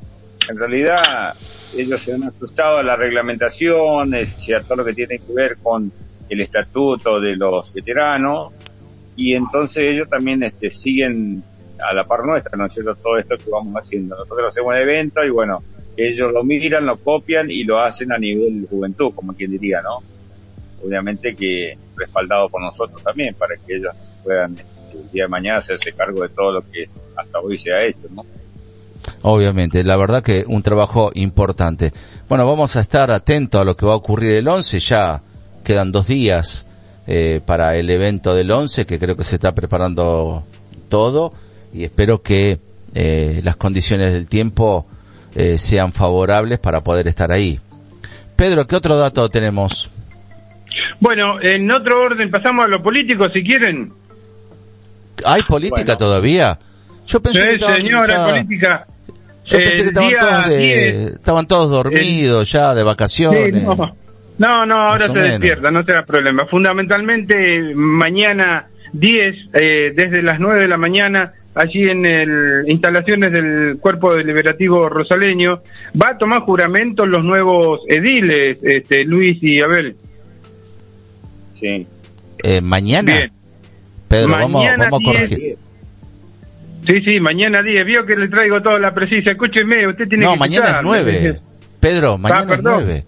en 0.49 0.57
realidad 0.57 1.35
ellos 1.75 2.01
se 2.01 2.13
han 2.13 2.23
ajustado 2.23 2.77
a 2.77 2.83
la 2.83 2.95
reglamentación, 2.95 4.13
es 4.15 4.33
cierto 4.37 4.75
lo 4.75 4.83
que 4.83 4.93
tiene 4.93 5.19
que 5.19 5.33
ver 5.33 5.57
con 5.61 5.91
el 6.29 6.41
estatuto 6.41 7.19
de 7.19 7.35
los 7.35 7.73
veteranos, 7.73 8.53
y 9.15 9.33
entonces 9.35 9.85
ellos 9.87 10.09
también 10.09 10.43
este, 10.43 10.71
siguen 10.71 11.43
a 11.79 11.93
la 11.93 12.03
par 12.05 12.25
nuestra, 12.25 12.57
¿no 12.57 12.65
es 12.65 12.73
cierto? 12.73 12.95
Todo 12.95 13.17
esto 13.17 13.37
que 13.37 13.49
vamos 13.49 13.73
haciendo. 13.75 14.15
Nosotros 14.15 14.47
hacemos 14.47 14.75
el 14.75 14.81
evento 14.81 15.23
y 15.23 15.29
bueno, 15.29 15.59
ellos 15.97 16.31
lo 16.31 16.43
miran, 16.43 16.85
lo 16.85 16.97
copian 16.97 17.49
y 17.49 17.63
lo 17.63 17.79
hacen 17.79 18.11
a 18.11 18.17
nivel 18.17 18.67
juventud, 18.69 19.11
como 19.13 19.33
quien 19.33 19.51
diría, 19.51 19.81
¿no? 19.81 19.99
Obviamente 20.83 21.35
que 21.35 21.75
respaldado 21.95 22.49
por 22.49 22.61
nosotros 22.61 23.03
también, 23.03 23.35
para 23.35 23.55
que 23.57 23.75
ellos 23.75 23.93
puedan 24.23 24.57
el 24.93 25.11
día 25.11 25.23
de 25.23 25.29
mañana 25.29 25.59
hacerse 25.59 25.91
cargo 25.93 26.23
de 26.23 26.29
todo 26.29 26.51
lo 26.51 26.61
que 26.61 26.89
hasta 27.15 27.39
hoy 27.39 27.57
se 27.57 27.71
ha 27.71 27.85
hecho, 27.85 28.07
¿no? 28.15 28.25
Obviamente, 29.23 29.83
la 29.83 29.97
verdad 29.97 30.23
que 30.23 30.43
un 30.47 30.61
trabajo 30.61 31.11
importante. 31.13 31.91
Bueno, 32.29 32.47
vamos 32.47 32.75
a 32.75 32.81
estar 32.81 33.11
atentos 33.11 33.61
a 33.61 33.65
lo 33.65 33.75
que 33.75 33.85
va 33.85 33.93
a 33.93 33.97
ocurrir 33.97 34.33
el 34.33 34.47
11, 34.47 34.79
ya 34.79 35.21
quedan 35.63 35.91
dos 35.91 36.07
días 36.07 36.67
eh, 37.07 37.41
para 37.45 37.75
el 37.75 37.89
evento 37.89 38.35
del 38.35 38.51
11, 38.51 38.85
que 38.85 38.99
creo 38.99 39.15
que 39.15 39.23
se 39.23 39.35
está 39.35 39.53
preparando 39.53 40.43
todo 40.89 41.33
y 41.73 41.83
espero 41.83 42.21
que 42.21 42.59
eh, 42.93 43.41
las 43.43 43.55
condiciones 43.55 44.13
del 44.13 44.27
tiempo 44.27 44.87
eh, 45.33 45.57
sean 45.57 45.93
favorables 45.93 46.59
para 46.59 46.81
poder 46.81 47.07
estar 47.07 47.31
ahí. 47.31 47.59
Pedro, 48.35 48.67
¿qué 48.67 48.75
otro 48.75 48.97
dato 48.97 49.29
tenemos? 49.29 49.89
Bueno, 50.99 51.41
en 51.41 51.69
otro 51.71 52.01
orden, 52.01 52.29
pasamos 52.29 52.65
a 52.65 52.67
lo 52.67 52.81
político, 52.81 53.25
si 53.33 53.43
quieren. 53.43 53.93
¿Hay 55.25 55.43
política 55.43 55.83
Bueno. 55.83 55.97
todavía? 55.97 56.57
Yo 57.07 57.19
pensé 57.21 57.41
Sí, 57.41 57.47
que 57.47 57.53
estaban 57.55 57.77
señora, 57.77 58.07
ya- 58.15 58.25
política. 58.27 58.83
yo 59.45 59.57
pensé 59.57 59.77
el 59.77 59.81
que 59.83 59.87
estaban 59.87 60.11
todos, 60.19 60.49
de- 60.49 60.57
10. 60.57 60.95
estaban 61.15 61.47
todos 61.47 61.69
dormidos 61.71 62.51
ya 62.51 62.73
de 62.73 62.83
vacaciones. 62.83 63.45
Sí, 63.45 63.51
no. 63.53 63.75
no, 64.37 64.65
no, 64.65 64.75
ahora 64.75 65.07
se 65.07 65.13
despierta, 65.13 65.71
no 65.71 65.83
será 65.83 66.03
problema. 66.05 66.45
Fundamentalmente, 66.49 67.35
mañana 67.75 68.67
10, 68.93 69.35
eh, 69.53 69.91
desde 69.95 70.21
las 70.21 70.39
9 70.39 70.61
de 70.61 70.67
la 70.67 70.77
mañana, 70.77 71.31
allí 71.55 71.83
en 71.89 72.05
el 72.05 72.63
instalaciones 72.67 73.31
del 73.31 73.77
Cuerpo 73.79 74.13
Deliberativo 74.15 74.87
Rosaleño, 74.89 75.55
va 76.01 76.09
a 76.09 76.17
tomar 76.17 76.41
juramento 76.41 77.05
los 77.05 77.23
nuevos 77.23 77.81
ediles, 77.87 78.57
este, 78.63 79.03
Luis 79.05 79.37
y 79.41 79.61
Abel. 79.61 79.95
Sí. 81.59 81.85
Eh, 82.43 82.61
mañana. 82.61 83.11
Bien. 83.13 83.31
Pedro, 84.11 84.27
vamos, 84.29 84.51
Mañana 84.63 84.87
vamos 84.91 85.01
a 85.07 85.11
10. 85.17 85.29
corregir. 85.29 85.57
Sí, 86.87 87.01
sí, 87.11 87.19
mañana 87.19 87.61
10. 87.63 87.85
Vio 87.85 88.05
que 88.05 88.15
le 88.15 88.27
traigo 88.27 88.61
toda 88.61 88.79
la 88.79 88.93
precisa. 88.93 89.31
Escúcheme, 89.31 89.87
usted 89.87 90.07
tiene 90.07 90.25
No, 90.25 90.33
que 90.33 90.39
mañana 90.39 90.65
es 90.67 90.71
escuchar. 90.73 91.03
9. 91.03 91.39
Pedro, 91.79 92.17
mañana 92.17 92.41
es 92.41 92.47
perdón. 92.47 92.83
9. 92.85 93.05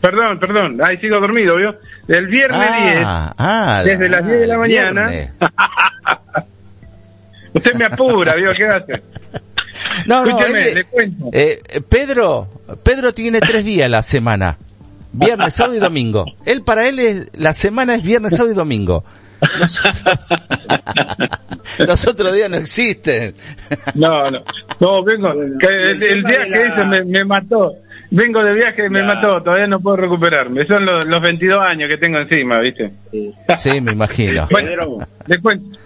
Perdón, 0.00 0.38
perdón. 0.38 0.80
Ahí 0.82 0.96
sigo 0.98 1.18
dormido, 1.20 1.56
¿vio? 1.56 1.74
El 2.08 2.26
viernes 2.28 2.60
Ah, 2.60 3.34
ah, 3.38 3.82
10, 3.84 3.98
desde 3.98 4.10
las 4.10 4.26
10 4.26 4.40
de 4.40 4.46
la 4.46 4.58
mañana. 4.58 5.10
Usted 7.54 7.74
me 7.74 7.84
apura, 7.86 8.34
¿vio? 8.36 8.52
¿Qué 8.56 8.66
hace? 8.66 9.02
No, 10.06 10.24
no, 10.24 10.30
Escúcheme, 10.38 10.68
él- 10.68 10.74
le 10.74 10.84
cuento. 10.84 11.30
eh, 11.32 11.60
Pedro, 11.88 12.48
Pedro 12.84 13.12
tiene 13.12 13.40
tres 13.40 13.64
días 13.64 13.90
la 13.90 14.02
semana. 14.02 14.56
Viernes, 15.12 15.52
sábado 15.54 15.74
y 15.76 15.80
domingo. 15.80 16.26
Él 16.46 16.62
para 16.62 16.88
él 16.88 16.98
es, 17.00 17.28
la 17.34 17.52
semana 17.54 17.94
es 17.96 18.02
viernes, 18.04 18.32
sábado 18.36 18.52
y 18.52 18.54
domingo. 18.56 19.04
Nosotros- 19.58 20.18
Los 21.78 22.06
otros 22.06 22.32
días 22.34 22.50
no 22.50 22.56
existen. 22.56 23.34
No, 23.94 24.30
no. 24.30 24.44
No, 24.80 25.02
vengo. 25.04 25.32
que 25.58 25.66
el, 25.66 26.02
el 26.02 26.22
viaje 26.24 26.62
ese 26.66 26.84
me, 26.86 27.04
me 27.04 27.24
mató. 27.24 27.72
Vengo 28.10 28.42
de 28.44 28.52
viaje 28.54 28.86
y 28.86 28.90
me 28.90 29.02
mató. 29.02 29.42
Todavía 29.42 29.66
no 29.66 29.80
puedo 29.80 29.96
recuperarme. 29.96 30.66
Son 30.66 30.84
los, 30.84 31.06
los 31.06 31.20
22 31.22 31.58
años 31.66 31.88
que 31.88 31.96
tengo 31.98 32.18
encima, 32.18 32.60
¿viste? 32.60 32.92
Sí, 33.56 33.80
me 33.80 33.92
imagino. 33.92 34.46
Pedro, 34.50 34.98
Le 35.26 35.38
cuento. 35.40 35.78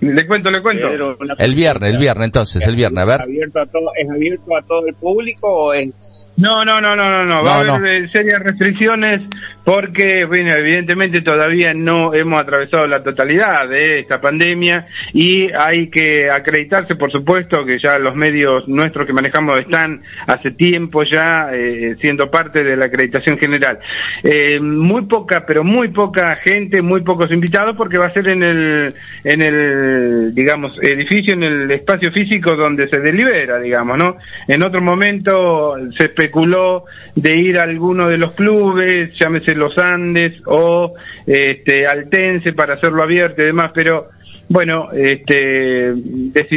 Le 0.00 0.26
cuento, 0.26 0.50
le 0.50 0.60
cuento. 0.62 0.88
Pedro, 0.88 1.16
una 1.20 1.34
El 1.38 1.54
viernes, 1.54 1.90
el 1.92 1.98
viernes 1.98 2.26
entonces, 2.26 2.66
el 2.66 2.76
viernes, 2.76 2.98
a 2.98 3.02
¿Es 3.02 3.08
ver. 3.08 3.20
abierto 3.22 3.60
a 3.60 3.66
todo, 3.66 3.90
¿Es 3.96 4.10
abierto 4.10 4.56
a 4.56 4.62
todo 4.62 4.86
el 4.86 4.94
público 4.94 5.46
o 5.48 5.72
es 5.72 6.28
No, 6.36 6.64
no, 6.64 6.80
no, 6.80 6.94
no, 6.94 7.08
no, 7.08 7.24
no. 7.24 7.42
Va 7.42 7.64
No, 7.64 7.72
a 7.74 7.76
haber 7.76 8.04
eh, 8.04 8.08
serias 8.12 8.40
restricciones 8.40 9.22
porque, 9.64 10.24
bueno, 10.26 10.52
evidentemente 10.52 11.22
todavía 11.22 11.72
no 11.72 12.12
hemos 12.12 12.38
atravesado 12.38 12.86
la 12.86 13.02
totalidad 13.02 13.66
de 13.68 14.00
esta 14.00 14.20
pandemia 14.20 14.86
y 15.14 15.50
hay 15.52 15.88
que 15.88 16.30
acreditarse, 16.30 16.94
por 16.96 17.10
supuesto, 17.10 17.64
que 17.64 17.78
ya 17.78 17.98
los 17.98 18.14
medios 18.14 18.68
nuestros 18.68 19.06
que 19.06 19.14
manejamos 19.14 19.58
están 19.58 20.02
hace 20.26 20.50
tiempo 20.50 21.02
ya 21.04 21.48
eh, 21.52 21.96
siendo 21.98 22.30
parte 22.30 22.62
de 22.62 22.76
la 22.76 22.86
acreditación 22.86 23.38
general. 23.38 23.78
Eh, 24.22 24.60
muy 24.60 25.06
poca, 25.06 25.42
pero 25.46 25.64
muy 25.64 25.88
poca 25.88 26.36
gente, 26.36 26.82
muy 26.82 27.00
pocos 27.00 27.30
invitados 27.32 27.74
porque 27.76 27.96
va 27.96 28.08
a 28.08 28.12
ser 28.12 28.28
en 28.28 28.42
el, 28.42 28.94
en 29.24 29.42
el, 29.42 30.34
digamos, 30.34 30.76
edificio, 30.82 31.32
en 31.32 31.42
el 31.42 31.70
espacio 31.70 32.12
físico 32.12 32.54
donde 32.54 32.86
se 32.88 33.00
delibera, 33.00 33.58
digamos, 33.58 33.96
¿no? 33.96 34.16
En 34.46 34.62
otro 34.62 34.82
momento 34.82 35.74
se 35.96 36.04
especuló 36.04 36.84
de 37.14 37.36
ir 37.38 37.58
a 37.58 37.62
alguno 37.62 38.08
de 38.08 38.18
los 38.18 38.32
clubes, 38.32 39.10
llámese 39.18 39.53
los 39.54 39.76
Andes 39.78 40.40
o 40.46 40.94
este, 41.26 41.86
Altense 41.86 42.52
para 42.52 42.74
hacerlo 42.74 43.02
abierto 43.02 43.42
y 43.42 43.46
demás, 43.46 43.72
pero 43.74 44.06
bueno, 44.48 44.90
este, 44.92 45.92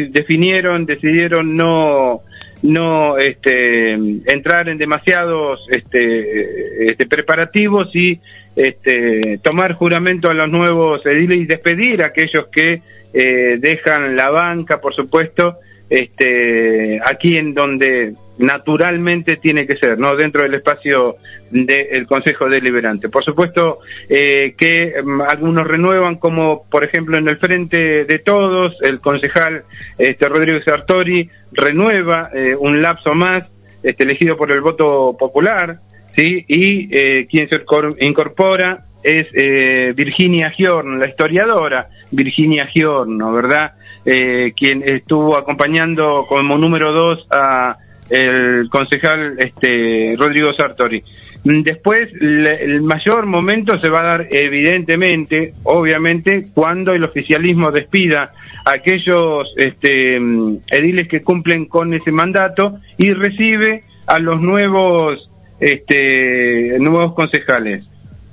definieron, 0.09 0.85
decidieron 0.85 1.55
no 1.55 2.21
no 2.63 3.17
este, 3.17 3.93
entrar 3.93 4.67
en 4.69 4.77
demasiados 4.77 5.67
este, 5.69 6.91
este, 6.91 7.05
preparativos 7.05 7.95
y 7.95 8.19
este, 8.55 9.39
tomar 9.43 9.73
juramento 9.73 10.29
a 10.29 10.33
los 10.33 10.49
nuevos 10.49 11.05
ediles 11.05 11.37
y 11.37 11.45
despedir 11.45 12.01
a 12.01 12.07
aquellos 12.07 12.47
que 12.51 12.81
eh, 13.13 13.59
dejan 13.59 14.15
la 14.15 14.29
banca, 14.31 14.79
por 14.79 14.95
supuesto, 14.95 15.57
este, 15.89 16.99
aquí 17.03 17.38
en 17.38 17.53
donde 17.53 18.13
naturalmente 18.39 19.38
tiene 19.38 19.65
que 19.65 19.77
ser, 19.77 19.97
¿no? 19.97 20.15
Dentro 20.15 20.43
del 20.43 20.53
espacio 20.55 21.15
del 21.49 22.05
Consejo 22.05 22.47
Deliberante. 22.49 23.09
Por 23.09 23.23
supuesto 23.23 23.79
eh, 24.09 24.53
que 24.57 24.93
mm, 25.03 25.21
algunos 25.21 25.65
renuevan, 25.65 26.17
como 26.17 26.63
por 26.69 26.83
ejemplo 26.83 27.17
en 27.17 27.27
el 27.27 27.38
Frente 27.38 28.05
de 28.05 28.19
Todos, 28.23 28.77
el 28.83 28.99
concejal 28.99 29.63
este, 29.97 30.29
Rodrigo 30.29 30.59
Sartori 30.63 31.29
renueva 31.51 32.29
eh, 32.33 32.55
un 32.55 32.81
lapso 32.81 33.13
más, 33.13 33.43
este, 33.81 34.03
elegido 34.03 34.38
por 34.38 34.51
el 34.51 34.61
voto 34.61 35.15
popular, 35.17 35.77
¿sí? 36.15 36.45
Y 36.47 36.89
eh, 36.95 37.27
quien 37.27 37.47
se 37.49 37.63
cor- 37.65 37.95
incorpora 37.99 38.83
es 39.03 39.27
eh, 39.33 39.93
Virginia 39.95 40.51
Giorno, 40.55 40.97
la 40.97 41.07
historiadora 41.07 41.88
Virginia 42.11 42.67
Giorno, 42.67 43.31
¿verdad? 43.31 43.71
Eh, 44.05 44.53
quien 44.55 44.83
estuvo 44.83 45.37
acompañando 45.37 46.25
como 46.29 46.57
número 46.57 46.91
dos 46.93 47.27
a 47.31 47.75
el 48.09 48.69
concejal 48.69 49.33
este 49.37 50.15
Rodrigo 50.17 50.53
Sartori. 50.57 51.03
Mm, 51.43 51.61
Después, 51.61 52.09
le- 52.19 52.63
el 52.63 52.81
mayor 52.81 53.25
momento 53.25 53.77
se 53.81 53.89
va 53.89 53.99
a 53.99 54.17
dar 54.17 54.25
evidentemente, 54.31 55.53
obviamente, 55.63 56.47
cuando 56.53 56.93
el 56.93 57.03
oficialismo 57.03 57.69
despida 57.71 58.31
a 58.65 58.71
aquellos 58.71 59.53
este, 59.57 60.19
mm, 60.19 60.59
ediles 60.71 61.07
que 61.09 61.21
cumplen 61.21 61.65
con 61.65 61.93
ese 61.93 62.11
mandato 62.11 62.77
y 62.97 63.11
recibe 63.13 63.83
a 64.07 64.19
los 64.19 64.41
nuevos 64.41 65.29
este, 65.59 66.77
nuevos 66.79 67.13
concejales. 67.13 67.83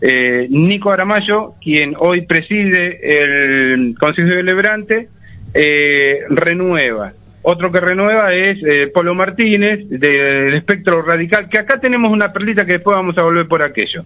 Eh, 0.00 0.46
Nico 0.50 0.90
Aramayo, 0.92 1.54
quien 1.62 1.94
hoy 1.98 2.26
preside 2.26 2.98
el 3.22 3.94
Consejo 3.98 4.28
Deliberante, 4.28 5.08
eh, 5.54 6.18
renueva. 6.28 7.12
Otro 7.46 7.70
que 7.70 7.78
renueva 7.80 8.30
es 8.32 8.56
eh, 8.66 8.86
Polo 8.92 9.14
Martínez, 9.14 9.86
del 9.90 10.54
espectro 10.54 11.02
radical, 11.02 11.46
que 11.48 11.58
acá 11.58 11.78
tenemos 11.78 12.10
una 12.10 12.32
perlita 12.32 12.64
que 12.64 12.74
después 12.74 12.96
vamos 12.96 13.18
a 13.18 13.22
volver 13.22 13.46
por 13.46 13.62
aquello. 13.62 14.02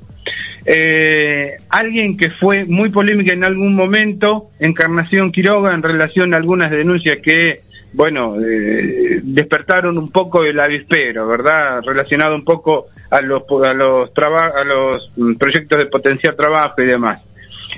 Eh, 0.67 1.53
alguien 1.71 2.17
que 2.17 2.31
fue 2.31 2.65
muy 2.65 2.91
polémica 2.91 3.33
en 3.33 3.45
algún 3.45 3.75
momento, 3.75 4.51
Encarnación 4.59 5.31
Quiroga, 5.31 5.73
en 5.73 5.85
relación 5.85 6.35
a 6.35 6.37
algunas 6.37 6.69
denuncias 6.73 7.19
que, 7.23 7.61
bueno, 7.93 8.35
eh, 8.43 9.21
despertaron 9.23 9.97
un 9.99 10.11
poco 10.11 10.43
el 10.43 10.59
avispero, 10.59 11.29
¿verdad? 11.29 11.81
Relacionado 11.87 12.35
un 12.35 12.45
poco 12.45 12.87
a 13.09 13.21
los, 13.23 13.43
a 13.65 13.73
los, 13.73 14.13
traba- 14.13 14.53
a 14.61 14.65
los 14.65 15.13
mm, 15.17 15.35
proyectos 15.37 15.79
de 15.79 15.87
potenciar 15.87 16.35
trabajo 16.35 16.83
y 16.83 16.87
demás. 16.87 17.23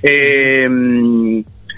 Eh, 0.03 0.67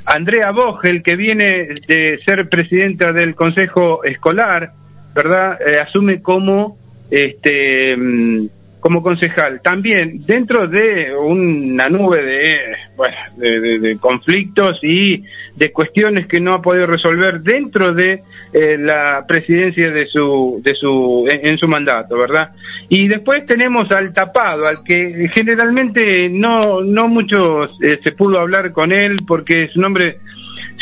Andrea 0.04 0.50
Vogel, 0.50 1.02
que 1.02 1.16
viene 1.16 1.68
de 1.86 2.18
ser 2.24 2.48
presidenta 2.48 3.12
del 3.12 3.34
Consejo 3.34 4.04
Escolar, 4.04 4.72
¿verdad? 5.14 5.58
Eh, 5.60 5.80
asume 5.80 6.20
como 6.22 6.76
este 7.10 7.96
mm, 7.96 8.46
como 8.82 9.00
concejal. 9.00 9.60
También 9.62 10.26
dentro 10.26 10.66
de 10.66 11.14
una 11.14 11.88
nube 11.88 12.20
de, 12.20 12.56
bueno, 12.96 13.16
de, 13.36 13.96
conflictos 14.00 14.80
y 14.82 15.22
de 15.54 15.70
cuestiones 15.70 16.26
que 16.26 16.40
no 16.40 16.52
ha 16.52 16.60
podido 16.60 16.86
resolver 16.86 17.40
dentro 17.42 17.92
de 17.92 18.24
eh, 18.52 18.76
la 18.78 19.24
presidencia 19.26 19.90
de 19.90 20.06
su, 20.06 20.60
de 20.62 20.74
su, 20.74 21.24
en, 21.26 21.56
su 21.56 21.66
mandato, 21.66 22.18
¿verdad? 22.18 22.50
Y 22.88 23.08
después 23.08 23.46
tenemos 23.46 23.90
al 23.92 24.12
tapado, 24.12 24.66
al 24.66 24.84
que 24.84 25.28
generalmente 25.34 26.28
no, 26.28 26.82
no 26.82 27.08
mucho 27.08 27.64
eh, 27.82 27.98
se 28.02 28.12
pudo 28.12 28.40
hablar 28.40 28.72
con 28.72 28.92
él 28.92 29.16
porque 29.26 29.68
su 29.72 29.80
nombre 29.80 30.18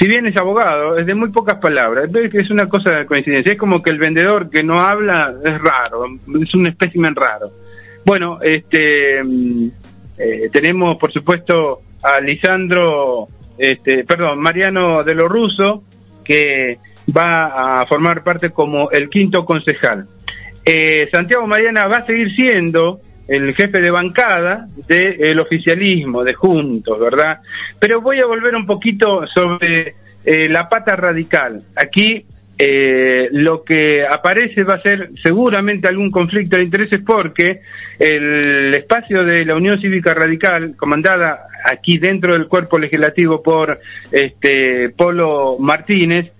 si 0.00 0.08
bien 0.08 0.26
es 0.26 0.36
abogado, 0.38 0.96
es 0.96 1.04
de 1.04 1.14
muy 1.14 1.30
pocas 1.30 1.58
palabras. 1.60 2.10
Es 2.32 2.50
una 2.50 2.66
cosa 2.70 2.96
de 2.96 3.06
coincidencia. 3.06 3.52
Es 3.52 3.58
como 3.58 3.82
que 3.82 3.90
el 3.90 3.98
vendedor 3.98 4.48
que 4.48 4.62
no 4.62 4.80
habla 4.80 5.28
es 5.44 5.58
raro, 5.60 6.06
es 6.40 6.54
un 6.54 6.66
espécimen 6.66 7.14
raro. 7.14 7.50
Bueno, 8.06 8.38
este, 8.40 9.22
mm, 9.22 9.68
eh, 10.18 10.48
tenemos 10.50 10.96
por 10.98 11.12
supuesto 11.12 11.82
a 12.02 12.18
Lisandro, 12.20 13.26
este, 13.58 14.04
perdón, 14.04 14.40
Mariano 14.40 15.04
de 15.04 15.14
lo 15.14 15.28
Russo, 15.28 15.82
que 16.24 16.78
va 17.16 17.80
a 17.80 17.86
formar 17.86 18.22
parte 18.22 18.50
como 18.50 18.90
el 18.90 19.08
quinto 19.08 19.44
concejal. 19.44 20.06
Eh, 20.64 21.08
Santiago 21.10 21.46
Mariana 21.46 21.86
va 21.86 21.98
a 21.98 22.06
seguir 22.06 22.30
siendo 22.34 23.00
el 23.28 23.54
jefe 23.54 23.78
de 23.78 23.90
bancada 23.90 24.66
del 24.88 25.38
oficialismo, 25.38 26.24
de 26.24 26.34
Juntos, 26.34 26.98
¿verdad? 26.98 27.38
Pero 27.78 28.00
voy 28.00 28.18
a 28.20 28.26
volver 28.26 28.54
un 28.56 28.66
poquito 28.66 29.26
sobre 29.32 29.94
eh, 30.24 30.48
la 30.48 30.68
pata 30.68 30.96
radical. 30.96 31.62
Aquí 31.76 32.24
eh, 32.58 33.28
lo 33.32 33.64
que 33.64 34.04
aparece 34.04 34.64
va 34.64 34.74
a 34.74 34.82
ser 34.82 35.08
seguramente 35.22 35.88
algún 35.88 36.10
conflicto 36.10 36.58
de 36.58 36.64
intereses 36.64 37.00
porque 37.06 37.60
el 37.98 38.74
espacio 38.74 39.24
de 39.24 39.46
la 39.46 39.54
Unión 39.54 39.80
Cívica 39.80 40.12
Radical, 40.12 40.74
comandada 40.76 41.46
aquí 41.64 41.98
dentro 41.98 42.34
del 42.34 42.48
cuerpo 42.48 42.78
legislativo 42.78 43.42
por 43.42 43.80
este 44.12 44.90
Polo 44.94 45.56
Martínez, 45.58 46.32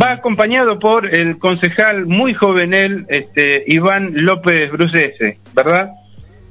va 0.00 0.12
acompañado 0.12 0.78
por 0.78 1.14
el 1.14 1.38
concejal 1.38 2.06
muy 2.06 2.34
jovenel 2.34 3.06
este 3.08 3.64
Iván 3.66 4.12
López 4.14 4.70
Brucese, 4.72 5.38
¿verdad? 5.54 5.90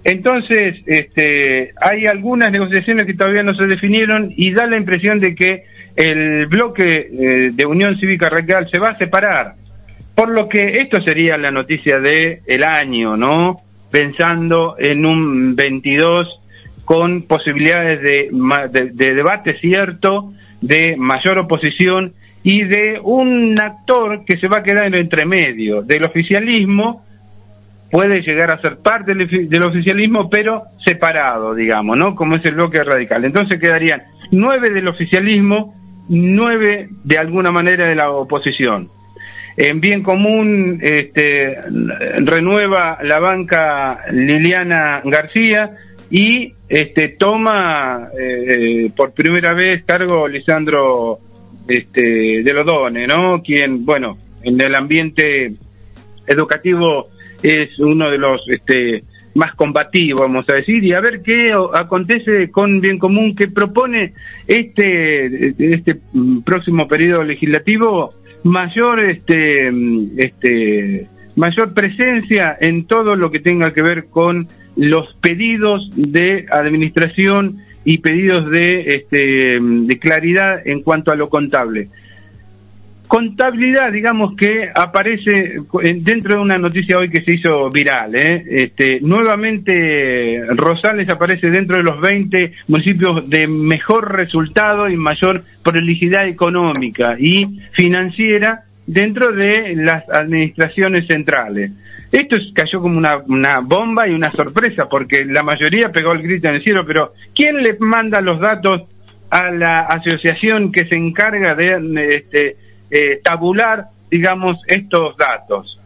Entonces, 0.03 0.77
este, 0.85 1.73
hay 1.81 2.05
algunas 2.05 2.51
negociaciones 2.51 3.05
que 3.05 3.15
todavía 3.15 3.43
no 3.43 3.55
se 3.55 3.65
definieron 3.65 4.31
y 4.35 4.53
da 4.53 4.67
la 4.67 4.77
impresión 4.77 5.19
de 5.19 5.33
que 5.33 5.63
el 5.95 6.45
bloque 6.45 6.85
eh, 6.85 7.51
de 7.51 7.65
Unión 7.65 7.97
Cívica 7.99 8.29
Radical 8.29 8.69
se 8.69 8.77
va 8.77 8.89
a 8.89 8.97
separar. 8.97 9.55
Por 10.13 10.29
lo 10.29 10.47
que 10.47 10.77
esto 10.77 11.01
sería 11.01 11.37
la 11.37 11.51
noticia 11.51 11.99
de 11.99 12.41
el 12.45 12.63
año, 12.63 13.17
¿no? 13.17 13.61
Pensando 13.91 14.75
en 14.77 15.05
un 15.05 15.55
22 15.55 16.39
con 16.85 17.23
posibilidades 17.23 18.01
de, 18.01 18.29
de, 18.71 18.91
de 18.91 19.13
debate 19.15 19.55
cierto, 19.55 20.33
de 20.61 20.95
mayor 20.97 21.39
oposición 21.39 22.13
y 22.47 22.63
de 22.63 22.99
un 23.01 23.59
actor 23.59 24.23
que 24.23 24.37
se 24.37 24.47
va 24.47 24.57
a 24.59 24.63
quedar 24.63 24.93
entre 24.93 25.25
medio 25.25 25.81
del 25.81 26.03
oficialismo 26.03 27.03
puede 27.89 28.21
llegar 28.21 28.51
a 28.51 28.61
ser 28.61 28.77
parte 28.77 29.15
del, 29.15 29.27
ofi- 29.27 29.47
del 29.47 29.63
oficialismo, 29.63 30.29
pero 30.29 30.61
separado, 30.85 31.55
digamos, 31.55 31.97
¿no? 31.97 32.13
Como 32.13 32.35
es 32.35 32.45
el 32.45 32.53
bloque 32.53 32.83
radical. 32.83 33.25
Entonces 33.25 33.59
quedarían 33.59 34.03
nueve 34.31 34.69
del 34.69 34.87
oficialismo, 34.87 35.73
nueve 36.09 36.89
de 37.03 37.17
alguna 37.17 37.49
manera 37.49 37.87
de 37.87 37.95
la 37.95 38.11
oposición. 38.11 38.89
En 39.57 39.79
bien 39.79 40.03
común 40.03 40.77
este, 40.81 41.55
renueva 42.19 42.99
la 43.01 43.19
banca 43.19 44.01
Liliana 44.11 45.01
García 45.03 45.71
y 46.11 46.53
este, 46.69 47.15
toma 47.17 48.09
eh, 48.19 48.91
por 48.95 49.13
primera 49.13 49.53
vez 49.55 49.83
cargo 49.83 50.27
Lisandro 50.27 51.19
este, 51.67 52.43
de 52.43 52.53
Lodone, 52.53 53.07
¿no? 53.07 53.41
Quien, 53.41 53.85
bueno, 53.85 54.17
en 54.43 54.59
el 54.59 54.75
ambiente 54.75 55.53
educativo 56.27 57.07
es 57.41 57.77
uno 57.79 58.09
de 58.09 58.17
los 58.17 58.41
este, 58.49 59.03
más 59.35 59.53
combativos, 59.55 60.21
vamos 60.21 60.45
a 60.49 60.55
decir, 60.55 60.83
y 60.83 60.93
a 60.93 61.01
ver 61.01 61.21
qué 61.21 61.51
acontece 61.73 62.49
con 62.51 62.79
Bien 62.79 62.97
Común 62.97 63.35
que 63.35 63.49
propone 63.49 64.13
este, 64.47 65.49
este 65.73 65.99
próximo 66.43 66.87
periodo 66.87 67.23
legislativo 67.23 68.13
mayor 68.43 69.03
este, 69.03 69.69
este, 70.17 71.07
mayor 71.35 71.73
presencia 71.73 72.55
en 72.59 72.85
todo 72.85 73.15
lo 73.15 73.31
que 73.31 73.39
tenga 73.39 73.73
que 73.73 73.81
ver 73.81 74.05
con 74.09 74.47
los 74.77 75.15
pedidos 75.21 75.89
de 75.95 76.45
administración 76.51 77.64
y 77.85 77.99
pedidos 77.99 78.49
de, 78.51 78.81
este, 78.81 79.59
de 79.61 79.99
claridad 79.99 80.67
en 80.67 80.81
cuanto 80.81 81.11
a 81.11 81.15
lo 81.15 81.29
contable 81.29 81.87
contabilidad, 83.07 83.91
digamos 83.91 84.35
que 84.35 84.67
aparece 84.73 85.59
en- 85.83 86.03
dentro 86.03 86.35
de 86.35 86.41
una 86.41 86.57
noticia 86.57 86.97
hoy 86.97 87.07
que 87.07 87.21
se 87.21 87.33
hizo 87.35 87.69
viral. 87.69 88.15
¿eh? 88.15 88.43
Este, 88.49 88.99
nuevamente 88.99 90.41
Rosales 90.55 91.07
aparece 91.09 91.51
dentro 91.51 91.77
de 91.77 91.83
los 91.83 92.01
20 92.01 92.51
municipios 92.67 93.29
de 93.29 93.45
mejor 93.47 94.15
resultado 94.15 94.89
y 94.89 94.97
mayor 94.97 95.43
prolijidad 95.63 96.27
económica 96.27 97.15
y 97.19 97.45
financiera 97.73 98.61
dentro 98.87 99.29
de 99.31 99.75
las 99.75 100.03
administraciones 100.09 101.05
centrales. 101.05 101.71
Esto 102.15 102.37
es- 102.37 102.53
cayó 102.53 102.79
como 102.81 102.97
una, 102.97 103.59
bomba 103.59 104.07
y 104.07 104.11
una 104.11 104.31
sorpresa 104.31 104.87
porque 104.89 105.25
la 105.25 105.43
mayoría 105.43 105.89
pegó 105.91 106.13
el 106.13 106.21
grito 106.21 106.47
en 106.47 106.55
el 106.55 106.63
cielo, 106.63 106.85
pero 106.85 107.11
¿quién 107.35 107.57
le 107.61 107.75
manda 107.79 108.21
los 108.21 108.39
datos 108.39 108.83
a 109.29 109.51
la 109.51 109.79
asociación 109.81 110.71
que 110.71 110.85
se 110.85 110.95
encarga 110.95 111.55
de 111.55 112.09
este, 112.15 112.55
eh, 112.89 113.19
tabular, 113.23 113.85
digamos, 114.09 114.57
estos 114.67 115.17
datos. 115.17 115.79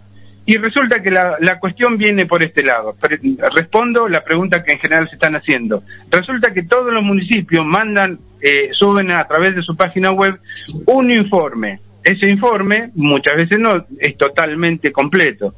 Y 0.46 0.58
resulta 0.58 1.02
que 1.02 1.12
la, 1.12 1.38
la 1.40 1.60
cuestión 1.60 1.98
viene 1.98 2.26
por 2.26 2.44
este 2.44 2.64
lado. 2.64 2.96
Respondo 3.56 4.08
la 4.08 4.24
pregunta 4.24 4.64
que 4.64 4.74
en 4.74 4.80
general 4.80 5.08
se 5.08 5.16
están 5.16 5.36
haciendo. 5.36 5.84
Resulta 6.12 6.54
que 6.54 6.64
todos 6.64 6.92
los 6.92 7.04
municipios 7.04 7.66
mandan, 7.66 8.20
eh, 8.42 8.70
suben 8.74 9.12
a 9.12 9.24
través 9.26 9.56
de 9.56 9.62
su 9.62 9.76
página 9.76 10.12
web 10.12 10.36
un 10.86 11.12
informe. 11.12 11.80
Ese 12.04 12.28
informe 12.28 12.90
muchas 12.96 13.36
veces 13.36 13.60
no 13.60 13.86
es 14.00 14.18
totalmente 14.18 14.92
completo. 14.92 15.54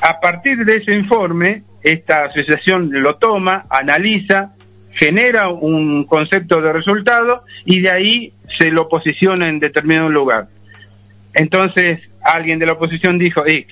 A 0.00 0.20
partir 0.20 0.64
de 0.64 0.76
ese 0.76 0.94
informe, 0.94 1.62
esta 1.82 2.24
asociación 2.24 2.90
lo 2.92 3.16
toma, 3.16 3.64
analiza, 3.70 4.54
genera 4.92 5.48
un 5.48 6.04
concepto 6.04 6.60
de 6.60 6.72
resultado 6.72 7.42
y 7.64 7.80
de 7.80 7.90
ahí 7.90 8.32
se 8.58 8.70
lo 8.70 8.88
posiciona 8.88 9.48
en 9.48 9.58
determinado 9.58 10.08
lugar. 10.08 10.46
Entonces, 11.34 12.00
alguien 12.22 12.58
de 12.58 12.66
la 12.66 12.72
oposición 12.72 13.18
dijo, 13.18 13.44
eh, 13.46 13.66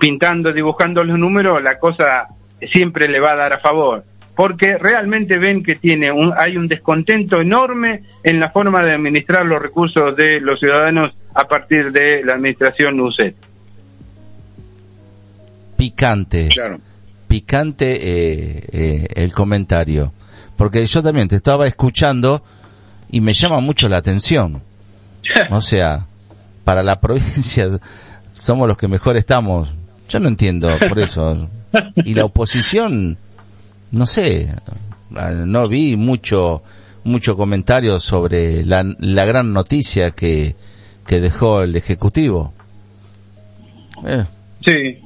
pintando, 0.00 0.52
dibujando 0.52 1.04
los 1.04 1.18
números, 1.18 1.62
la 1.62 1.78
cosa 1.78 2.26
siempre 2.72 3.08
le 3.08 3.20
va 3.20 3.32
a 3.32 3.36
dar 3.36 3.52
a 3.52 3.60
favor. 3.60 4.04
Porque 4.34 4.78
realmente 4.78 5.38
ven 5.38 5.62
que 5.62 5.76
tiene 5.76 6.10
un, 6.10 6.32
hay 6.36 6.56
un 6.56 6.66
descontento 6.66 7.40
enorme 7.40 8.02
en 8.24 8.40
la 8.40 8.50
forma 8.50 8.82
de 8.82 8.94
administrar 8.94 9.46
los 9.46 9.62
recursos 9.62 10.16
de 10.16 10.40
los 10.40 10.58
ciudadanos 10.58 11.16
a 11.34 11.46
partir 11.46 11.92
de 11.92 12.24
la 12.24 12.34
administración 12.34 12.98
UCET. 12.98 13.36
Picante. 15.90 16.48
Claro. 16.48 16.80
Picante 17.28 17.96
eh, 18.00 18.64
eh, 18.72 19.06
el 19.16 19.32
comentario. 19.32 20.12
Porque 20.56 20.86
yo 20.86 21.02
también 21.02 21.28
te 21.28 21.36
estaba 21.36 21.66
escuchando 21.66 22.42
y 23.10 23.20
me 23.20 23.34
llama 23.34 23.60
mucho 23.60 23.88
la 23.88 23.98
atención. 23.98 24.62
O 25.50 25.60
sea, 25.60 26.06
para 26.64 26.82
la 26.82 27.00
provincia 27.00 27.68
somos 28.32 28.68
los 28.68 28.76
que 28.76 28.88
mejor 28.88 29.16
estamos. 29.16 29.72
Yo 30.08 30.20
no 30.20 30.28
entiendo 30.28 30.68
por 30.88 30.98
eso. 30.98 31.48
Y 31.96 32.14
la 32.14 32.26
oposición, 32.26 33.16
no 33.90 34.06
sé, 34.06 34.54
no 35.10 35.68
vi 35.68 35.96
mucho 35.96 36.62
mucho 37.04 37.36
comentario 37.36 38.00
sobre 38.00 38.64
la, 38.64 38.84
la 38.98 39.24
gran 39.26 39.52
noticia 39.52 40.12
que, 40.12 40.56
que 41.06 41.20
dejó 41.20 41.62
el 41.62 41.76
Ejecutivo. 41.76 42.54
Eh, 44.06 44.24
Sí. 44.64 44.98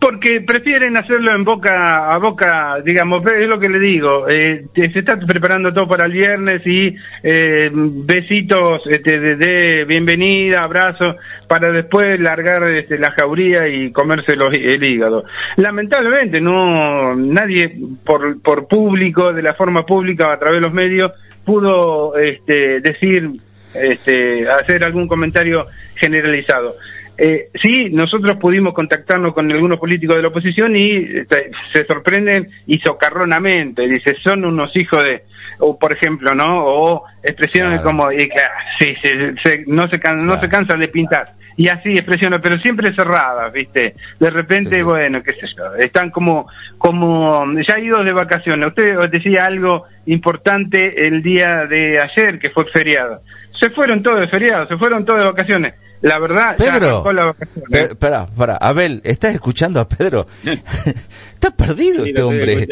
Porque 0.00 0.40
prefieren 0.40 0.96
hacerlo 0.96 1.34
en 1.34 1.44
boca 1.44 2.14
a 2.14 2.18
boca, 2.18 2.78
digamos, 2.82 3.22
es 3.26 3.46
lo 3.48 3.58
que 3.58 3.68
le 3.68 3.78
digo. 3.78 4.26
eh, 4.30 4.64
se 4.74 4.98
está 4.98 5.18
preparando 5.18 5.74
todo 5.74 5.86
para 5.86 6.06
el 6.06 6.12
viernes 6.12 6.66
y 6.66 6.94
eh, 7.22 7.70
besitos 7.72 8.82
este, 8.86 9.20
de, 9.20 9.36
de 9.36 9.84
bienvenida, 9.86 10.62
abrazos, 10.62 11.16
para 11.46 11.70
después 11.70 12.18
largar 12.18 12.66
este, 12.70 12.96
la 12.98 13.10
jauría 13.12 13.68
y 13.68 13.92
comerse 13.92 14.36
los- 14.36 14.54
el 14.54 14.82
hígado. 14.82 15.24
Lamentablemente, 15.58 16.40
no 16.40 17.14
nadie 17.14 17.70
por, 18.04 18.40
por 18.40 18.66
público, 18.68 19.32
de 19.34 19.42
la 19.42 19.52
forma 19.52 19.84
pública, 19.84 20.32
a 20.32 20.38
través 20.38 20.60
de 20.62 20.66
los 20.66 20.74
medios, 20.74 21.12
pudo 21.44 22.16
este, 22.16 22.80
decir, 22.80 23.28
este, 23.74 24.48
hacer 24.48 24.82
algún 24.82 25.06
comentario 25.06 25.66
generalizado. 25.96 26.74
Eh, 27.22 27.48
sí, 27.62 27.90
nosotros 27.90 28.36
pudimos 28.38 28.72
contactarnos 28.72 29.34
con 29.34 29.52
algunos 29.52 29.78
políticos 29.78 30.16
de 30.16 30.22
la 30.22 30.28
oposición 30.28 30.74
y 30.74 31.18
este, 31.18 31.50
se 31.70 31.84
sorprenden 31.84 32.48
y 32.66 32.78
socarronamente, 32.78 33.86
dice, 33.86 34.14
son 34.14 34.42
unos 34.46 34.74
hijos 34.74 35.04
de, 35.04 35.24
o 35.58 35.78
por 35.78 35.92
ejemplo, 35.92 36.34
¿no? 36.34 36.64
O 36.64 37.04
expresiones 37.22 37.82
Claro. 37.82 37.84
como, 37.98 38.10
y 38.12 38.26
claro, 38.26 38.54
sí, 38.78 38.94
se- 39.02 39.34
se- 39.42 39.64
no, 39.66 39.86
se 39.88 40.00
can- 40.00 40.24
no 40.24 40.40
se 40.40 40.48
cansan 40.48 40.80
de 40.80 40.88
pintar. 40.88 41.26
Y 41.58 41.68
así 41.68 41.90
expresiones, 41.92 42.40
pero 42.42 42.58
siempre 42.58 42.94
cerradas, 42.94 43.52
¿viste? 43.52 43.94
De 44.18 44.30
repente, 44.30 44.70
Sí, 44.70 44.76
sí. 44.76 44.82
bueno, 44.82 45.22
qué 45.22 45.34
sé 45.34 45.46
yo, 45.54 45.64
están 45.78 46.08
como, 46.10 46.46
como 46.78 47.44
ya 47.60 47.78
idos 47.78 48.02
de 48.06 48.12
vacaciones. 48.12 48.68
Usted 48.68 48.96
os 48.96 49.10
decía 49.10 49.44
algo 49.44 49.84
importante 50.06 51.06
el 51.06 51.20
día 51.22 51.64
de 51.68 51.98
ayer, 52.00 52.38
que 52.38 52.48
fue 52.50 52.64
feriado. 52.72 53.20
Se 53.60 53.70
fueron 53.70 54.02
todos 54.02 54.20
de 54.20 54.28
feriado, 54.28 54.66
se 54.66 54.76
fueron 54.76 55.04
todos 55.04 55.20
de 55.20 55.26
vacaciones. 55.28 55.74
La 56.02 56.18
verdad, 56.18 56.56
ya 56.58 56.78
Pedro, 56.78 57.12
la 57.12 57.26
vacación, 57.26 57.64
¿eh? 57.64 57.68
Pe- 57.70 57.82
Espera, 57.82 58.22
espera, 58.22 58.56
Abel, 58.56 59.02
¿estás 59.04 59.34
escuchando 59.34 59.80
a 59.80 59.86
Pedro? 59.86 60.26
Está 61.34 61.50
perdido 61.54 62.04
Sí, 62.04 62.10
este 62.10 62.22
hombre. 62.22 62.66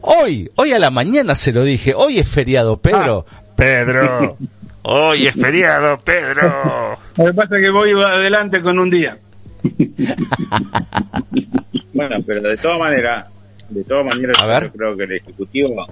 Hoy, 0.00 0.50
hoy 0.56 0.72
a 0.72 0.78
la 0.78 0.88
mañana 0.90 1.34
se 1.34 1.52
lo 1.52 1.64
dije, 1.64 1.92
hoy 1.94 2.18
es 2.18 2.28
feriado, 2.28 2.78
Pedro. 2.78 3.26
Ah. 3.30 3.42
Pedro, 3.56 4.36
hoy 4.82 5.26
es 5.26 5.34
feriado, 5.34 5.98
Pedro. 5.98 6.96
Lo 7.18 7.24
que 7.26 7.32
pasa 7.34 7.58
es 7.58 7.66
que 7.66 7.70
voy 7.70 7.90
adelante 8.02 8.62
con 8.62 8.78
un 8.78 8.88
día. 8.90 9.16
Bueno, 11.92 12.16
pero 12.26 12.40
de 12.42 12.56
todas 12.56 12.78
maneras, 12.78 13.28
de 13.68 13.84
todas 13.84 14.04
maneras, 14.06 14.36
yo 14.40 14.72
creo 14.72 14.96
que 14.96 15.04
el 15.04 15.12
ejecutivo, 15.12 15.86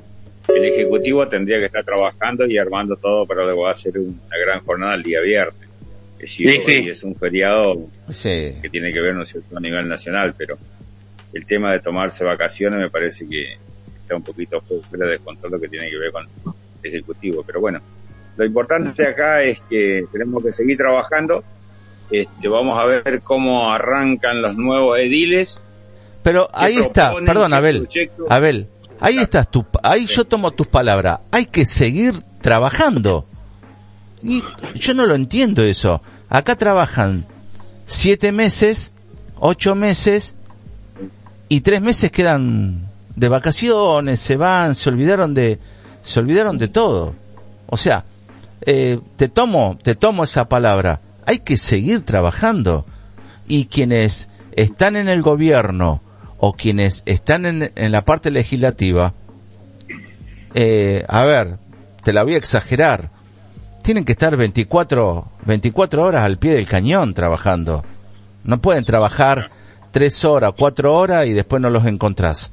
el 0.57 0.65
ejecutivo 0.65 1.29
tendría 1.29 1.59
que 1.59 1.67
estar 1.67 1.85
trabajando 1.85 2.47
y 2.47 2.59
armando 2.59 2.97
todo 2.97 3.27
para 3.27 3.45
luego 3.45 3.67
hacer 3.69 3.99
una 3.99 4.37
gran 4.45 4.61
jornada 4.65 4.95
el 4.95 5.03
día 5.03 5.21
viernes. 5.21 5.69
Es 6.15 6.19
decir, 6.23 6.51
Sí, 6.51 6.57
sí. 6.67 6.79
hoy 6.79 6.89
es 6.91 7.03
un 7.05 7.15
feriado 7.17 7.75
Sí, 8.11 8.55
que 8.61 8.69
tiene 8.69 8.93
que 8.93 9.01
ver 9.01 9.15
¿no 9.15 9.25
cierto? 9.25 9.57
a 9.57 9.61
nivel 9.61 9.89
nacional, 9.89 10.35
pero 10.37 10.59
el 11.33 11.47
tema 11.47 11.73
de 11.73 11.81
tomarse 11.81 12.25
vacaciones 12.25 12.79
me 12.79 12.91
parece 12.91 13.27
que 13.27 13.55
está 14.03 14.17
un 14.17 14.23
poquito 14.23 14.61
fuera 14.61 15.07
de 15.07 15.19
control 15.19 15.53
lo 15.53 15.61
que 15.61 15.69
tiene 15.69 15.89
que 15.89 15.99
ver 15.99 16.11
con 16.13 16.27
el 16.83 16.89
ejecutivo. 16.91 17.43
Pero 17.47 17.61
bueno, 17.61 17.81
lo 18.37 18.45
importante 18.45 19.07
acá 19.07 19.43
es 19.43 19.61
que 19.71 20.05
tenemos 20.13 20.43
que 20.45 20.53
seguir 20.53 20.77
trabajando. 20.77 21.43
Este, 22.11 22.49
vamos 22.49 22.75
a 22.77 22.87
ver 22.87 23.21
cómo 23.23 23.71
arrancan 23.73 24.43
los 24.43 24.57
nuevos 24.57 24.99
ediles. 24.99 25.59
pero 26.23 26.49
¿Qué 26.49 26.53
ahí 26.55 26.77
está, 26.79 27.15
perdón, 27.25 27.51
¿Qué 27.53 27.57
Abel. 27.57 27.89
Abel, 28.29 28.67
ahí 29.01 29.19
estás 29.19 29.51
tú, 29.51 29.67
ahí 29.83 30.07
yo 30.07 30.25
tomo 30.25 30.53
tus 30.53 30.67
palabras. 30.67 31.21
Hay 31.31 31.47
que 31.47 31.65
seguir 31.67 32.23
trabajando. 32.41 33.27
Y 34.23 34.43
yo 34.75 34.95
no 34.95 35.07
lo 35.07 35.15
entiendo 35.15 35.63
eso. 35.63 36.03
Acá 36.29 36.57
trabajan 36.57 37.27
siete 37.87 38.33
meses, 38.33 38.93
ocho 39.39 39.75
meses 39.75 40.37
y 41.49 41.63
tres 41.63 41.81
meses 41.81 42.13
quedan 42.13 42.89
de 43.17 43.29
vacaciones, 43.29 44.21
se 44.21 44.37
van, 44.37 44.75
se 44.75 44.89
olvidaron 44.89 45.35
de, 45.35 45.59
se 46.03 46.21
olvidaron 46.21 46.59
de 46.59 46.69
todo. 46.69 47.15
O 47.67 47.77
sea, 47.77 48.05
eh, 48.63 49.01
te 49.17 49.29
tomo, 49.29 49.79
te 49.83 49.95
tomo 49.95 50.25
esa 50.25 50.49
palabra. 50.49 51.01
Hay 51.27 51.39
que 51.39 51.57
seguir 51.57 52.03
trabajando. 52.03 52.87
Y 53.49 53.67
quienes 53.67 54.29
están 54.53 54.97
en 54.97 55.09
el 55.09 55.23
gobierno 55.23 56.01
o 56.41 56.55
quienes 56.55 57.03
están 57.07 57.47
en, 57.47 57.73
en 57.77 57.93
la 57.93 58.05
parte 58.05 58.31
legislativa, 58.31 59.13
eh, 60.55 61.05
a 61.07 61.25
ver, 61.25 61.59
te 62.03 62.13
la 62.13 62.23
voy 62.23 62.35
a 62.35 62.39
exagerar. 62.39 63.11
Tienen 63.83 64.05
que 64.05 64.13
estar 64.13 64.37
24, 64.37 65.31
24 65.45 66.03
horas 66.03 66.23
al 66.23 66.39
pie 66.39 66.55
del 66.55 66.67
cañón 66.67 67.15
trabajando. 67.15 67.85
No 68.43 68.61
pueden 68.61 68.85
trabajar 68.85 69.51
tres 69.91 70.25
horas, 70.25 70.55
cuatro 70.57 70.95
horas 70.95 71.27
y 71.27 71.33
después 71.33 71.61
no 71.61 71.71
los 71.71 71.87
encontrás. 71.87 72.53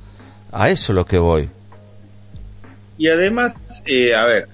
A 0.52 0.70
eso 0.70 0.92
es 0.92 0.96
lo 0.96 1.06
que 1.06 1.18
voy. 1.18 1.50
Y 2.98 3.08
además, 3.08 3.56
eh, 3.86 4.14
a 4.16 4.26
ver, 4.26 4.48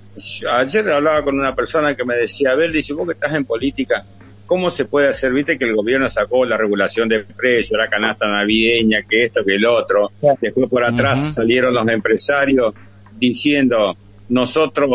ayer 0.52 0.90
hablaba 0.92 1.24
con 1.24 1.40
una 1.40 1.56
persona 1.56 1.96
que 1.96 2.06
me 2.06 2.16
decía, 2.16 2.52
a 2.52 2.56
ver, 2.56 2.72
dice, 2.72 2.94
vos 2.94 3.08
que 3.08 3.14
estás 3.14 3.34
en 3.34 3.46
política, 3.46 4.06
¿cómo 4.46 4.70
se 4.70 4.86
puede 4.86 5.10
hacer? 5.10 5.34
Viste 5.34 5.58
que 5.58 5.66
el 5.66 5.76
gobierno 5.76 6.10
sacó 6.10 6.46
la 6.46 6.58
regulación 6.58 7.10
de 7.10 7.24
precios, 7.24 7.78
la 7.78 7.90
canasta 7.90 8.28
navideña, 8.28 9.02
que 9.08 9.26
esto, 9.26 9.44
que 9.46 9.56
el 9.56 9.66
otro. 9.66 10.12
Después 10.42 10.70
por 10.70 10.84
atrás 10.84 11.34
salieron 11.36 11.74
los 11.74 11.88
empresarios 11.88 12.76
diciendo, 13.20 13.96
nosotros 14.30 14.90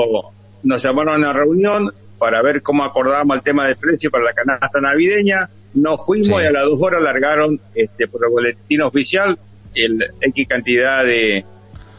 nos 0.62 0.82
llamaron 0.82 1.14
a 1.14 1.18
una 1.18 1.32
reunión 1.32 1.92
para 2.18 2.42
ver 2.42 2.62
cómo 2.62 2.84
acordamos 2.84 3.36
el 3.36 3.42
tema 3.42 3.66
de 3.68 3.76
precio 3.76 4.10
para 4.10 4.24
la 4.24 4.32
canasta 4.32 4.80
navideña. 4.80 5.48
Nos 5.74 6.04
fuimos 6.04 6.40
Sí. 6.40 6.44
y 6.44 6.46
a 6.46 6.50
las 6.52 6.64
dos 6.64 6.80
horas 6.80 7.02
largaron 7.02 7.60
este, 7.74 8.08
por 8.08 8.24
el 8.24 8.30
boletín 8.30 8.82
oficial 8.82 9.38
el 9.74 10.02
X 10.20 10.48
cantidad 10.48 11.04
de, 11.04 11.44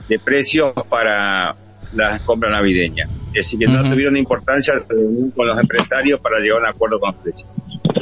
de 0.09 0.19
precios 0.19 0.73
para 0.89 1.55
las 1.93 2.21
compras 2.23 2.51
navideñas. 2.51 3.09
Es 3.29 3.45
decir, 3.45 3.59
que 3.59 3.67
no 3.67 3.87
tuvieron 3.89 4.17
importancia 4.17 4.73
reunión 4.87 5.31
con 5.31 5.47
los 5.47 5.59
empresarios 5.59 6.19
para 6.19 6.39
llegar 6.39 6.57
a 6.57 6.61
un 6.61 6.75
acuerdo 6.75 6.99
con 6.99 7.13
precios. 7.15 7.49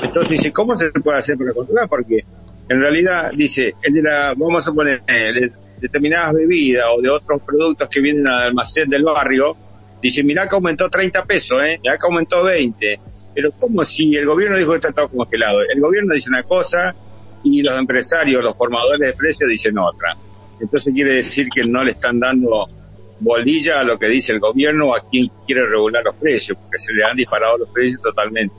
Entonces 0.01 0.29
dice, 0.29 0.53
¿cómo 0.53 0.75
se 0.75 0.89
puede 0.91 1.17
hacer 1.17 1.37
para 1.37 1.53
controlar? 1.53 1.89
Porque 1.89 2.23
en 2.69 2.81
realidad 2.81 3.31
dice, 3.35 3.75
el 3.81 3.93
de 3.93 4.01
la, 4.01 4.33
vamos 4.37 4.67
a 4.67 4.73
poner, 4.73 5.01
eh, 5.07 5.33
de 5.33 5.51
determinadas 5.79 6.33
bebidas 6.33 6.85
o 6.95 7.01
de 7.01 7.09
otros 7.09 7.41
productos 7.41 7.89
que 7.89 8.01
vienen 8.01 8.27
al 8.27 8.47
almacén 8.47 8.89
del 8.89 9.03
barrio, 9.03 9.55
dice, 10.01 10.23
mirá 10.23 10.47
que 10.47 10.55
aumentó 10.55 10.89
30 10.89 11.25
pesos, 11.25 11.61
¿eh? 11.61 11.79
mirá 11.81 11.97
que 11.97 12.05
aumentó 12.05 12.43
20. 12.43 12.99
Pero 13.33 13.51
como 13.51 13.83
si 13.85 14.15
el 14.15 14.25
gobierno 14.25 14.57
dijo 14.57 14.71
que 14.71 14.77
está 14.77 14.91
todo 14.91 15.09
congelado. 15.09 15.59
El 15.73 15.79
gobierno 15.79 16.13
dice 16.13 16.29
una 16.29 16.43
cosa 16.43 16.95
y 17.43 17.61
los 17.61 17.77
empresarios, 17.77 18.43
los 18.43 18.55
formadores 18.55 18.99
de 18.99 19.13
precios 19.13 19.49
dicen 19.49 19.77
otra. 19.77 20.15
Entonces 20.59 20.93
quiere 20.93 21.15
decir 21.15 21.47
que 21.53 21.63
no 21.65 21.83
le 21.83 21.91
están 21.91 22.19
dando 22.19 22.67
bolilla 23.19 23.79
a 23.79 23.83
lo 23.83 23.97
que 23.97 24.07
dice 24.07 24.33
el 24.33 24.39
gobierno 24.39 24.93
a 24.93 25.01
quien 25.09 25.29
quiere 25.45 25.65
regular 25.65 26.03
los 26.03 26.15
precios, 26.15 26.57
porque 26.57 26.79
se 26.79 26.93
le 26.93 27.03
han 27.03 27.15
disparado 27.15 27.57
los 27.57 27.69
precios 27.69 28.01
totalmente. 28.01 28.55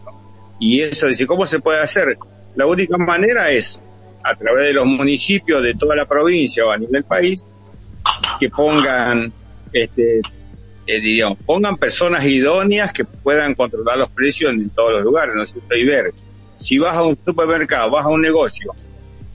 Y 0.58 0.80
eso 0.82 1.06
dice, 1.06 1.26
¿cómo 1.26 1.46
se 1.46 1.60
puede 1.60 1.80
hacer? 1.80 2.16
La 2.56 2.66
única 2.66 2.96
manera 2.98 3.50
es 3.50 3.80
a 4.24 4.34
través 4.34 4.66
de 4.66 4.72
los 4.72 4.86
municipios 4.86 5.62
de 5.62 5.74
toda 5.74 5.94
la 5.94 6.06
provincia 6.06 6.64
o 6.66 6.70
a 6.70 6.78
nivel 6.78 7.04
país 7.04 7.44
que 8.40 8.48
pongan, 8.50 9.32
este, 9.72 10.18
eh, 10.86 11.00
diríamos, 11.00 11.38
pongan 11.46 11.76
personas 11.76 12.24
idóneas 12.26 12.92
que 12.92 13.04
puedan 13.04 13.54
controlar 13.54 13.98
los 13.98 14.10
precios 14.10 14.50
en 14.50 14.70
todos 14.70 14.92
los 14.92 15.02
lugares, 15.02 15.34
¿no 15.34 15.44
es 15.44 15.52
cierto? 15.52 15.76
Y 15.76 15.86
ver, 15.86 16.12
si 16.56 16.78
vas 16.78 16.96
a 16.96 17.04
un 17.04 17.16
supermercado, 17.24 17.90
vas 17.90 18.04
a 18.04 18.08
un 18.08 18.22
negocio 18.22 18.72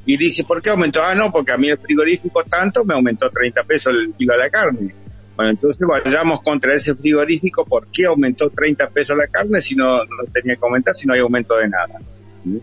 y 0.06 0.18
dice, 0.18 0.44
¿por 0.44 0.62
qué 0.62 0.70
aumentó? 0.70 1.02
Ah, 1.02 1.16
no, 1.16 1.32
porque 1.32 1.54
a 1.54 1.58
mí 1.58 1.70
el 1.70 1.78
frigorífico 1.78 2.44
tanto 2.44 2.84
me 2.84 2.94
aumentó 2.94 3.30
30 3.30 3.64
pesos 3.64 3.94
el 3.96 4.14
kilo 4.14 4.34
de 4.34 4.40
la 4.40 4.50
carne. 4.50 4.94
Bueno, 5.36 5.52
entonces 5.52 5.88
vayamos 5.88 6.42
contra 6.42 6.76
ese 6.76 6.94
frigorífico, 6.96 7.66
¿por 7.66 7.88
qué 7.88 8.06
aumentó 8.06 8.50
30 8.50 8.90
pesos 8.90 9.18
la 9.18 9.28
carne 9.28 9.62
si 9.62 9.76
no, 9.76 9.98
no 9.98 10.24
tenía 10.32 10.56
que 10.56 10.62
aumentar, 10.64 10.96
si 10.96 11.08
no 11.08 11.14
hay 11.14 11.22
aumento 11.22 11.58
de 11.58 11.68
nada? 11.68 12.00
¿Mm? 12.44 12.58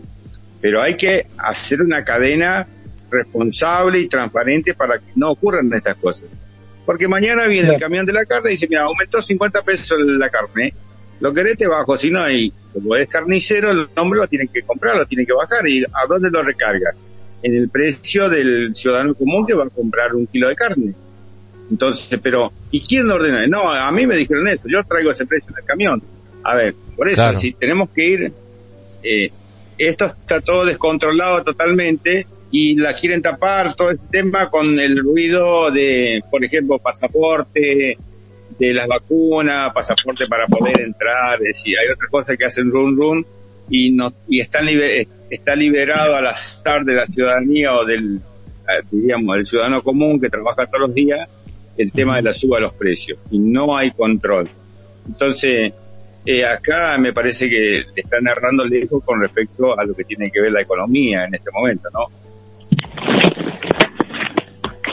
Pero 0.61 0.81
hay 0.81 0.95
que 0.95 1.27
hacer 1.37 1.81
una 1.81 2.03
cadena 2.03 2.67
responsable 3.09 3.99
y 3.99 4.07
transparente 4.07 4.73
para 4.73 4.99
que 4.99 5.11
no 5.15 5.31
ocurran 5.31 5.71
estas 5.73 5.97
cosas. 5.97 6.29
Porque 6.85 7.07
mañana 7.07 7.47
viene 7.47 7.73
el 7.73 7.79
camión 7.79 8.05
de 8.05 8.13
la 8.13 8.25
carne 8.25 8.49
y 8.49 8.53
dice, 8.53 8.67
mira, 8.69 8.83
aumentó 8.83 9.21
50 9.21 9.61
pesos 9.63 9.97
la 9.99 10.29
carne, 10.29 10.73
lo 11.19 11.33
querés 11.33 11.57
te 11.57 11.67
bajo, 11.67 11.97
si 11.97 12.09
no, 12.09 12.29
y 12.29 12.51
como 12.73 12.95
es 12.95 13.07
carnicero, 13.07 13.71
el 13.71 13.87
hombre 13.95 14.19
lo 14.19 14.27
tiene 14.27 14.47
que 14.47 14.63
comprar, 14.63 14.95
lo 14.95 15.05
tiene 15.05 15.25
que 15.25 15.33
bajar, 15.33 15.67
y 15.67 15.83
¿a 15.83 16.07
dónde 16.07 16.29
lo 16.31 16.41
recarga? 16.41 16.91
En 17.43 17.55
el 17.55 17.69
precio 17.69 18.29
del 18.29 18.73
ciudadano 18.73 19.13
común 19.13 19.45
que 19.45 19.53
va 19.53 19.65
a 19.65 19.69
comprar 19.69 20.15
un 20.15 20.25
kilo 20.27 20.49
de 20.49 20.55
carne. 20.55 20.93
Entonces, 21.69 22.19
pero, 22.21 22.51
¿y 22.71 22.81
quién 22.81 23.07
lo 23.07 23.15
ordena? 23.15 23.47
No, 23.47 23.71
a 23.71 23.91
mí 23.91 24.05
me 24.05 24.15
dijeron 24.15 24.47
esto, 24.47 24.67
yo 24.67 24.83
traigo 24.83 25.11
ese 25.11 25.25
precio 25.25 25.49
en 25.51 25.57
el 25.59 25.65
camión. 25.65 26.03
A 26.43 26.55
ver, 26.55 26.75
por 26.95 27.07
eso, 27.07 27.21
Claro. 27.21 27.37
si 27.37 27.53
tenemos 27.53 27.89
que 27.91 28.05
ir, 28.05 28.33
eh, 29.03 29.31
esto 29.77 30.05
está 30.05 30.41
todo 30.41 30.65
descontrolado 30.65 31.43
totalmente 31.43 32.27
y 32.51 32.75
la 32.75 32.93
quieren 32.93 33.21
tapar 33.21 33.73
todo 33.75 33.91
este 33.91 34.05
tema 34.11 34.49
con 34.49 34.77
el 34.79 34.97
ruido 34.99 35.71
de, 35.71 36.21
por 36.29 36.43
ejemplo, 36.43 36.77
pasaporte, 36.79 37.97
de 38.59 38.73
las 38.73 38.87
vacunas, 38.87 39.73
pasaporte 39.73 40.27
para 40.27 40.45
poder 40.47 40.81
entrar, 40.81 41.35
es 41.41 41.57
decir, 41.57 41.75
hay 41.79 41.87
otras 41.93 42.09
cosas 42.11 42.37
que 42.37 42.45
hacen 42.45 42.69
run 42.69 42.95
run 42.97 43.25
y 43.69 43.91
no 43.91 44.13
y 44.27 44.39
están 44.41 44.67
está 45.29 45.55
liberado 45.55 46.15
al 46.15 46.27
azar 46.27 46.83
de 46.83 46.93
la 46.93 47.05
ciudadanía 47.05 47.73
o 47.73 47.85
del 47.85 48.17
eh, 48.17 48.83
diríamos 48.91 49.35
del 49.35 49.45
ciudadano 49.45 49.81
común 49.81 50.19
que 50.19 50.29
trabaja 50.29 50.65
todos 50.65 50.87
los 50.87 50.93
días 50.93 51.29
el 51.81 51.91
tema 51.91 52.17
de 52.17 52.23
la 52.23 52.33
suba 52.33 52.57
de 52.57 52.63
los 52.63 52.73
precios 52.73 53.19
y 53.31 53.39
no 53.39 53.77
hay 53.77 53.91
control. 53.91 54.47
Entonces, 55.07 55.73
eh, 56.25 56.45
acá 56.45 56.97
me 56.99 57.13
parece 57.13 57.49
que 57.49 57.83
están 57.95 58.27
errando 58.27 58.63
lejos 58.65 59.03
con 59.03 59.19
respecto 59.19 59.77
a 59.77 59.83
lo 59.83 59.95
que 59.95 60.03
tiene 60.03 60.29
que 60.31 60.41
ver 60.41 60.51
la 60.51 60.61
economía 60.61 61.25
en 61.25 61.33
este 61.33 61.49
momento, 61.51 61.89
¿no? 61.91 62.05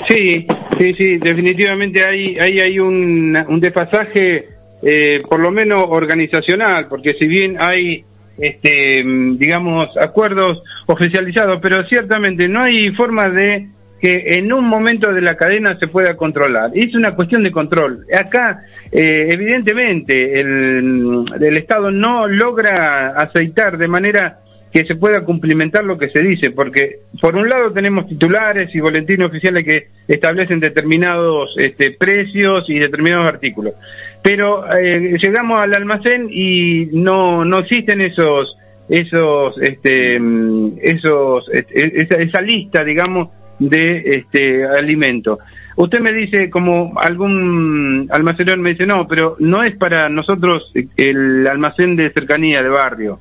Sí, 0.09 0.47
sí, 0.79 0.95
sí, 0.95 1.19
definitivamente 1.19 2.03
hay, 2.03 2.39
hay, 2.39 2.61
hay 2.61 2.79
un, 2.79 3.37
un 3.47 3.61
desfasaje, 3.61 4.49
eh, 4.83 5.19
por 5.29 5.41
lo 5.41 5.51
menos 5.51 5.85
organizacional, 5.87 6.87
porque 6.89 7.13
si 7.13 7.27
bien 7.27 7.57
hay, 7.61 8.05
este, 8.39 9.05
digamos, 9.37 9.95
acuerdos 9.99 10.63
oficializados, 10.87 11.59
pero 11.61 11.85
ciertamente 11.85 12.49
no 12.49 12.63
hay 12.63 12.91
forma 12.93 13.29
de 13.29 13.69
que 14.01 14.39
en 14.39 14.53
un 14.53 14.67
momento 14.67 15.13
de 15.13 15.21
la 15.21 15.37
cadena 15.37 15.75
se 15.79 15.89
pueda 15.89 16.15
controlar. 16.17 16.71
Es 16.75 16.95
una 16.95 17.13
cuestión 17.13 17.43
de 17.43 17.51
control. 17.51 18.07
Acá, 18.13 18.63
eh, 18.93 19.29
evidentemente, 19.31 20.41
el, 20.41 21.25
el 21.41 21.57
Estado 21.57 21.91
no 21.91 22.27
logra 22.27 23.15
aceitar 23.17 23.77
de 23.77 23.89
manera 23.89 24.39
que 24.73 24.85
se 24.85 24.97
pueda 24.97 25.25
cumplimentar 25.25 25.85
lo 25.85 25.97
que 25.97 26.11
se 26.11 26.21
dice, 26.21 26.51
porque 26.51 27.01
por 27.21 27.37
un 27.37 27.49
lado 27.49 27.73
tenemos 27.73 28.07
titulares 28.07 28.75
y 28.75 28.81
boletines 28.81 29.27
oficiales 29.27 29.65
que 29.65 29.89
establecen 30.07 30.61
determinados 30.61 31.55
este, 31.57 31.93
precios 31.93 32.69
y 32.69 32.79
determinados 32.79 33.27
artículos, 33.27 33.75
pero 34.23 34.67
eh, 34.77 35.17
llegamos 35.19 35.63
al 35.63 35.75
almacén 35.75 36.29
y 36.31 36.87
no 36.93 37.45
no 37.45 37.61
existen 37.61 38.03
esos 38.03 38.57
esos 38.89 39.61
este 39.61 40.19
mm, 40.19 40.79
esos 40.83 41.49
esa, 41.51 42.17
esa 42.17 42.41
lista 42.43 42.85
digamos 42.85 43.29
de 43.59 44.03
este 44.05 44.67
alimento. 44.67 45.39
Usted 45.77 46.01
me 46.01 46.13
dice, 46.13 46.51
como 46.51 46.99
algún 46.99 48.09
almacenero 48.11 48.61
me 48.61 48.71
dice, 48.71 48.87
no, 48.87 49.07
pero 49.07 49.37
no 49.39 49.63
es 49.63 49.77
para 49.77 50.09
nosotros 50.09 50.73
el 50.97 51.47
almacén 51.47 51.97
de 51.97 52.11
cercanía 52.11 52.63
de 52.63 52.71
barrio 52.71 53.19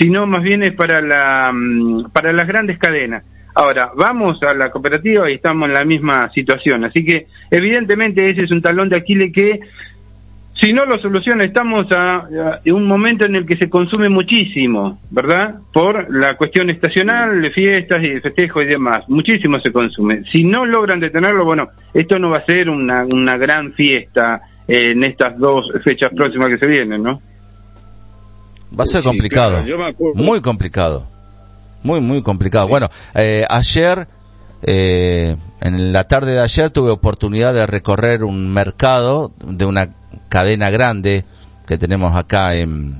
sino 0.00 0.26
más 0.26 0.42
bien 0.42 0.62
es 0.62 0.72
para 0.72 1.02
la 1.02 1.52
mm, 1.52 2.10
para 2.12 2.32
las 2.32 2.48
grandes 2.48 2.78
cadenas. 2.78 3.22
Ahora, 3.54 3.90
vamos 3.94 4.38
a 4.42 4.54
la 4.54 4.70
cooperativa 4.70 5.30
y 5.30 5.34
estamos 5.34 5.68
en 5.68 5.74
la 5.74 5.84
misma 5.84 6.28
situación. 6.28 6.84
Así 6.84 7.04
que, 7.04 7.26
evidentemente, 7.50 8.24
ese 8.24 8.44
es 8.44 8.50
un 8.52 8.62
talón 8.62 8.88
de 8.88 8.96
Aquiles 8.96 9.32
que, 9.32 9.60
si 10.60 10.72
no 10.74 10.84
lo 10.84 10.98
soluciona, 10.98 11.44
estamos 11.44 11.86
a, 11.90 12.18
a 12.18 12.60
un 12.66 12.86
momento 12.86 13.24
en 13.24 13.34
el 13.34 13.46
que 13.46 13.56
se 13.56 13.70
consume 13.70 14.10
muchísimo, 14.10 15.00
¿verdad? 15.10 15.54
Por 15.72 16.14
la 16.14 16.36
cuestión 16.36 16.68
estacional, 16.68 17.40
de 17.40 17.50
fiestas 17.50 17.98
y 18.02 18.10
de 18.10 18.20
festejos 18.20 18.64
y 18.64 18.66
demás. 18.66 19.08
Muchísimo 19.08 19.58
se 19.58 19.72
consume. 19.72 20.22
Si 20.30 20.44
no 20.44 20.66
logran 20.66 21.00
detenerlo, 21.00 21.46
bueno, 21.46 21.68
esto 21.94 22.18
no 22.18 22.28
va 22.30 22.38
a 22.38 22.44
ser 22.44 22.68
una, 22.68 23.04
una 23.04 23.38
gran 23.38 23.72
fiesta 23.72 24.42
eh, 24.68 24.90
en 24.90 25.02
estas 25.02 25.38
dos 25.38 25.66
fechas 25.82 26.10
próximas 26.14 26.48
que 26.48 26.58
se 26.58 26.66
vienen, 26.66 27.02
¿no? 27.02 27.22
Va 28.78 28.84
a 28.84 28.86
ser 28.86 29.00
Sí, 29.00 29.08
complicado. 29.08 29.64
Muy 30.14 30.42
complicado. 30.42 31.08
Muy, 31.82 32.00
muy 32.00 32.22
complicado. 32.22 32.68
Bueno, 32.68 32.88
eh, 33.14 33.44
ayer, 33.48 34.06
eh, 34.62 35.36
en 35.62 35.92
la 35.94 36.04
tarde 36.04 36.32
de 36.32 36.40
ayer 36.40 36.70
tuve 36.70 36.90
oportunidad 36.90 37.54
de 37.54 37.66
recorrer 37.66 38.22
un 38.24 38.52
mercado 38.52 39.32
de 39.42 39.64
una 39.64 39.94
cadena 40.30 40.70
grande 40.70 41.26
que 41.66 41.76
tenemos 41.76 42.16
acá 42.16 42.56
en, 42.56 42.96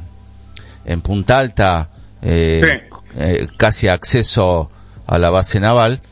en 0.85 1.01
Punta 1.01 1.39
Alta, 1.39 1.89
eh, 2.21 2.83
eh, 3.17 3.49
casi 3.57 3.89
acceso 3.89 4.71
a 5.07 5.19
la 5.19 5.31
base 5.31 5.59
naval. 5.59 6.03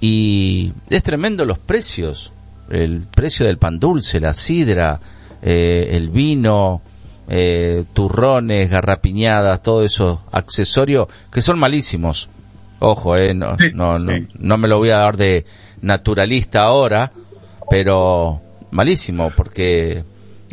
y 0.00 0.72
es 0.88 1.02
tremendo 1.04 1.44
los 1.44 1.58
precios, 1.58 2.32
el 2.70 3.02
precio 3.02 3.46
del 3.46 3.58
pan 3.58 3.78
dulce, 3.78 4.18
la 4.18 4.34
sidra, 4.34 5.00
eh, 5.42 5.90
el 5.92 6.08
vino, 6.10 6.82
eh, 7.28 7.84
turrones, 7.92 8.70
garrapiñadas, 8.70 9.62
todos 9.62 9.84
esos 9.84 10.20
accesorios 10.32 11.06
que 11.32 11.42
son 11.42 11.58
malísimos. 11.58 12.28
Ojo, 12.80 13.16
eh, 13.16 13.34
no, 13.34 13.56
Sí, 13.58 13.70
no, 13.74 13.98
no, 13.98 14.12
no 14.38 14.58
me 14.58 14.68
lo 14.68 14.78
voy 14.78 14.90
a 14.90 14.98
dar 14.98 15.16
de 15.16 15.44
naturalista 15.82 16.62
ahora, 16.62 17.12
pero 17.70 18.40
malísimo 18.70 19.30
porque 19.36 20.02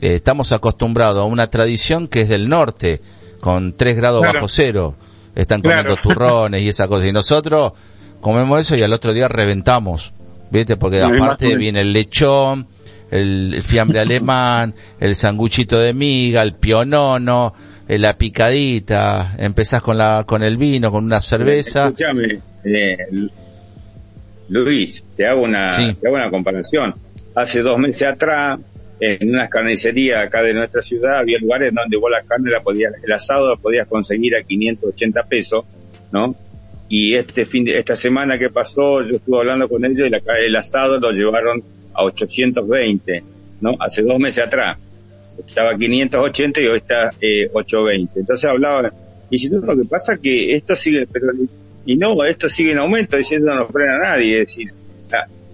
eh, 0.02 0.16
estamos 0.16 0.52
acostumbrados 0.52 1.20
a 1.20 1.24
una 1.26 1.50
tradición 1.50 2.08
que 2.08 2.22
es 2.22 2.30
del 2.30 2.50
norte, 2.50 3.02
con 3.40 3.74
3 3.76 3.96
grados 3.96 4.22
Claro. 4.22 4.34
bajo 4.40 4.48
cero. 4.50 4.96
Están 5.36 5.62
Claro. 5.62 5.84
comiendo 5.84 6.02
turrones 6.02 6.62
y 6.62 6.70
esa 6.70 6.88
cosa. 6.88 7.06
Y 7.08 7.12
nosotros 7.12 7.74
comemos 8.22 8.60
eso 8.62 8.76
y 8.76 8.82
al 8.84 8.94
otro 8.94 9.14
día 9.14 9.28
reventamos. 9.28 10.14
¿Viste? 10.50 10.78
Porque 10.78 11.02
aparte 11.02 11.56
viene 11.58 11.82
el 11.82 11.92
lechón, 11.94 12.68
el, 13.12 13.62
fiambre 13.62 14.00
alemán, 14.00 14.74
el 15.00 15.16
sanguchito 15.16 15.78
de 15.80 15.94
miga, 15.94 16.42
el 16.42 16.54
pionono, 16.54 17.54
eh, 17.88 18.00
la 18.00 18.18
picadita. 18.18 19.34
Empezás 19.38 19.82
con 19.82 19.98
la, 19.98 20.24
con 20.26 20.42
el 20.44 20.56
vino, 20.58 20.90
con 20.92 21.04
una 21.04 21.20
cerveza. 21.22 21.88
Escúchame, 21.88 22.40
eh, 22.64 22.98
Lu- 23.12 23.30
Luis, 24.50 25.04
te 25.16 25.28
hago 25.28 25.42
una, 25.42 25.74
Sí. 25.74 25.94
te 26.00 26.08
hago 26.08 26.16
una 26.16 26.30
comparación. 26.30 26.96
Hace 27.36 27.62
dos 27.62 27.78
meses 27.78 28.08
atrás, 28.08 28.60
en 29.00 29.30
unas 29.30 29.50
carnicerías 29.50 30.26
acá 30.26 30.42
de 30.42 30.54
nuestra 30.54 30.82
ciudad, 30.82 31.20
había 31.20 31.38
lugares 31.40 31.74
donde 31.74 31.98
vos 31.98 32.10
la 32.10 32.24
carne 32.24 32.50
la 32.50 32.62
podías, 32.62 32.94
el 33.04 33.12
asado 33.12 33.50
la 33.50 33.56
podías 33.56 33.88
conseguir 33.88 34.36
a 34.36 34.44
580 34.44 35.24
pesos, 35.24 35.66
¿no? 36.12 36.36
Y 36.90 37.16
este 37.16 37.46
fin 37.46 37.66
de, 37.66 37.78
esta 37.78 37.96
semana 37.96 38.40
que 38.40 38.50
pasó, 38.50 39.02
yo 39.08 39.18
estuve 39.18 39.40
hablando 39.40 39.68
con 39.68 39.84
ellos 39.86 40.08
y 40.10 40.46
el 40.46 40.56
asado 40.56 41.00
lo 41.00 41.12
llevaron 41.12 41.62
a 41.94 42.04
820, 42.04 43.24
¿no? 43.62 43.76
Hace 43.80 44.02
dos 44.04 44.20
meses 44.20 44.46
atrás. 44.46 44.78
Estaba 45.46 45.72
a 45.72 45.78
580 45.78 46.62
y 46.62 46.68
hoy 46.68 46.78
está 46.78 47.12
eh, 47.22 47.50
820. 47.54 48.20
Entonces 48.20 48.50
hablaba, 48.50 48.92
y 49.30 49.38
si 49.38 49.50
no, 49.50 49.60
lo 49.60 49.76
que 49.76 49.88
pasa 49.88 50.14
es 50.14 50.20
que 50.20 50.56
esto 50.56 50.76
sigue, 50.76 51.06
pero, 51.12 51.28
y 51.86 51.98
no, 51.98 52.24
esto 52.24 52.50
sigue 52.50 52.72
en 52.72 52.80
aumento, 52.80 53.18
diciendo 53.18 53.54
no 53.54 53.68
frena 53.68 53.96
a 53.96 54.10
nadie, 54.12 54.42
es 54.42 54.48
decir, 54.48 54.70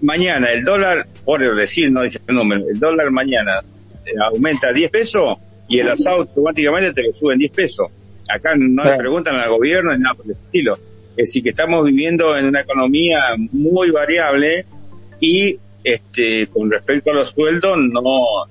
mañana 0.04 0.52
el 0.52 0.64
dólar, 0.64 1.08
por 1.26 1.56
decir, 1.56 1.92
no 1.92 2.04
dice 2.04 2.20
el 2.28 2.36
número, 2.36 2.62
el 2.72 2.80
dólar 2.80 3.10
mañana 3.12 3.62
eh, 4.06 4.12
aumenta 4.24 4.72
10 4.72 4.92
pesos 4.92 5.38
y 5.68 5.80
el 5.80 5.90
asado 5.92 6.22
automáticamente 6.22 6.94
te 6.94 7.04
lo 7.04 7.14
suben 7.14 7.40
10 7.40 7.52
pesos. 7.52 7.88
Acá 8.30 8.54
no 8.58 8.84
le 8.84 8.96
preguntan 8.96 9.36
al 9.36 9.50
gobierno 9.50 9.94
ni 9.94 10.00
nada 10.02 10.16
por 10.16 10.26
el 10.26 10.32
estilo. 10.32 10.76
Es 11.12 11.28
decir, 11.28 11.44
que 11.44 11.50
estamos 11.50 11.86
viviendo 11.86 12.36
en 12.38 12.46
una 12.46 12.62
economía 12.62 13.20
muy 13.52 13.92
variable 13.92 14.66
y 15.20 15.58
este 15.84 16.48
con 16.48 16.72
respecto 16.72 17.12
a 17.12 17.14
los 17.14 17.32
sueldos 17.32 17.78
no 17.78 18.46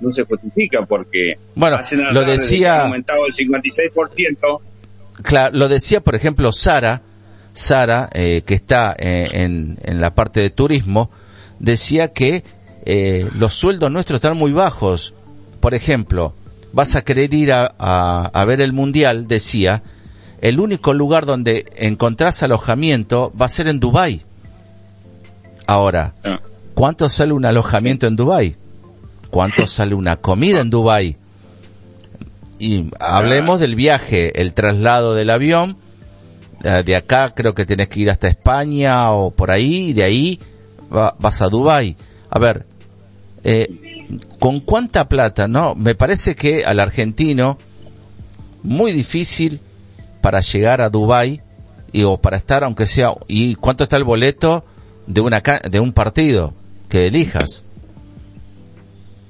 no 0.00 0.12
se 0.12 0.24
justifica 0.24 0.84
porque 0.84 1.34
Bueno, 1.54 1.78
lo 2.10 2.24
decía- 2.24 2.80
ha 2.80 2.84
aumentado 2.86 3.24
el 3.26 3.32
56%, 3.32 4.60
Claro, 5.22 5.56
lo 5.56 5.68
decía, 5.68 6.00
por 6.00 6.14
ejemplo, 6.16 6.50
Sara, 6.52 7.02
Sara, 7.52 8.08
eh, 8.12 8.42
que 8.46 8.54
está 8.54 8.94
eh, 8.98 9.28
en, 9.32 9.78
en 9.82 10.00
la 10.00 10.14
parte 10.14 10.40
de 10.40 10.50
turismo, 10.50 11.10
decía 11.58 12.12
que 12.12 12.44
eh, 12.84 13.28
los 13.34 13.54
sueldos 13.54 13.90
nuestros 13.90 14.16
están 14.18 14.36
muy 14.36 14.52
bajos. 14.52 15.14
Por 15.60 15.74
ejemplo, 15.74 16.34
vas 16.72 16.96
a 16.96 17.02
querer 17.02 17.32
ir 17.34 17.52
a, 17.52 17.74
a- 17.78 18.30
a 18.32 18.44
ver 18.44 18.60
el 18.60 18.72
mundial, 18.72 19.28
decía, 19.28 19.82
el 20.40 20.58
único 20.58 20.92
lugar 20.94 21.24
donde 21.26 21.66
encontrás 21.76 22.42
alojamiento 22.42 23.32
va 23.40 23.46
a 23.46 23.50
ser 23.50 23.68
en 23.68 23.78
Dubai. 23.80 24.22
Ahora, 25.66 26.14
Ah. 26.24 26.40
¿cuánto 26.74 27.08
sale 27.08 27.32
un 27.32 27.44
alojamiento 27.44 28.06
en 28.06 28.16
Dubai? 28.16 28.56
¿Cuánto 29.30 29.66
sale 29.66 29.94
una 29.94 30.16
comida 30.16 30.60
en 30.60 30.70
Dubai? 30.70 31.16
Y 32.58 32.86
hablemos 33.00 33.60
del 33.60 33.74
viaje, 33.74 34.40
el 34.40 34.52
traslado 34.52 35.14
del 35.14 35.30
avión. 35.30 35.76
Eh, 36.62 36.82
de 36.84 36.96
acá 36.96 37.32
creo 37.34 37.54
que 37.54 37.66
tenés 37.66 37.88
que 37.88 38.00
ir 38.00 38.10
hasta 38.10 38.28
España 38.28 39.12
o 39.12 39.30
por 39.30 39.50
ahí, 39.50 39.90
y 39.90 39.92
de 39.92 40.04
ahí 40.04 40.40
va- 40.94 41.14
vas 41.18 41.40
a 41.42 41.48
Dubai. 41.48 41.96
A 42.30 42.38
ver, 42.38 42.66
eh, 43.44 43.68
¿con 44.38 44.60
cuánta 44.60 45.08
plata? 45.08 45.48
No, 45.48 45.74
me 45.74 45.94
parece 45.94 46.34
que 46.34 46.64
al 46.64 46.80
argentino 46.80 47.58
muy 48.62 48.92
difícil 48.92 49.60
para 50.20 50.40
llegar 50.40 50.82
a 50.82 50.88
Dubai 50.88 51.42
y 51.92 52.04
o 52.04 52.16
para 52.16 52.36
estar 52.36 52.62
aunque 52.64 52.86
sea 52.86 53.12
y 53.26 53.54
cuánto 53.56 53.84
está 53.84 53.96
el 53.96 54.04
boleto 54.04 54.64
de 55.06 55.20
una 55.20 55.42
de 55.68 55.80
un 55.80 55.92
partido 55.92 56.54
que 56.88 57.08
elijas. 57.08 57.64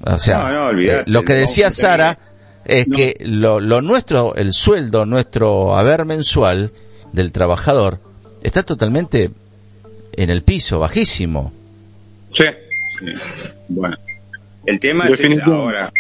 O 0.05 0.19
sea, 0.19 0.39
No, 0.39 0.53
no, 0.53 0.67
olvidate, 0.67 1.01
eh, 1.01 1.05
lo 1.07 1.23
que 1.23 1.33
decía 1.35 1.71
Sara 1.71 2.19
es 2.65 2.87
no. 2.89 2.97
que 2.97 3.17
lo, 3.25 3.61
lo 3.61 3.81
nuestro, 3.83 4.35
el 4.35 4.53
sueldo, 4.53 5.07
nuestro 5.07 5.77
haber 5.77 6.05
mensual 6.05 6.73
del 7.13 7.33
trabajador 7.33 7.99
está 8.43 8.63
totalmente 8.63 9.31
en 10.17 10.31
el 10.31 10.43
piso, 10.43 10.79
bajísimo. 10.81 11.53
Sí. 12.37 12.45
Sí. 12.99 13.07
Bueno, 13.69 13.97
el 14.67 14.79
tema 14.81 15.07
es 15.15 15.21
ahora. 15.53 15.93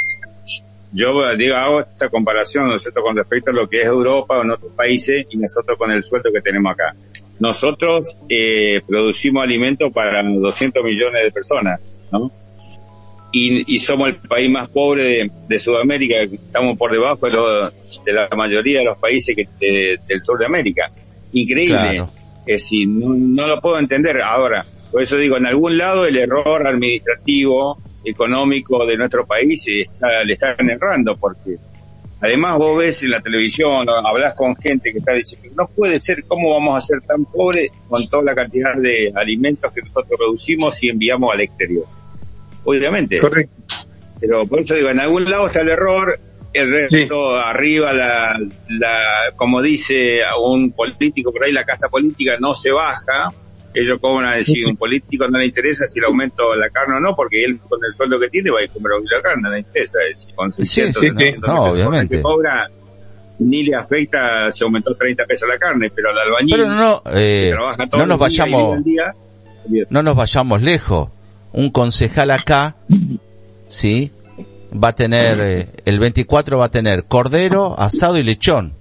Yo 0.94 1.34
digo, 1.36 1.54
hago 1.54 1.80
esta 1.80 2.10
comparación, 2.10 2.66
¿no 2.68 2.76
es 2.76 2.82
cierto?, 2.82 3.00
con 3.00 3.16
respecto 3.16 3.50
a 3.50 3.54
lo 3.54 3.66
que 3.66 3.80
es 3.80 3.86
Europa 3.86 4.38
o 4.38 4.42
en 4.42 4.50
otros 4.50 4.72
países 4.72 5.24
y 5.30 5.38
nosotros 5.38 5.78
con 5.78 5.90
el 5.90 6.02
sueldo 6.02 6.30
que 6.30 6.42
tenemos 6.42 6.72
acá. 6.72 6.94
Nosotros 7.40 8.14
eh, 8.28 8.82
producimos 8.86 9.42
alimentos 9.42 9.90
para 9.92 10.22
200 10.22 10.84
millones 10.84 11.24
de 11.24 11.30
personas, 11.32 11.80
¿no? 12.12 12.30
Y, 13.34 13.74
y 13.74 13.78
somos 13.78 14.08
el 14.10 14.16
país 14.16 14.50
más 14.50 14.68
pobre 14.68 15.04
de, 15.04 15.30
de 15.48 15.58
Sudamérica, 15.58 16.16
estamos 16.24 16.76
por 16.76 16.92
debajo 16.92 17.24
de, 17.26 17.32
lo- 17.32 17.70
de 17.70 18.12
la 18.12 18.28
mayoría 18.36 18.80
de 18.80 18.84
los 18.84 18.98
países 18.98 19.34
que, 19.34 19.46
de- 19.58 19.98
del 20.06 20.22
sur 20.22 20.38
de 20.38 20.44
América. 20.44 20.90
Increíble. 21.32 21.76
Claro. 21.76 22.10
Es 22.46 22.62
decir, 22.62 22.88
no, 22.88 23.14
no 23.14 23.46
lo 23.46 23.60
puedo 23.60 23.78
entender. 23.78 24.20
Ahora, 24.20 24.64
por 24.90 25.02
eso 25.02 25.16
digo, 25.16 25.36
en 25.36 25.46
algún 25.46 25.78
lado 25.78 26.06
el 26.06 26.16
error 26.16 26.66
administrativo, 26.66 27.78
económico 28.04 28.84
de 28.86 28.96
nuestro 28.96 29.26
país 29.26 29.64
está, 29.68 30.08
le 30.24 30.34
están 30.34 30.68
errando, 30.70 31.16
porque 31.16 31.56
además 32.20 32.58
vos 32.58 32.78
ves 32.78 33.02
en 33.02 33.10
la 33.12 33.20
televisión, 33.20 33.86
hablas 33.88 34.34
con 34.34 34.56
gente 34.56 34.92
que 34.92 34.98
está 34.98 35.14
diciendo, 35.14 35.48
no 35.56 35.66
puede 35.68 36.00
ser, 36.00 36.24
¿cómo 36.26 36.50
vamos 36.50 36.78
a 36.78 36.80
ser 36.80 37.00
tan 37.02 37.24
pobres 37.24 37.70
con 37.88 38.06
toda 38.08 38.24
la 38.24 38.34
cantidad 38.34 38.74
de 38.76 39.12
alimentos 39.14 39.72
que 39.72 39.82
nosotros 39.82 40.18
producimos 40.18 40.82
y 40.82 40.88
enviamos 40.88 41.32
al 41.32 41.40
exterior? 41.40 41.84
Obviamente. 42.64 43.18
Correcto. 43.18 43.54
Pero 44.20 44.46
por 44.46 44.60
eso 44.60 44.74
digo, 44.74 44.88
en 44.88 45.00
algún 45.00 45.28
lado 45.28 45.46
está 45.46 45.62
el 45.62 45.70
error, 45.70 46.18
el 46.52 46.70
resto 46.70 47.36
arriba, 47.36 47.92
la, 47.92 48.38
la, 48.68 48.98
como 49.36 49.62
dice 49.62 50.20
un 50.44 50.72
político 50.72 51.32
por 51.32 51.44
ahí, 51.44 51.52
la 51.52 51.64
casta 51.64 51.88
política 51.88 52.36
no 52.40 52.54
se 52.54 52.70
baja. 52.70 53.32
Ellos 53.74 53.98
a 54.02 54.36
decir, 54.36 54.66
un 54.66 54.76
político 54.76 55.26
no 55.28 55.38
le 55.38 55.46
interesa 55.46 55.86
si 55.86 55.98
el 55.98 56.04
aumento 56.04 56.54
la 56.54 56.68
carne 56.68 56.96
o 56.96 57.00
no, 57.00 57.16
porque 57.16 57.42
él 57.42 57.58
con 57.66 57.80
el 57.82 57.92
sueldo 57.94 58.20
que 58.20 58.28
tiene 58.28 58.50
va 58.50 58.60
a 58.60 58.64
ir 58.64 58.70
a 58.70 58.72
comer 58.74 58.92
la 59.10 59.22
carne, 59.22 59.42
no 59.44 59.50
le 59.50 59.60
interesa. 59.60 59.98
Es 60.10 60.16
decir, 60.20 60.34
con 60.34 60.52
Sí, 60.52 60.64
600, 60.66 61.00
sí, 61.00 61.06
700 61.08 61.48
no, 61.48 61.54
pesos 61.64 61.72
obviamente. 61.72 62.16
que 62.16 62.22
cobra, 62.22 62.66
ni 63.38 63.62
le 63.62 63.74
afecta 63.74 64.52
si 64.52 64.62
aumentó 64.62 64.94
30 64.94 65.24
pesos 65.24 65.48
la 65.48 65.58
carne, 65.58 65.90
pero 65.94 66.10
al 66.10 66.18
albañil 66.18 66.54
Pero 66.54 66.68
no, 66.68 67.02
eh, 67.14 67.46
que 67.46 67.50
trabaja 67.52 67.86
todos 67.86 67.98
no 68.00 68.06
nos 68.06 68.16
y 68.16 68.20
vayamos, 68.20 68.84
día, 68.84 69.14
no 69.88 70.02
nos 70.02 70.16
vayamos 70.16 70.60
lejos. 70.60 71.08
Un 71.54 71.70
concejal 71.70 72.30
acá, 72.30 72.76
sí, 73.68 74.12
va 74.72 74.88
a 74.88 74.92
tener, 74.94 75.40
eh, 75.40 75.68
el 75.84 75.98
24 76.00 76.58
va 76.58 76.66
a 76.66 76.70
tener 76.70 77.04
cordero, 77.04 77.78
asado 77.78 78.18
y 78.18 78.22
lechón. 78.22 78.74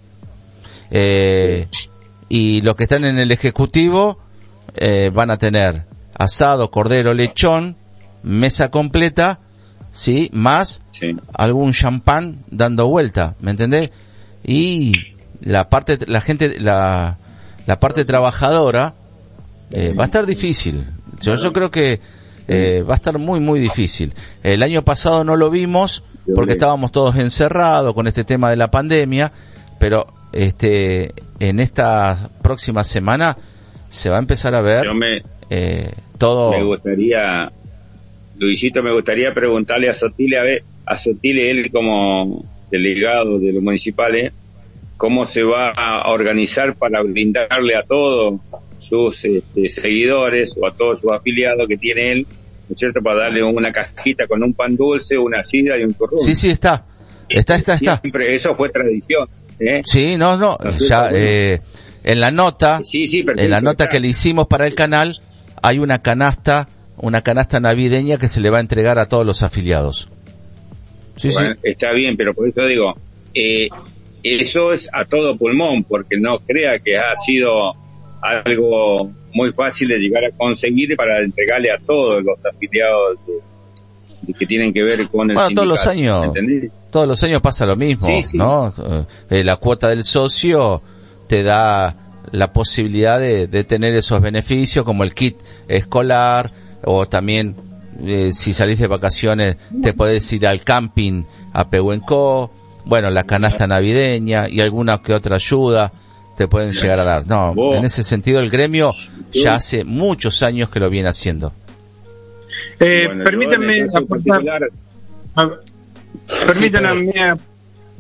Eh, 0.90 1.68
y 2.30 2.62
los 2.62 2.76
que 2.76 2.84
están 2.84 3.06
en 3.06 3.18
el 3.20 3.32
ejecutivo 3.32 4.20
eh, 4.76 5.10
van 5.14 5.32
a 5.32 5.38
tener 5.38 5.84
asado, 6.18 6.72
cordero, 6.72 7.14
lechón, 7.14 7.76
mesa 8.24 8.70
completa, 8.72 9.40
sí, 9.92 10.30
más 10.34 10.82
Sí. 10.92 11.08
algún 11.34 11.74
champán 11.74 12.44
dando 12.52 12.88
vuelta, 12.88 13.36
¿me 13.40 13.52
entendés? 13.52 13.90
Y 14.44 14.92
la 15.42 15.68
parte, 15.70 15.98
la 16.08 16.22
gente, 16.22 16.60
la, 16.60 17.18
la 17.66 17.80
parte 17.80 18.06
trabajadora 18.06 18.94
eh, 19.72 19.94
va 19.98 20.04
a 20.04 20.06
estar 20.06 20.26
difícil. 20.26 20.88
Yo, 21.22 21.36
yo 21.38 21.52
creo 21.54 21.72
que 21.72 22.00
eh, 22.48 22.84
va 22.88 22.94
a 22.94 22.96
estar 22.96 23.18
muy, 23.18 23.40
muy 23.40 23.60
difícil. 23.60 24.14
El 24.44 24.64
año 24.64 24.84
pasado 24.84 25.24
no 25.24 25.36
lo 25.36 25.50
vimos 25.50 26.04
porque 26.36 26.54
estábamos 26.54 26.92
todos 26.92 27.16
encerrados 27.18 27.94
con 27.94 28.08
este 28.08 28.24
tema 28.24 28.50
de 28.50 28.56
la 28.56 28.72
pandemia, 28.72 29.32
pero 29.80 30.08
este, 30.34 31.14
en 31.40 31.60
esta 31.60 32.30
próxima 32.42 32.84
semana 32.84 33.38
se 33.90 34.10
va 34.10 34.18
a 34.18 34.20
empezar 34.20 34.56
a 34.56 34.62
ver 34.62 34.94
me, 34.94 35.22
eh, 35.50 35.92
todo. 36.18 36.52
me 36.52 36.64
gustaría, 36.64 37.52
Luisito, 38.38 38.82
me 38.82 38.94
gustaría 38.94 39.34
preguntarle 39.34 39.90
a 39.90 39.94
Sotile, 39.94 40.40
a 40.40 40.44
ver, 40.44 40.64
a 40.86 40.96
Sotile, 40.96 41.52
él 41.52 41.72
como 41.72 42.46
delegado 42.70 43.38
de 43.40 43.52
los 43.52 43.62
municipales, 43.62 44.32
cómo 44.96 45.26
se 45.26 45.44
va 45.44 45.72
a 45.72 46.10
organizar 46.12 46.76
para 46.76 47.02
brindarle 47.02 47.76
a 47.76 47.84
todos 47.84 48.40
sus 48.82 49.24
este, 49.26 49.70
seguidores 49.70 50.56
o 50.60 50.68
a 50.68 50.72
todos 50.72 51.00
sus 51.02 51.12
afiliados 51.12 51.68
que 51.68 51.78
tiene 51.78 52.12
él, 52.12 52.28
¿no 52.68 52.74
es 52.74 52.80
cierto? 52.80 53.02
Para 53.02 53.24
darle 53.24 53.44
una 53.44 53.72
cajita 53.72 54.28
con 54.28 54.44
un 54.44 54.54
pan 54.54 54.76
dulce, 54.76 55.18
una 55.18 55.44
sidra 55.44 55.78
y 55.80 55.84
un 55.84 55.94
turrón. 55.94 56.20
Sí, 56.20 56.36
sí, 56.36 56.50
está. 56.50 56.86
Está, 57.30 57.56
está, 57.56 57.76
está. 57.76 57.98
Siempre 57.98 58.36
eso 58.36 58.56
fue 58.56 58.70
tradición. 58.70 59.28
¿eh? 59.60 59.82
Sí, 59.86 60.18
no, 60.18 60.38
no, 60.38 60.58
ya, 60.80 61.10
eh, 61.14 61.62
en 62.04 62.20
la 62.20 62.32
nota, 62.32 62.82
Sí, 62.84 63.08
sí, 63.08 63.24
perfecto, 63.24 63.44
en 63.46 63.52
la 63.52 63.62
nota 63.62 63.86
está. 63.86 63.96
que 63.96 64.00
le 64.02 64.08
hicimos 64.10 64.48
para 64.48 64.68
el 64.68 64.76
canal, 64.76 65.22
hay 65.62 65.80
una 65.80 66.02
canasta, 66.02 66.68
una 66.98 67.22
canasta 67.22 67.60
navideña 67.60 68.18
que 68.18 68.28
se 68.28 68.42
le 68.42 68.50
va 68.50 68.58
a 68.58 68.62
entregar 68.62 69.00
a 69.00 69.08
todos 69.08 69.26
los 69.26 69.44
afiliados. 69.44 70.10
Sí, 71.16 71.30
Bueno, 71.34 71.54
sí. 71.56 71.60
Está 71.64 71.94
bien, 71.94 72.18
pero 72.18 72.34
por 72.34 72.50
eso 72.50 72.64
digo, 72.66 72.96
eh, 73.34 73.70
eso 74.24 74.74
es 74.74 74.90
a 74.92 75.06
todo 75.06 75.38
pulmón, 75.38 75.84
porque 75.84 76.18
no 76.20 76.40
crea 76.40 76.80
que 76.84 76.96
ha 76.96 77.16
sido 77.16 77.74
algo 78.22 79.10
muy 79.34 79.52
fácil 79.52 79.88
de 79.90 79.98
llegar 80.00 80.24
a 80.26 80.32
conseguir 80.38 80.96
para 80.96 81.20
entregarle 81.20 81.72
a 81.72 81.78
todos 81.80 82.24
los 82.24 82.36
afiliados 82.46 83.18
de- 83.26 83.34
de 84.28 84.34
que 84.34 84.46
tienen 84.46 84.72
que 84.72 84.84
ver 84.84 85.00
con 85.10 85.30
el 85.32 85.36
Bueno, 85.36 85.50
todos 85.56 85.68
los 85.68 85.88
años, 85.88 86.26
¿entendés? 86.28 86.72
todos 86.92 87.08
los 87.08 87.24
años 87.24 87.42
pasa 87.42 87.66
lo 87.66 87.76
mismo, 87.76 88.06
Sí, 88.06 88.22
sí. 88.24 88.38
¿no? 88.38 88.72
Eh, 89.30 89.44
la 89.44 89.56
cuota 89.56 89.90
del 89.90 90.04
socio 90.04 90.82
te 91.28 91.42
da 91.44 91.96
la 92.32 92.54
posibilidad 92.54 93.20
de, 93.20 93.48
de 93.48 93.64
tener 93.64 93.96
esos 93.96 94.22
beneficios 94.22 94.86
como 94.86 95.04
el 95.04 95.14
kit 95.16 95.38
escolar 95.68 96.52
o 96.84 97.08
también 97.08 97.56
eh, 98.04 98.32
si 98.34 98.54
salís 98.54 98.80
de 98.80 98.88
vacaciones 98.88 99.58
te 99.82 99.94
podés 99.94 100.32
ir 100.34 100.46
al 100.48 100.62
camping 100.64 101.24
a 101.54 101.70
Pehuenco, 101.70 102.52
bueno, 102.86 103.10
la 103.10 103.24
canasta 103.26 103.68
navideña 103.68 104.48
y 104.50 104.60
alguna 104.62 105.02
que 105.02 105.14
otra 105.14 105.36
ayuda 105.38 105.92
te 106.42 106.48
pueden 106.48 106.72
llegar 106.72 107.00
a 107.00 107.04
dar. 107.04 107.28
No, 107.28 107.54
Vos. 107.54 107.78
en 107.78 107.84
ese 107.86 108.02
sentido 108.04 108.40
el 108.40 108.50
gremio 108.50 108.94
ya 109.32 109.56
hace 109.56 109.84
muchos 109.84 110.42
años 110.42 110.70
que 110.72 110.80
lo 110.80 110.90
viene 110.90 111.08
haciendo. 111.10 111.54
Eh, 112.80 113.02
Bueno, 113.06 113.24
permítanme 113.24 113.84
aportar, 113.84 114.08
particular, 114.08 114.62
a- 115.36 116.46
permítanme 116.48 117.14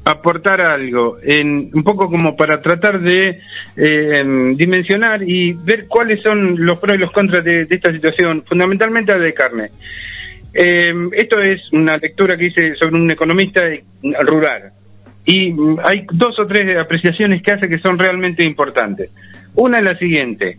aportar 0.03 0.59
algo, 0.61 1.17
en, 1.21 1.69
un 1.71 1.83
poco 1.83 2.09
como 2.09 2.35
para 2.35 2.59
tratar 2.59 2.99
de 2.99 3.39
eh, 3.77 4.23
dimensionar 4.55 5.21
y 5.21 5.53
ver 5.53 5.85
cuáles 5.87 6.23
son 6.23 6.55
los 6.65 6.79
pros 6.79 6.95
y 6.95 6.97
los 6.97 7.11
contras 7.11 7.43
de, 7.43 7.65
de 7.65 7.75
esta 7.75 7.93
situación, 7.93 8.43
fundamentalmente 8.49 9.13
la 9.13 9.23
de 9.23 9.33
carne. 9.35 9.69
Eh, 10.53 10.91
esto 11.13 11.39
es 11.41 11.71
una 11.71 11.95
lectura 11.97 12.35
que 12.35 12.47
hice 12.47 12.75
sobre 12.75 12.95
un 12.95 13.11
economista 13.11 13.61
rural. 14.21 14.71
Y 15.25 15.51
mm, 15.51 15.79
hay 15.83 16.05
dos 16.11 16.39
o 16.39 16.45
tres 16.45 16.77
apreciaciones 16.77 17.41
que 17.41 17.51
hace 17.51 17.67
que 17.67 17.79
son 17.79 17.97
realmente 17.97 18.45
importantes. 18.45 19.11
Una 19.55 19.77
es 19.77 19.83
la 19.83 19.97
siguiente. 19.97 20.57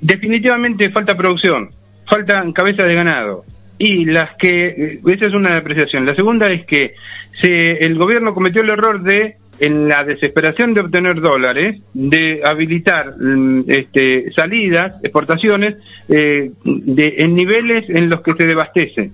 Definitivamente 0.00 0.90
falta 0.90 1.16
producción, 1.16 1.68
faltan 2.08 2.52
cabezas 2.52 2.86
de 2.86 2.94
ganado. 2.94 3.44
Y 3.78 4.04
las 4.04 4.36
que, 4.36 4.50
eh, 4.50 5.00
esa 5.06 5.26
es 5.26 5.34
una 5.34 5.56
apreciación. 5.56 6.04
La 6.04 6.14
segunda 6.14 6.48
es 6.48 6.64
que 6.66 6.94
se, 7.40 7.78
el 7.84 7.96
gobierno 7.98 8.34
cometió 8.34 8.62
el 8.62 8.70
error 8.70 9.02
de, 9.02 9.36
en 9.58 9.88
la 9.88 10.04
desesperación 10.04 10.72
de 10.72 10.80
obtener 10.80 11.20
dólares, 11.20 11.80
de 11.92 12.40
habilitar 12.44 13.14
mm, 13.18 13.64
este, 13.68 14.30
salidas, 14.32 15.02
exportaciones, 15.02 15.76
eh, 16.08 16.50
de, 16.64 17.14
en 17.18 17.34
niveles 17.34 17.88
en 17.88 18.08
los 18.08 18.22
que 18.22 18.34
se 18.34 18.46
devastece. 18.46 19.10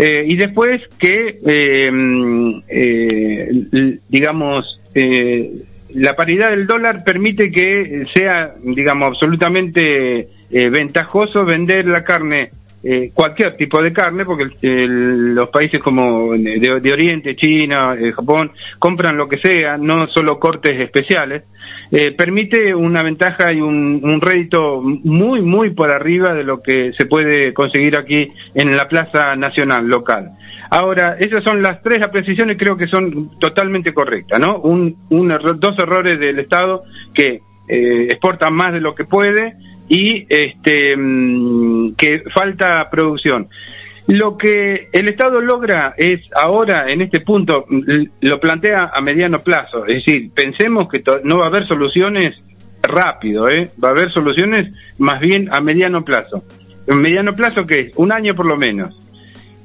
Eh, 0.00 0.26
y 0.28 0.36
después 0.36 0.80
que, 0.96 1.40
eh, 1.44 1.90
eh, 2.68 3.98
digamos, 4.08 4.80
eh, 4.94 5.50
la 5.94 6.12
paridad 6.14 6.50
del 6.50 6.68
dólar 6.68 7.02
permite 7.02 7.50
que 7.50 8.04
sea, 8.14 8.54
digamos, 8.62 9.08
absolutamente 9.08 10.28
eh, 10.52 10.70
ventajoso 10.70 11.44
vender 11.44 11.84
la 11.86 12.04
carne, 12.04 12.50
eh, 12.84 13.10
cualquier 13.12 13.56
tipo 13.56 13.82
de 13.82 13.92
carne, 13.92 14.24
porque 14.24 14.44
los 14.60 15.48
países 15.48 15.82
como 15.82 16.32
de, 16.34 16.78
de 16.80 16.92
Oriente, 16.92 17.34
China, 17.34 17.96
Japón, 18.14 18.52
compran 18.78 19.16
lo 19.16 19.26
que 19.26 19.38
sea, 19.38 19.76
no 19.78 20.06
solo 20.14 20.38
cortes 20.38 20.78
especiales, 20.78 21.42
eh, 21.90 22.12
permite 22.12 22.74
una 22.74 23.02
ventaja 23.02 23.52
y 23.52 23.60
un, 23.60 24.00
un 24.02 24.20
rédito 24.20 24.78
muy, 25.04 25.40
muy 25.42 25.70
por 25.74 25.90
arriba 25.94 26.34
de 26.34 26.44
lo 26.44 26.62
que 26.62 26.92
se 26.92 27.06
puede 27.06 27.52
conseguir 27.54 27.96
aquí 27.96 28.30
en 28.54 28.76
la 28.76 28.86
plaza 28.88 29.34
nacional 29.36 29.86
local. 29.86 30.30
Ahora, 30.70 31.16
esas 31.18 31.42
son 31.44 31.62
las 31.62 31.82
tres 31.82 32.02
apreciaciones, 32.02 32.58
creo 32.58 32.76
que 32.76 32.86
son 32.88 33.38
totalmente 33.38 33.94
correctas, 33.94 34.38
¿no? 34.38 34.60
Un, 34.60 34.96
un 35.08 35.30
error- 35.30 35.58
dos 35.58 35.78
errores 35.78 36.20
del 36.20 36.38
Estado 36.38 36.82
que 37.14 37.40
eh, 37.68 38.04
exporta 38.10 38.50
más 38.50 38.72
de 38.74 38.80
lo 38.80 38.94
que 38.94 39.04
puede 39.04 39.54
y 39.88 40.26
este 40.28 40.94
mm, 40.96 41.94
que 41.96 42.22
falta 42.34 42.86
producción. 42.90 43.46
Lo 44.08 44.36
que 44.38 44.88
el 44.90 45.08
Estado 45.08 45.40
logra 45.40 45.94
es 45.96 46.20
ahora, 46.34 46.86
en 46.88 47.02
este 47.02 47.20
punto, 47.20 47.66
lo 48.20 48.40
plantea 48.40 48.90
a 48.92 49.00
mediano 49.02 49.38
plazo. 49.40 49.84
Es 49.86 50.04
decir, 50.04 50.30
pensemos 50.34 50.88
que 50.88 51.02
no 51.24 51.36
va 51.38 51.44
a 51.44 51.48
haber 51.48 51.66
soluciones 51.68 52.34
rápido, 52.82 53.48
¿eh? 53.48 53.68
Va 53.82 53.88
a 53.88 53.92
haber 53.92 54.10
soluciones 54.10 54.72
más 54.98 55.20
bien 55.20 55.48
a 55.52 55.60
mediano 55.60 56.04
plazo. 56.04 56.42
¿En 56.86 57.02
mediano 57.02 57.32
plazo 57.34 57.66
qué 57.66 57.80
es? 57.80 57.92
Un 57.96 58.10
año 58.10 58.34
por 58.34 58.46
lo 58.46 58.56
menos. 58.56 58.98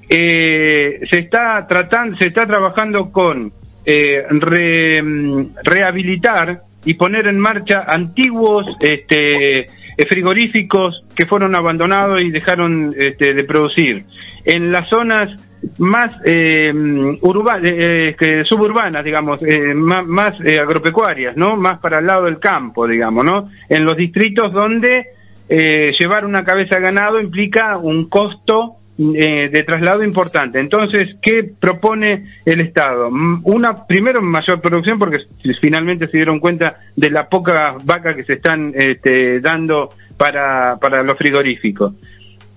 Eh, 0.09 0.99
se 1.09 1.19
está 1.21 1.65
tratando, 1.67 2.17
se 2.17 2.27
está 2.27 2.45
trabajando 2.45 3.11
con 3.11 3.51
eh, 3.85 4.23
re- 4.29 5.01
mm, 5.01 5.55
rehabilitar 5.63 6.63
y 6.85 6.95
poner 6.95 7.27
en 7.27 7.39
marcha 7.39 7.85
antiguos 7.87 8.65
este, 8.81 9.61
eh, 9.61 9.67
frigoríficos 10.09 11.05
que 11.15 11.25
fueron 11.25 11.55
abandonados 11.55 12.21
y 12.21 12.29
dejaron 12.29 12.93
este, 12.97 13.33
de 13.33 13.43
producir. 13.45 14.03
En 14.45 14.71
las 14.71 14.89
zonas 14.89 15.39
más 15.77 16.11
eh, 16.25 16.71
eh, 16.71 18.15
que 18.17 18.43
suburbanas, 18.45 19.03
digamos, 19.03 19.39
eh, 19.43 19.73
más, 19.73 20.05
más, 20.05 20.33
eh, 20.43 20.59
agropecuarias, 20.59 21.35
¿no? 21.37 21.55
Más 21.55 21.79
para 21.79 21.99
el 21.99 22.05
lado 22.05 22.25
del 22.25 22.39
campo, 22.39 22.87
digamos, 22.87 23.23
¿no? 23.23 23.49
En 23.69 23.83
los 23.83 23.95
distritos 23.95 24.51
donde 24.51 25.07
eh, 25.49 25.91
llevar 25.97 26.25
una 26.25 26.43
cabeza 26.43 26.79
ganado 26.79 27.19
implica 27.19 27.77
un 27.77 28.09
costo 28.09 28.77
eh, 28.97 29.49
de 29.51 29.63
traslado 29.63 30.03
importante. 30.03 30.59
Entonces, 30.59 31.15
¿qué 31.21 31.51
propone 31.59 32.25
el 32.45 32.61
Estado? 32.61 33.09
Una, 33.43 33.85
primero, 33.87 34.21
mayor 34.21 34.61
producción, 34.61 34.99
porque 34.99 35.17
finalmente 35.59 36.07
se 36.07 36.17
dieron 36.17 36.39
cuenta 36.39 36.77
de 36.95 37.09
la 37.09 37.27
poca 37.27 37.73
vaca 37.83 38.13
que 38.13 38.23
se 38.23 38.33
están 38.33 38.71
este, 38.75 39.39
dando 39.39 39.91
para, 40.17 40.77
para 40.77 41.01
los 41.03 41.17
frigoríficos. 41.17 41.95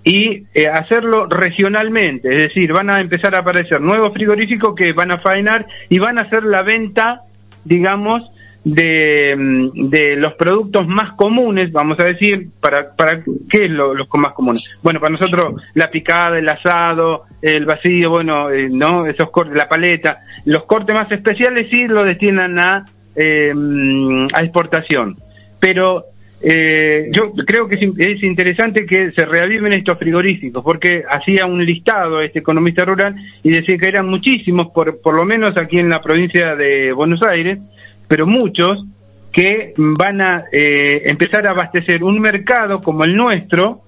Y 0.07 0.45
eh, 0.53 0.69
hacerlo 0.69 1.25
regionalmente, 1.25 2.33
es 2.33 2.41
decir, 2.43 2.71
van 2.71 2.89
a 2.89 3.01
empezar 3.01 3.35
a 3.35 3.39
aparecer 3.39 3.81
nuevos 3.81 4.13
frigoríficos 4.13 4.73
que 4.73 4.93
van 4.93 5.11
a 5.11 5.19
faenar 5.19 5.65
y 5.89 5.99
van 5.99 6.17
a 6.17 6.21
hacer 6.21 6.43
la 6.43 6.63
venta, 6.63 7.23
digamos, 7.65 8.23
de, 8.63 9.35
mm, 9.37 9.89
de 9.89 10.15
los 10.15 10.33
productos 10.35 10.87
más 10.87 11.11
comunes, 11.11 11.73
vamos 11.73 11.99
a 11.99 12.05
decir, 12.05 12.47
para, 12.61 12.95
para 12.95 13.19
¿qué 13.49 13.65
es 13.65 13.69
lo, 13.69 13.93
los 13.93 14.07
más 14.17 14.33
comunes? 14.33 14.63
Bueno, 14.81 15.01
para 15.01 15.11
nosotros 15.11 15.55
la 15.73 15.89
picada, 15.89 16.39
el 16.39 16.47
asado, 16.47 17.23
el 17.41 17.65
vacío, 17.65 18.09
bueno, 18.09 18.49
eh, 18.49 18.69
no, 18.69 19.07
esos 19.07 19.29
cortes, 19.29 19.57
la 19.57 19.67
paleta, 19.67 20.19
los 20.45 20.63
cortes 20.63 20.95
más 20.95 21.11
especiales 21.11 21.67
sí 21.69 21.85
lo 21.85 22.05
destinan 22.05 22.57
a, 22.57 22.85
eh, 23.13 23.53
mm, 23.53 24.27
a 24.33 24.41
exportación. 24.41 25.17
Pero 25.59 26.05
eh, 26.41 27.09
yo 27.11 27.33
creo 27.45 27.67
que 27.67 27.75
es, 27.75 27.81
in- 27.81 27.95
es 27.97 28.21
interesante 28.23 28.85
que 28.85 29.11
se 29.11 29.25
reaviven 29.25 29.73
estos 29.73 29.97
frigoríficos, 29.97 30.63
porque 30.63 31.03
hacía 31.09 31.45
un 31.45 31.65
listado 31.65 32.21
este 32.21 32.39
economista 32.39 32.85
rural 32.85 33.15
y 33.43 33.49
decía 33.49 33.77
que 33.77 33.87
eran 33.87 34.07
muchísimos, 34.07 34.67
por, 34.73 35.01
por 35.01 35.15
lo 35.15 35.25
menos 35.25 35.57
aquí 35.57 35.79
en 35.79 35.89
la 35.89 36.01
provincia 36.01 36.55
de 36.55 36.91
Buenos 36.93 37.23
Aires, 37.23 37.59
pero 38.07 38.27
muchos 38.27 38.85
que 39.31 39.73
van 39.77 40.21
a 40.21 40.43
eh, 40.51 41.01
empezar 41.05 41.47
a 41.47 41.51
abastecer 41.51 42.03
un 42.03 42.19
mercado 42.19 42.81
como 42.81 43.03
el 43.03 43.15
nuestro, 43.15 43.81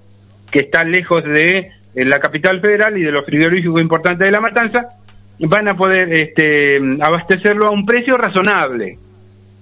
que 0.52 0.60
está 0.62 0.84
lejos 0.84 1.24
de 1.24 1.60
eh, 1.60 2.06
la 2.06 2.20
capital 2.20 2.60
federal 2.62 2.98
y 2.98 3.04
de 3.04 3.12
los 3.12 3.26
frigoríficos 3.26 3.82
importantes 3.82 4.26
de 4.26 4.32
la 4.32 4.42
matanza, 4.42 4.88
van 5.40 5.70
a 5.70 5.76
poder 5.78 6.12
este, 6.14 6.74
abastecerlo 7.00 7.68
a 7.68 7.72
un 7.72 7.86
precio 7.86 8.18
razonable 8.18 8.98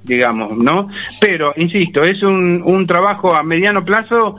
digamos, 0.07 0.57
¿no? 0.57 0.87
Pero, 1.19 1.53
insisto, 1.57 2.01
es 2.03 2.23
un, 2.23 2.61
un 2.65 2.87
trabajo 2.87 3.35
a 3.35 3.43
mediano 3.43 3.83
plazo, 3.83 4.35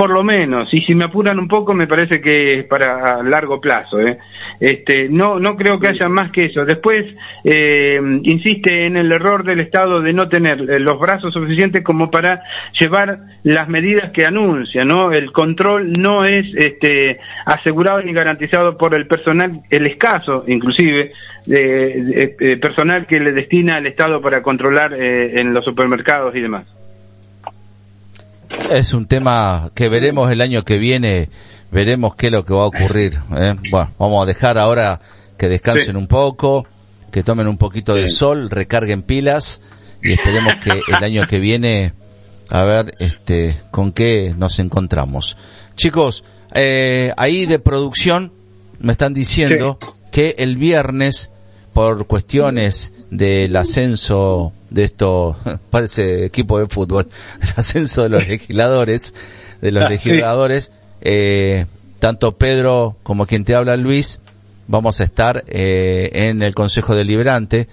por 0.00 0.14
lo 0.14 0.24
menos, 0.24 0.72
y 0.72 0.80
si 0.80 0.94
me 0.94 1.04
apuran 1.04 1.38
un 1.38 1.46
poco, 1.46 1.74
me 1.74 1.86
parece 1.86 2.22
que 2.22 2.60
es 2.60 2.64
para 2.64 3.22
largo 3.22 3.60
plazo, 3.60 4.00
¿eh? 4.00 4.16
Este, 4.58 5.10
no, 5.10 5.38
no 5.38 5.56
creo 5.56 5.78
que 5.78 5.88
haya 5.88 6.08
más 6.08 6.32
que 6.32 6.46
eso. 6.46 6.64
Después, 6.64 7.04
eh, 7.44 8.00
insiste 8.22 8.86
en 8.86 8.96
el 8.96 9.12
error 9.12 9.44
del 9.44 9.60
Estado 9.60 10.00
de 10.00 10.14
no 10.14 10.26
tener 10.26 10.58
eh, 10.58 10.80
los 10.80 10.98
brazos 10.98 11.34
suficientes 11.34 11.84
como 11.84 12.10
para 12.10 12.42
llevar 12.80 13.18
las 13.42 13.68
medidas 13.68 14.10
que 14.12 14.24
anuncia, 14.24 14.86
¿no? 14.86 15.12
El 15.12 15.32
control 15.32 15.92
no 15.92 16.24
es, 16.24 16.50
este, 16.54 17.18
asegurado 17.44 18.00
ni 18.00 18.14
garantizado 18.14 18.78
por 18.78 18.94
el 18.94 19.06
personal, 19.06 19.60
el 19.68 19.86
escaso, 19.86 20.44
inclusive, 20.48 21.12
de 21.44 22.58
personal 22.58 23.06
que 23.06 23.20
le 23.20 23.32
destina 23.32 23.76
el 23.76 23.86
Estado 23.86 24.22
para 24.22 24.40
controlar 24.40 24.94
eh, 24.94 25.38
en 25.38 25.52
los 25.52 25.62
supermercados 25.62 26.34
y 26.34 26.40
demás. 26.40 26.79
Es 28.68 28.92
un 28.92 29.06
tema 29.06 29.70
que 29.74 29.88
veremos 29.88 30.30
el 30.30 30.40
año 30.40 30.64
que 30.64 30.78
viene, 30.78 31.28
veremos 31.70 32.14
qué 32.16 32.26
es 32.26 32.32
lo 32.32 32.44
que 32.44 32.54
va 32.54 32.62
a 32.62 32.66
ocurrir. 32.66 33.20
¿eh? 33.36 33.56
Bueno, 33.70 33.90
vamos 33.98 34.22
a 34.22 34.26
dejar 34.26 34.58
ahora 34.58 35.00
que 35.38 35.48
descansen 35.48 35.92
Sí. 35.92 35.96
un 35.96 36.06
poco, 36.06 36.66
que 37.10 37.22
tomen 37.22 37.48
un 37.48 37.56
poquito 37.56 37.94
de 37.94 38.08
sol, 38.08 38.50
recarguen 38.50 39.02
pilas 39.02 39.60
y 40.02 40.12
esperemos 40.12 40.54
que 40.62 40.70
el 40.86 41.02
año 41.04 41.26
que 41.26 41.40
viene, 41.40 41.94
a 42.50 42.62
ver, 42.62 42.94
este, 42.98 43.56
con 43.70 43.92
qué 43.92 44.34
nos 44.36 44.58
encontramos. 44.58 45.36
Chicos, 45.76 46.24
eh, 46.54 47.12
ahí 47.16 47.46
de 47.46 47.58
producción 47.58 48.32
me 48.78 48.92
están 48.92 49.14
diciendo 49.14 49.78
que 50.12 50.36
el 50.38 50.56
viernes, 50.56 51.30
por 51.72 52.06
cuestiones 52.06 52.92
del 53.10 53.56
ascenso 53.56 54.52
de 54.70 54.84
esto, 54.84 55.36
parece 55.70 56.24
equipo 56.24 56.58
de 56.58 56.66
fútbol, 56.68 57.08
el 57.42 57.48
ascenso 57.56 58.02
de 58.02 58.08
los 58.08 58.26
legisladores, 58.26 59.14
de 59.60 59.72
los 59.72 59.84
Ah, 59.84 59.88
legisladores, 59.88 60.72
eh, 61.02 61.66
tanto 61.98 62.36
Pedro 62.36 62.96
como 63.02 63.26
quien 63.26 63.44
te 63.44 63.54
habla 63.54 63.76
Luis, 63.76 64.22
vamos 64.68 65.00
a 65.00 65.04
estar 65.04 65.44
eh, 65.48 66.10
en 66.12 66.42
el 66.42 66.54
Consejo 66.54 66.94
Deliberante 66.94 67.68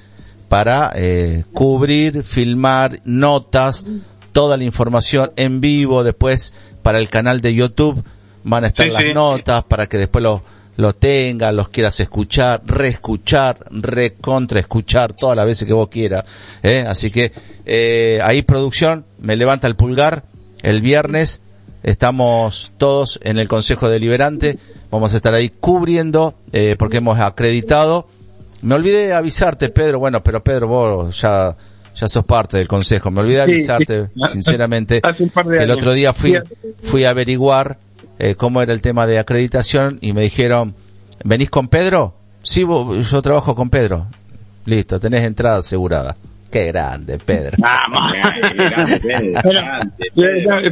para 0.49 0.91
eh, 0.95 1.43
cubrir, 1.53 2.23
filmar 2.23 2.99
notas, 3.05 3.85
toda 4.31 4.57
la 4.57 4.63
información 4.63 5.31
en 5.35 5.61
vivo, 5.61 6.03
después 6.03 6.53
para 6.81 6.99
el 6.99 7.09
canal 7.09 7.41
de 7.41 7.53
YouTube 7.53 8.03
van 8.43 8.63
a 8.63 8.67
estar 8.67 8.85
Sí, 8.85 8.91
las 8.91 9.01
sí. 9.01 9.13
notas 9.13 9.63
para 9.65 9.87
que 9.87 9.97
después 9.97 10.23
lo, 10.23 10.41
lo 10.77 10.93
tengas, 10.93 11.53
los 11.53 11.69
quieras 11.69 11.99
escuchar, 11.99 12.61
reescuchar, 12.65 13.65
recontra 13.71 14.59
escuchar 14.59 15.13
todas 15.13 15.35
las 15.35 15.45
veces 15.45 15.67
que 15.67 15.73
vos 15.73 15.89
quieras. 15.89 16.23
¿eh? 16.63 16.85
Así 16.87 17.09
que 17.09 17.31
eh, 17.65 18.19
ahí 18.23 18.43
producción 18.43 19.05
me 19.19 19.35
levanta 19.35 19.67
el 19.67 19.75
pulgar 19.75 20.23
el 20.61 20.81
viernes. 20.81 21.41
Estamos 21.81 22.71
todos 22.77 23.19
en 23.23 23.39
el 23.39 23.47
Consejo 23.47 23.89
Deliberante. 23.89 24.59
Vamos 24.91 25.13
a 25.13 25.17
estar 25.17 25.33
ahí 25.33 25.49
cubriendo 25.49 26.35
eh, 26.53 26.75
porque 26.77 26.97
hemos 26.97 27.19
acreditado. 27.19 28.07
Me 28.61 28.75
olvidé 28.75 29.13
avisarte, 29.13 29.69
Pedro. 29.69 29.99
Bueno, 29.99 30.21
pero 30.21 30.43
Pedro, 30.43 30.67
vos 30.67 31.19
ya 31.19 31.57
ya 31.95 32.07
sos 32.07 32.23
parte 32.25 32.57
del 32.57 32.67
Consejo. 32.67 33.09
Me 33.09 33.21
olvidé 33.21 33.41
avisarte, 33.41 34.09
sí. 34.13 34.21
sinceramente. 34.31 35.01
Hace 35.01 35.23
un 35.23 35.29
par 35.29 35.47
de 35.47 35.55
El 35.57 35.63
años. 35.63 35.77
otro 35.77 35.93
día 35.93 36.13
fui, 36.13 36.37
fui 36.83 37.03
a 37.03 37.09
averiguar 37.09 37.79
eh, 38.19 38.35
cómo 38.35 38.61
era 38.61 38.73
el 38.73 38.81
tema 38.81 39.05
de 39.07 39.19
acreditación 39.19 39.97
y 40.01 40.13
me 40.13 40.21
dijeron, 40.21 40.75
¿venís 41.23 41.49
con 41.49 41.67
Pedro? 41.67 42.15
Sí, 42.43 42.63
vos- 42.63 43.09
yo 43.09 43.21
trabajo 43.21 43.55
con 43.55 43.69
Pedro. 43.69 44.07
Listo, 44.65 44.99
tenés 44.99 45.23
entrada 45.23 45.57
asegurada. 45.57 46.15
Qué 46.51 46.65
grande, 46.67 47.17
Pedro. 47.19 47.57
Vamos. 47.59 48.01
Grande, 48.53 48.95
eh, 48.95 49.33
Pedro. 50.15 50.59
eh, 50.61 50.71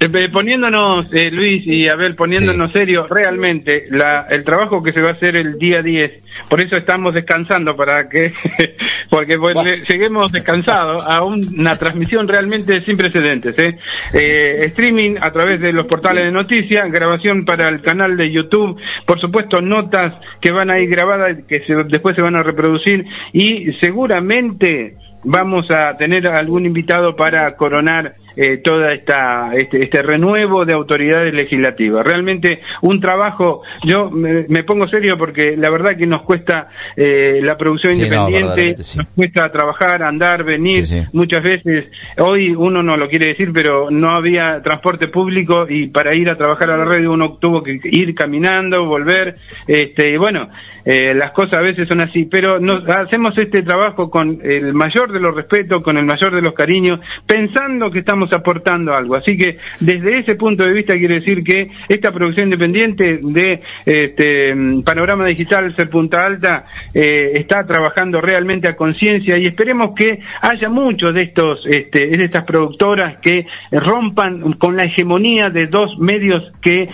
eh, 0.00 0.28
poniéndonos, 0.30 1.06
eh, 1.12 1.30
Luis 1.30 1.62
y 1.66 1.88
Abel, 1.88 2.14
poniéndonos 2.16 2.70
serio, 2.72 3.06
realmente 3.08 3.84
la, 3.90 4.26
el 4.30 4.44
trabajo 4.44 4.82
que 4.82 4.92
se 4.92 5.00
va 5.00 5.10
a 5.10 5.14
hacer 5.14 5.36
el 5.36 5.58
día 5.58 5.80
10, 5.82 6.22
por 6.48 6.60
eso 6.60 6.76
estamos 6.76 7.14
descansando, 7.14 7.76
para 7.76 8.08
que, 8.08 8.32
porque 9.10 9.36
pues, 9.38 9.54
lleguemos 9.88 10.32
descansados 10.32 11.04
a 11.06 11.22
un- 11.24 11.46
una 11.58 11.76
transmisión 11.76 12.26
realmente 12.28 12.80
sin 12.84 12.96
precedentes. 12.96 13.56
¿eh? 13.58 13.78
Eh, 14.14 14.58
streaming 14.66 15.16
a 15.20 15.30
través 15.30 15.60
de 15.60 15.72
los 15.72 15.86
portales 15.86 16.24
de 16.24 16.32
noticias, 16.32 16.90
grabación 16.90 17.44
para 17.44 17.68
el 17.68 17.80
canal 17.82 18.16
de 18.16 18.32
YouTube, 18.32 18.80
por 19.06 19.20
supuesto 19.20 19.60
notas 19.60 20.14
que 20.40 20.50
van 20.52 20.70
a 20.70 20.78
ir 20.80 20.88
grabadas, 20.90 21.38
que 21.48 21.60
se- 21.60 21.74
después 21.88 22.14
se 22.16 22.22
van 22.22 22.36
a 22.36 22.42
reproducir 22.42 23.04
y 23.32 23.72
seguramente 23.80 24.96
vamos 25.24 25.66
a 25.70 25.96
tener 25.98 26.26
algún 26.28 26.64
invitado 26.66 27.14
para 27.14 27.54
coronar 27.56 28.14
eh, 28.36 28.58
toda 28.58 28.92
esta 28.92 29.52
este, 29.54 29.82
este 29.82 30.02
renuevo 30.02 30.64
de 30.64 30.72
autoridades 30.72 31.32
legislativas. 31.32 32.04
Realmente 32.04 32.60
un 32.82 33.00
trabajo, 33.00 33.62
yo 33.84 34.10
me, 34.10 34.44
me 34.48 34.64
pongo 34.64 34.86
serio 34.88 35.16
porque 35.16 35.56
la 35.56 35.70
verdad 35.70 35.96
que 35.96 36.06
nos 36.06 36.22
cuesta 36.22 36.68
eh, 36.96 37.40
la 37.42 37.56
producción 37.56 37.94
Sí, 37.94 38.02
independiente, 38.04 38.82
sí. 38.82 38.98
nos 38.98 39.08
cuesta 39.08 39.50
trabajar, 39.50 40.02
andar, 40.02 40.44
venir, 40.44 40.86
Sí, 40.86 41.02
muchas 41.12 41.42
veces, 41.42 41.88
hoy 42.18 42.54
uno 42.54 42.82
no 42.82 42.96
lo 42.96 43.08
quiere 43.08 43.28
decir, 43.28 43.50
pero 43.52 43.90
no 43.90 44.08
había 44.10 44.60
transporte 44.62 45.08
público 45.08 45.66
y 45.68 45.88
para 45.88 46.14
ir 46.14 46.30
a 46.30 46.36
trabajar 46.36 46.72
a 46.72 46.76
la 46.76 46.84
radio 46.84 47.12
uno 47.12 47.38
tuvo 47.40 47.62
que 47.62 47.78
ir 47.84 48.14
caminando, 48.14 48.84
volver, 48.84 49.34
este, 49.66 50.10
y 50.10 50.16
bueno, 50.16 50.48
eh, 50.84 51.14
las 51.14 51.32
cosas 51.32 51.58
a 51.58 51.62
veces 51.62 51.88
son 51.88 52.00
así, 52.00 52.24
pero 52.24 52.58
nos 52.58 52.86
hacemos 52.88 53.36
este 53.38 53.62
trabajo 53.62 54.10
con 54.10 54.40
el 54.42 54.72
mayor 54.72 55.12
de 55.12 55.20
los 55.20 55.34
respetos, 55.34 55.82
con 55.82 55.96
el 55.98 56.04
mayor 56.04 56.34
de 56.34 56.42
los 56.42 56.54
cariños, 56.54 57.00
pensando 57.26 57.90
que 57.90 58.00
estamos 58.00 58.19
aportando 58.32 58.94
algo. 58.94 59.16
Así 59.16 59.36
que 59.36 59.56
desde 59.80 60.20
ese 60.20 60.34
punto 60.34 60.64
de 60.64 60.72
vista 60.72 60.94
quiero 60.94 61.14
decir 61.14 61.42
que 61.42 61.68
esta 61.88 62.12
producción 62.12 62.46
independiente 62.46 63.20
de 63.22 63.60
este, 63.86 64.52
Panorama 64.84 65.26
Digital 65.26 65.74
Ser 65.76 65.88
Punta 65.88 66.20
Alta 66.20 66.64
eh, 66.92 67.32
está 67.34 67.64
trabajando 67.66 68.20
realmente 68.20 68.68
a 68.68 68.76
conciencia 68.76 69.38
y 69.38 69.44
esperemos 69.44 69.90
que 69.96 70.18
haya 70.40 70.68
muchos 70.68 71.14
de 71.14 71.22
estos 71.22 71.64
este, 71.66 72.06
de 72.06 72.24
estas 72.24 72.44
productoras 72.44 73.18
que 73.20 73.46
rompan 73.70 74.52
con 74.54 74.76
la 74.76 74.84
hegemonía 74.84 75.48
de 75.48 75.66
dos 75.66 75.98
medios 75.98 76.52
que 76.60 76.82
eh, 76.82 76.88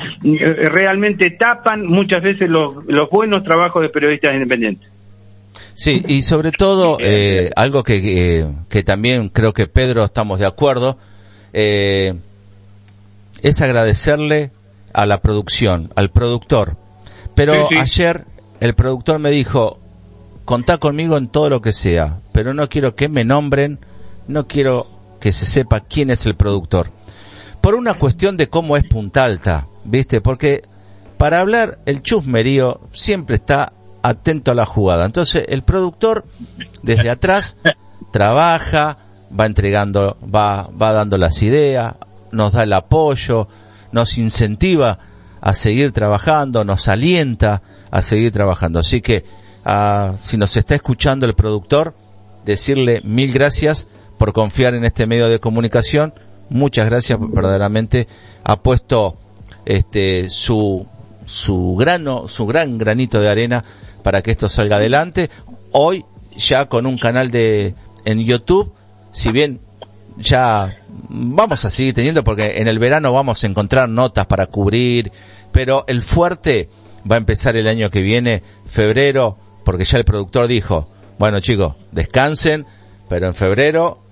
realmente 0.70 1.30
tapan 1.30 1.82
muchas 1.86 2.22
veces 2.22 2.48
los, 2.48 2.84
los 2.86 3.10
buenos 3.10 3.42
trabajos 3.42 3.82
de 3.82 3.88
periodistas 3.88 4.34
independientes. 4.34 4.96
Sí, 5.74 6.02
y 6.08 6.22
sobre 6.22 6.52
todo, 6.52 6.96
eh, 7.00 7.50
algo 7.54 7.82
que, 7.82 8.00
que, 8.00 8.46
que 8.70 8.82
también 8.82 9.28
creo 9.28 9.52
que 9.52 9.66
Pedro 9.66 10.04
estamos 10.04 10.38
de 10.38 10.46
acuerdo, 10.46 10.98
eh, 11.58 12.14
es 13.40 13.62
agradecerle 13.62 14.50
a 14.92 15.06
la 15.06 15.22
producción, 15.22 15.90
al 15.96 16.10
productor. 16.10 16.76
Pero 17.34 17.54
Sí, 17.54 17.60
sí. 17.70 17.78
ayer 17.78 18.26
el 18.60 18.74
productor 18.74 19.18
me 19.20 19.30
dijo, 19.30 19.78
contá 20.44 20.76
conmigo 20.76 21.16
en 21.16 21.28
todo 21.28 21.48
lo 21.48 21.62
que 21.62 21.72
sea, 21.72 22.18
pero 22.32 22.52
no 22.52 22.68
quiero 22.68 22.94
que 22.94 23.08
me 23.08 23.24
nombren, 23.24 23.78
no 24.28 24.46
quiero 24.46 24.86
que 25.18 25.32
se 25.32 25.46
sepa 25.46 25.80
quién 25.80 26.10
es 26.10 26.26
el 26.26 26.36
productor. 26.36 26.90
Por 27.62 27.74
una 27.74 27.94
cuestión 27.94 28.36
de 28.36 28.48
cómo 28.50 28.76
es 28.76 28.84
Punta 28.84 29.24
Alta, 29.24 29.66
¿viste? 29.84 30.20
Porque 30.20 30.62
para 31.16 31.40
hablar 31.40 31.78
el 31.86 32.02
chusmerío 32.02 32.80
siempre 32.92 33.36
está 33.36 33.72
atento 34.02 34.50
a 34.50 34.54
la 34.54 34.66
jugada. 34.66 35.06
Entonces 35.06 35.44
el 35.48 35.62
productor 35.62 36.26
desde 36.82 37.08
atrás 37.10 37.56
trabaja, 38.12 38.98
va 39.38 39.46
entregando, 39.46 40.16
va, 40.22 40.68
va 40.80 40.92
dando 40.92 41.18
las 41.18 41.42
ideas, 41.42 41.94
nos 42.32 42.52
da 42.52 42.62
el 42.62 42.72
apoyo, 42.72 43.48
nos 43.92 44.18
incentiva 44.18 44.98
a 45.40 45.52
seguir 45.54 45.92
trabajando, 45.92 46.64
nos 46.64 46.88
alienta 46.88 47.62
a 47.90 48.02
seguir 48.02 48.32
trabajando. 48.32 48.80
Así 48.80 49.00
que 49.00 49.24
ah, 49.64 50.14
si 50.18 50.36
nos 50.36 50.56
está 50.56 50.74
escuchando 50.74 51.26
el 51.26 51.34
productor, 51.34 51.94
decirle 52.44 53.00
mil 53.04 53.32
gracias 53.32 53.88
por 54.18 54.32
confiar 54.32 54.74
en 54.74 54.84
este 54.84 55.06
medio 55.06 55.28
de 55.28 55.40
comunicación. 55.40 56.14
Muchas 56.48 56.86
gracias, 56.86 57.18
verdaderamente 57.20 58.06
ha 58.44 58.56
puesto 58.56 59.16
este 59.64 60.28
su 60.28 60.86
su 61.24 61.74
grano, 61.74 62.28
su 62.28 62.46
gran 62.46 62.78
granito 62.78 63.20
de 63.20 63.28
arena 63.28 63.64
para 64.02 64.22
que 64.22 64.30
esto 64.30 64.48
salga 64.48 64.76
adelante. 64.76 65.28
Hoy 65.72 66.04
ya 66.36 66.66
con 66.66 66.86
un 66.86 66.98
canal 66.98 67.30
de 67.30 67.74
en 68.04 68.20
YouTube, 68.20 68.72
si 69.16 69.32
bien 69.32 69.60
ya 70.18 70.76
vamos 71.08 71.64
a 71.64 71.70
seguir 71.70 71.94
teniendo 71.94 72.22
porque 72.22 72.58
en 72.58 72.68
el 72.68 72.78
verano 72.78 73.14
vamos 73.14 73.42
a 73.42 73.46
encontrar 73.46 73.88
notas 73.88 74.26
para 74.26 74.46
cubrir, 74.46 75.10
pero 75.52 75.84
el 75.88 76.02
fuerte 76.02 76.68
va 77.10 77.14
a 77.14 77.18
empezar 77.18 77.56
el 77.56 77.66
año 77.66 77.88
que 77.88 78.02
viene, 78.02 78.42
febrero, 78.66 79.38
porque 79.64 79.84
ya 79.84 79.96
el 79.96 80.04
productor 80.04 80.48
dijo, 80.48 80.90
bueno 81.18 81.40
chicos, 81.40 81.76
descansen, 81.92 82.66
pero 83.08 83.26
en 83.26 83.34
febrero 83.34 84.02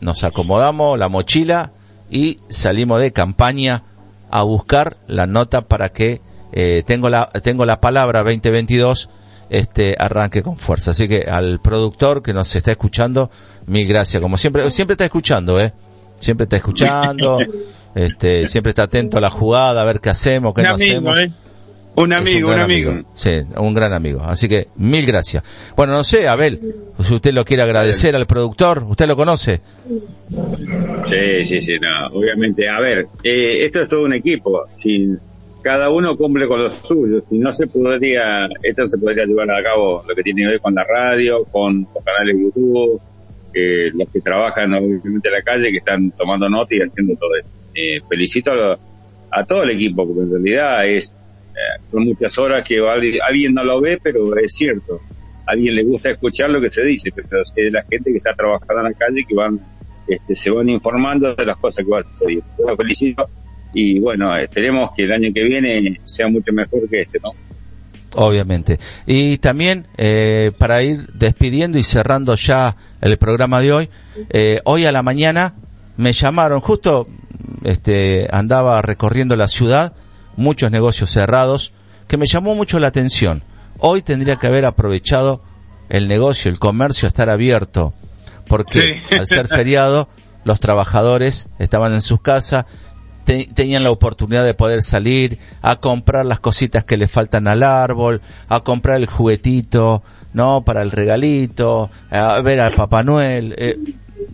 nos 0.00 0.24
acomodamos 0.24 0.98
la 0.98 1.08
mochila 1.08 1.72
y 2.10 2.40
salimos 2.50 3.00
de 3.00 3.14
campaña 3.14 3.84
a 4.30 4.42
buscar 4.42 4.98
la 5.06 5.26
nota 5.26 5.62
para 5.62 5.88
que 5.88 6.20
eh, 6.52 6.82
tengo 6.84 7.08
la 7.08 7.30
tengo 7.42 7.64
la 7.64 7.80
palabra 7.80 8.22
2022 8.24 9.08
este 9.50 9.96
arranque 9.98 10.42
con 10.42 10.56
fuerza. 10.56 10.92
Así 10.92 11.08
que 11.08 11.22
al 11.22 11.60
productor 11.60 12.22
que 12.22 12.32
nos 12.32 12.54
está 12.54 12.70
escuchando, 12.70 13.30
mil 13.70 13.86
gracias. 13.86 14.20
Como 14.20 14.36
siempre, 14.36 14.70
siempre 14.70 14.94
está 14.94 15.04
escuchando, 15.04 15.60
eh. 15.60 15.72
Siempre 16.18 16.44
está 16.44 16.56
escuchando, 16.56 17.38
este, 17.94 18.46
siempre 18.46 18.70
está 18.70 18.82
atento 18.82 19.16
a 19.16 19.20
la 19.20 19.30
jugada, 19.30 19.80
a 19.80 19.84
ver 19.84 20.00
qué 20.00 20.10
hacemos, 20.10 20.52
qué 20.52 20.60
Un 20.60 20.68
no 20.68 20.74
amigo, 20.74 21.10
hacemos. 21.10 21.18
¿eh? 21.18 21.32
Un 21.96 22.14
amigo, 22.14 22.48
un, 22.50 22.60
amigo. 22.60 22.92
Sí, 23.14 23.30
un 23.56 23.74
gran 23.74 23.92
amigo. 23.92 24.22
Así 24.24 24.48
que 24.48 24.68
mil 24.76 25.04
gracias. 25.06 25.42
Bueno, 25.76 25.92
no 25.92 26.04
sé, 26.04 26.28
Abel, 26.28 26.60
si 27.00 27.14
usted 27.14 27.32
lo 27.32 27.44
quiere 27.44 27.62
agradecer 27.62 28.14
al 28.14 28.26
productor, 28.26 28.84
¿usted 28.88 29.06
lo 29.06 29.16
conoce? 29.16 29.60
Sí, 31.04 31.44
sí, 31.44 31.60
sí, 31.60 31.72
no, 31.80 32.18
obviamente. 32.18 32.68
A 32.68 32.80
ver, 32.80 33.06
eh, 33.24 33.64
esto 33.64 33.82
es 33.82 33.88
todo 33.88 34.04
un 34.04 34.14
equipo. 34.14 34.66
Si 34.82 35.08
cada 35.62 35.90
uno 35.90 36.16
cumple 36.16 36.46
con 36.46 36.62
lo 36.62 36.70
suyo, 36.70 37.22
si 37.26 37.38
no 37.38 37.52
se 37.52 37.66
podría, 37.66 38.46
esto 38.62 38.88
se 38.88 38.98
podría 38.98 39.24
llevar 39.26 39.50
a 39.50 39.62
cabo 39.62 40.04
lo 40.06 40.14
que 40.14 40.22
tiene 40.22 40.48
hoy 40.48 40.58
con 40.58 40.74
la 40.74 40.84
radio, 40.84 41.44
con 41.50 41.86
los 41.94 42.04
canales 42.04 42.36
de 42.36 42.42
YouTube, 42.44 43.00
eh, 43.54 43.90
los 43.94 44.08
que 44.08 44.20
trabajan 44.20 44.72
obviamente 44.74 45.28
en 45.28 45.34
la 45.34 45.42
calle, 45.42 45.70
que 45.70 45.78
están 45.78 46.10
tomando 46.12 46.48
nota 46.48 46.74
y 46.74 46.80
haciendo 46.80 47.14
todo 47.16 47.36
esto. 47.36 47.50
eh, 47.74 48.00
felicito 48.08 48.52
a, 48.52 48.78
a 49.30 49.44
todo 49.44 49.62
el 49.62 49.70
equipo, 49.70 50.06
porque 50.06 50.22
en 50.22 50.30
realidad 50.30 50.86
es 50.86 51.12
eh, 51.60 51.82
son 51.90 52.04
muchas 52.04 52.38
horas 52.38 52.62
que 52.66 52.78
alguien, 52.80 53.54
no 53.54 53.64
lo 53.64 53.80
ve, 53.80 53.98
pero 54.02 54.36
es 54.36 54.52
cierto. 54.54 55.00
A 55.46 55.52
alguien 55.52 55.74
le 55.74 55.84
gusta 55.84 56.10
escuchar 56.10 56.50
lo 56.50 56.60
que 56.60 56.70
se 56.70 56.84
dice, 56.84 57.10
pero 57.14 57.42
es 57.42 57.72
la 57.72 57.82
gente 57.82 58.10
que 58.12 58.18
está 58.18 58.34
trabajando 58.34 58.78
en 58.78 58.84
la 58.84 58.92
calle 58.92 59.24
que 59.28 59.34
van, 59.34 59.60
este, 60.06 60.36
se 60.36 60.50
van 60.50 60.68
informando 60.68 61.34
de 61.34 61.44
las 61.44 61.56
cosas 61.56 61.84
que 61.84 61.90
van 61.90 62.04
sucediendo. 62.12 62.46
Los 62.66 62.76
felicito 62.76 63.28
y 63.72 64.00
bueno, 64.00 64.36
esperemos 64.36 64.90
que 64.96 65.04
el 65.04 65.12
año 65.12 65.32
que 65.32 65.44
viene 65.44 66.00
sea 66.04 66.28
mucho 66.28 66.52
mejor 66.52 66.88
que 66.88 67.02
este, 67.02 67.18
¿no? 67.20 67.30
Obviamente. 68.16 68.80
Y 69.06 69.38
también, 69.38 69.86
eh, 69.96 70.52
para 70.58 70.82
ir 70.82 71.06
despidiendo 71.12 71.78
y 71.78 71.84
cerrando 71.84 72.34
ya 72.34 72.76
el 73.00 73.16
programa 73.18 73.60
de 73.60 73.72
hoy, 73.72 73.90
eh, 74.30 74.60
hoy 74.64 74.84
a 74.86 74.92
la 74.92 75.02
mañana 75.02 75.54
me 75.96 76.12
llamaron, 76.12 76.60
justo 76.60 77.06
este, 77.64 78.28
andaba 78.32 78.82
recorriendo 78.82 79.36
la 79.36 79.48
ciudad, 79.48 79.92
muchos 80.36 80.70
negocios 80.70 81.10
cerrados, 81.10 81.72
que 82.08 82.16
me 82.16 82.26
llamó 82.26 82.54
mucho 82.54 82.80
la 82.80 82.88
atención. 82.88 83.42
Hoy 83.78 84.02
tendría 84.02 84.36
que 84.36 84.46
haber 84.46 84.66
aprovechado 84.66 85.42
el 85.88 86.08
negocio, 86.08 86.50
el 86.50 86.58
comercio, 86.58 87.06
estar 87.08 87.30
abierto, 87.30 87.94
porque 88.48 88.80
Sí. 89.10 89.16
al 89.16 89.26
ser 89.26 89.48
feriado, 89.48 90.08
los 90.44 90.58
trabajadores 90.58 91.48
estaban 91.58 91.92
en 91.92 92.02
sus 92.02 92.20
casas, 92.20 92.64
te- 93.24 93.48
tenían 93.54 93.84
la 93.84 93.90
oportunidad 93.90 94.44
de 94.44 94.54
poder 94.54 94.82
salir 94.82 95.38
a 95.62 95.76
comprar 95.76 96.26
las 96.26 96.40
cositas 96.40 96.84
que 96.84 96.96
le 96.96 97.08
faltan 97.08 97.48
al 97.48 97.62
árbol, 97.62 98.20
a 98.48 98.60
comprar 98.60 98.96
el 98.96 99.06
juguetito, 99.06 100.02
¿no? 100.32 100.62
Para 100.64 100.82
el 100.82 100.90
regalito, 100.90 101.90
a 102.10 102.40
ver 102.40 102.60
al 102.60 102.74
Papá 102.74 103.02
Noel. 103.02 103.54
eh, 103.58 103.78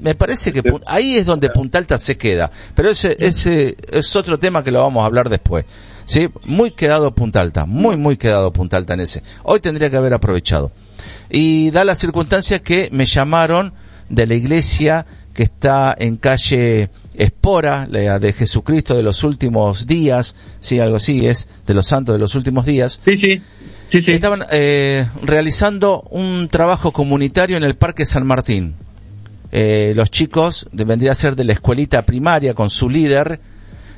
me 0.00 0.14
parece 0.14 0.52
que 0.52 0.62
ahí 0.86 1.16
es 1.16 1.24
donde 1.26 1.48
Punta 1.48 1.78
Alta 1.78 1.96
se 1.96 2.18
queda. 2.18 2.50
Pero 2.74 2.90
ese, 2.90 3.16
ese 3.20 3.76
es 3.90 4.14
otro 4.16 4.38
tema 4.38 4.62
que 4.64 4.70
lo 4.72 4.80
vamos 4.82 5.02
a 5.02 5.06
hablar 5.06 5.28
después. 5.28 5.64
¿Sí? 6.04 6.28
Muy 6.44 6.70
quedado 6.72 7.14
Punta 7.14 7.40
Alta, 7.40 7.66
muy, 7.66 7.96
muy 7.96 8.16
quedado 8.16 8.52
Punta 8.52 8.76
Alta 8.76 8.94
en 8.94 9.00
ese. 9.00 9.22
Hoy 9.42 9.60
tendría 9.60 9.90
que 9.90 9.96
haber 9.96 10.14
aprovechado. 10.14 10.70
Y 11.30 11.70
da 11.70 11.84
la 11.84 11.96
circunstancia 11.96 12.60
que 12.60 12.88
me 12.92 13.06
llamaron 13.06 13.72
de 14.08 14.26
la 14.26 14.34
iglesia 14.34 15.06
que 15.34 15.42
está 15.44 15.94
en 15.98 16.16
calle 16.16 16.90
Espora, 17.18 17.86
la 17.90 18.18
de 18.18 18.32
Jesucristo 18.32 18.97
de 18.97 19.02
los 19.02 19.24
últimos 19.24 19.86
días, 19.86 20.36
sí, 20.60 20.78
algo 20.80 20.97
así 20.97 21.26
es, 21.26 21.48
de 21.66 21.74
los 21.74 21.86
santos 21.86 22.14
de 22.14 22.18
los 22.18 22.34
últimos 22.34 22.66
días. 22.66 23.01
Sí, 23.05 23.18
sí. 23.22 23.43
Sí, 23.90 24.02
sí. 24.05 24.12
Estaban 24.12 24.44
eh, 24.51 25.09
realizando 25.22 26.02
un 26.10 26.48
trabajo 26.48 26.93
comunitario 26.93 27.56
en 27.56 27.62
el 27.64 27.76
Parque 27.76 28.05
San 28.05 28.26
Martín. 28.26 28.74
Eh, 29.52 29.93
los 29.94 30.10
chicos, 30.10 30.68
vendría 30.72 31.12
a 31.12 31.14
ser 31.14 31.36
de 31.36 31.44
la 31.44 31.52
escuelita 31.52 32.02
primaria 32.02 32.55
con 32.55 32.68
su 32.68 32.90
líder, 32.90 33.40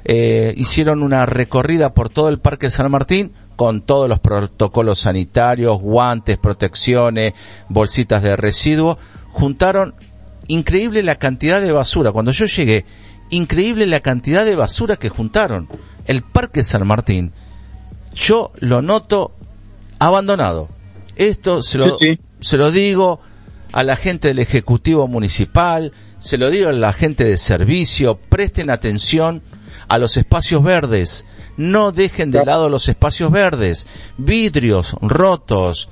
eh, 0.05 0.55
hicieron 0.57 1.03
una 1.03 1.27
recorrida 1.27 1.95
por 1.95 2.11
todo 2.11 2.29
el 2.29 2.39
Parque 2.39 2.71
San 2.71 2.91
Martín 2.91 3.33
con 3.57 3.81
todos 3.81 4.09
los 4.09 4.21
protocolos 4.21 5.01
sanitarios, 5.01 5.81
guantes, 5.81 6.39
protecciones, 6.39 7.33
bolsitas 7.69 8.23
de 8.23 8.37
residuos. 8.37 8.99
Juntaron 9.33 9.95
increíble 10.47 11.03
la 11.03 11.17
cantidad 11.17 11.61
de 11.61 11.73
basura. 11.73 12.13
Cuando 12.13 12.31
yo 12.31 12.47
llegué, 12.47 12.85
increíble 13.31 13.87
la 13.87 14.01
cantidad 14.01 14.45
de 14.45 14.57
basura 14.57 14.97
que 14.97 15.09
juntaron. 15.09 15.69
El 16.07 16.23
Parque 16.23 16.65
San 16.65 16.87
Martín, 16.87 17.33
yo 18.15 18.53
lo 18.59 18.83
noto 18.83 19.33
abandonado. 19.99 20.69
Esto 21.17 21.63
se 21.63 21.79
lo, 21.79 21.99
Sí, 21.99 22.17
sí. 22.17 22.21
se 22.41 22.57
lo 22.57 22.71
digo 22.71 23.21
a 23.73 23.83
la 23.83 23.97
gente 23.97 24.29
del 24.29 24.39
Ejecutivo 24.39 25.07
Municipal, 25.09 25.93
se 26.19 26.39
lo 26.39 26.51
digo 26.51 26.69
a 26.69 26.73
la 26.73 26.93
gente 26.93 27.25
de 27.25 27.37
servicio, 27.37 28.19
presten 28.19 28.71
atención 28.71 29.43
a 29.89 29.99
los 29.99 30.17
espacios 30.17 30.63
verdes, 30.63 31.27
no 31.57 31.93
dejen 31.93 32.31
de 32.31 32.45
lado 32.45 32.69
los 32.69 32.89
espacios 32.89 33.31
verdes, 33.31 33.87
vidrios 34.17 34.97
rotos, 35.01 35.89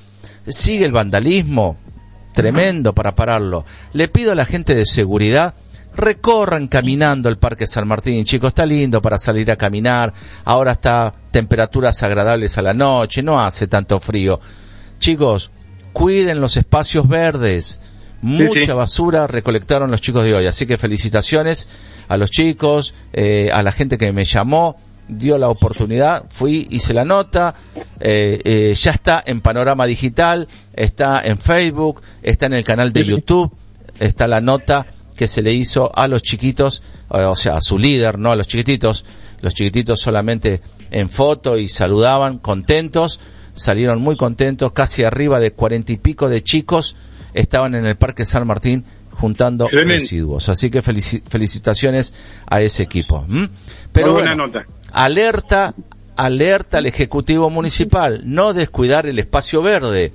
sigue 0.46 0.84
el 0.84 0.92
vandalismo, 0.92 1.76
tremendo 2.34 2.94
para 2.94 3.14
pararlo. 3.16 3.64
Le 3.92 4.08
pido 4.08 4.32
a 4.32 4.36
la 4.36 4.44
gente 4.46 4.74
de 4.74 4.86
seguridad, 4.86 5.54
recorran 5.96 6.68
caminando 6.68 7.28
el 7.28 7.38
Parque 7.38 7.66
San 7.66 7.88
Martín, 7.88 8.24
chicos, 8.24 8.48
está 8.48 8.66
lindo 8.66 9.00
para 9.00 9.18
salir 9.18 9.50
a 9.50 9.56
caminar, 9.56 10.12
ahora 10.44 10.72
está 10.72 11.14
temperaturas 11.30 12.02
agradables 12.02 12.58
a 12.58 12.62
la 12.62 12.74
noche, 12.74 13.22
no 13.22 13.40
hace 13.40 13.66
tanto 13.66 13.98
frío. 14.00 14.40
Chicos, 14.98 15.50
cuiden 15.92 16.40
los 16.40 16.56
espacios 16.56 17.08
verdes. 17.08 17.80
Mucha 18.22 18.64
sí. 18.64 18.72
basura 18.72 19.26
recolectaron 19.26 19.90
los 19.90 20.00
chicos 20.00 20.24
de 20.24 20.34
hoy, 20.34 20.46
así 20.46 20.66
que 20.66 20.78
felicitaciones 20.78 21.68
a 22.08 22.16
los 22.16 22.30
chicos, 22.30 22.94
eh, 23.12 23.50
a 23.52 23.62
la 23.62 23.72
gente 23.72 23.98
que 23.98 24.12
me 24.12 24.24
llamó, 24.24 24.76
dio 25.06 25.38
la 25.38 25.48
oportunidad, 25.48 26.24
fui, 26.30 26.66
hice 26.70 26.94
la 26.94 27.04
nota, 27.04 27.54
eh, 28.00 28.40
eh, 28.44 28.74
ya 28.74 28.90
está 28.90 29.22
en 29.24 29.40
Panorama 29.40 29.86
Digital, 29.86 30.48
está 30.74 31.20
en 31.24 31.38
Facebook, 31.38 32.02
está 32.22 32.46
en 32.46 32.54
el 32.54 32.64
canal 32.64 32.92
de 32.92 33.04
YouTube, 33.04 33.54
está 34.00 34.26
la 34.26 34.40
nota 34.40 34.86
que 35.16 35.26
se 35.28 35.42
le 35.42 35.52
hizo 35.52 35.90
a 35.96 36.08
los 36.08 36.22
chiquitos, 36.22 36.82
eh, 37.12 37.18
o 37.22 37.34
sea, 37.36 37.54
a 37.54 37.60
su 37.60 37.78
líder, 37.78 38.18
no 38.18 38.30
a 38.30 38.36
los 38.36 38.46
chiquititos, 38.46 39.04
los 39.40 39.54
chiquititos 39.54 40.00
solamente 40.00 40.60
en 40.90 41.10
foto 41.10 41.58
y 41.58 41.68
saludaban, 41.68 42.38
contentos, 42.38 43.18
salieron 43.54 44.00
muy 44.00 44.16
contentos, 44.16 44.72
casi 44.72 45.02
arriba 45.04 45.40
de 45.40 45.52
cuarenta 45.52 45.92
y 45.92 45.96
pico 45.96 46.28
de 46.28 46.42
chicos 46.42 46.96
estaban 47.34 47.74
en 47.74 47.86
el 47.86 47.96
Parque 47.96 48.24
San 48.24 48.46
Martín 48.46 48.84
juntando 49.10 49.68
residuos. 49.72 50.48
Así 50.48 50.70
que 50.70 50.82
felici- 50.82 51.22
felicitaciones 51.26 52.12
a 52.46 52.60
ese 52.60 52.82
equipo. 52.82 53.26
Pero 53.92 54.12
buena 54.12 54.34
bueno, 54.34 54.46
nota. 54.46 54.66
alerta, 54.92 55.74
alerta 56.16 56.78
al 56.78 56.86
Ejecutivo 56.86 57.48
Municipal, 57.50 58.22
no 58.24 58.52
descuidar 58.52 59.06
el 59.06 59.18
espacio 59.18 59.62
verde. 59.62 60.12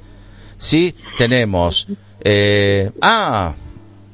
Sí, 0.58 0.96
tenemos, 1.18 1.88
eh, 2.24 2.92
ah, 3.02 3.56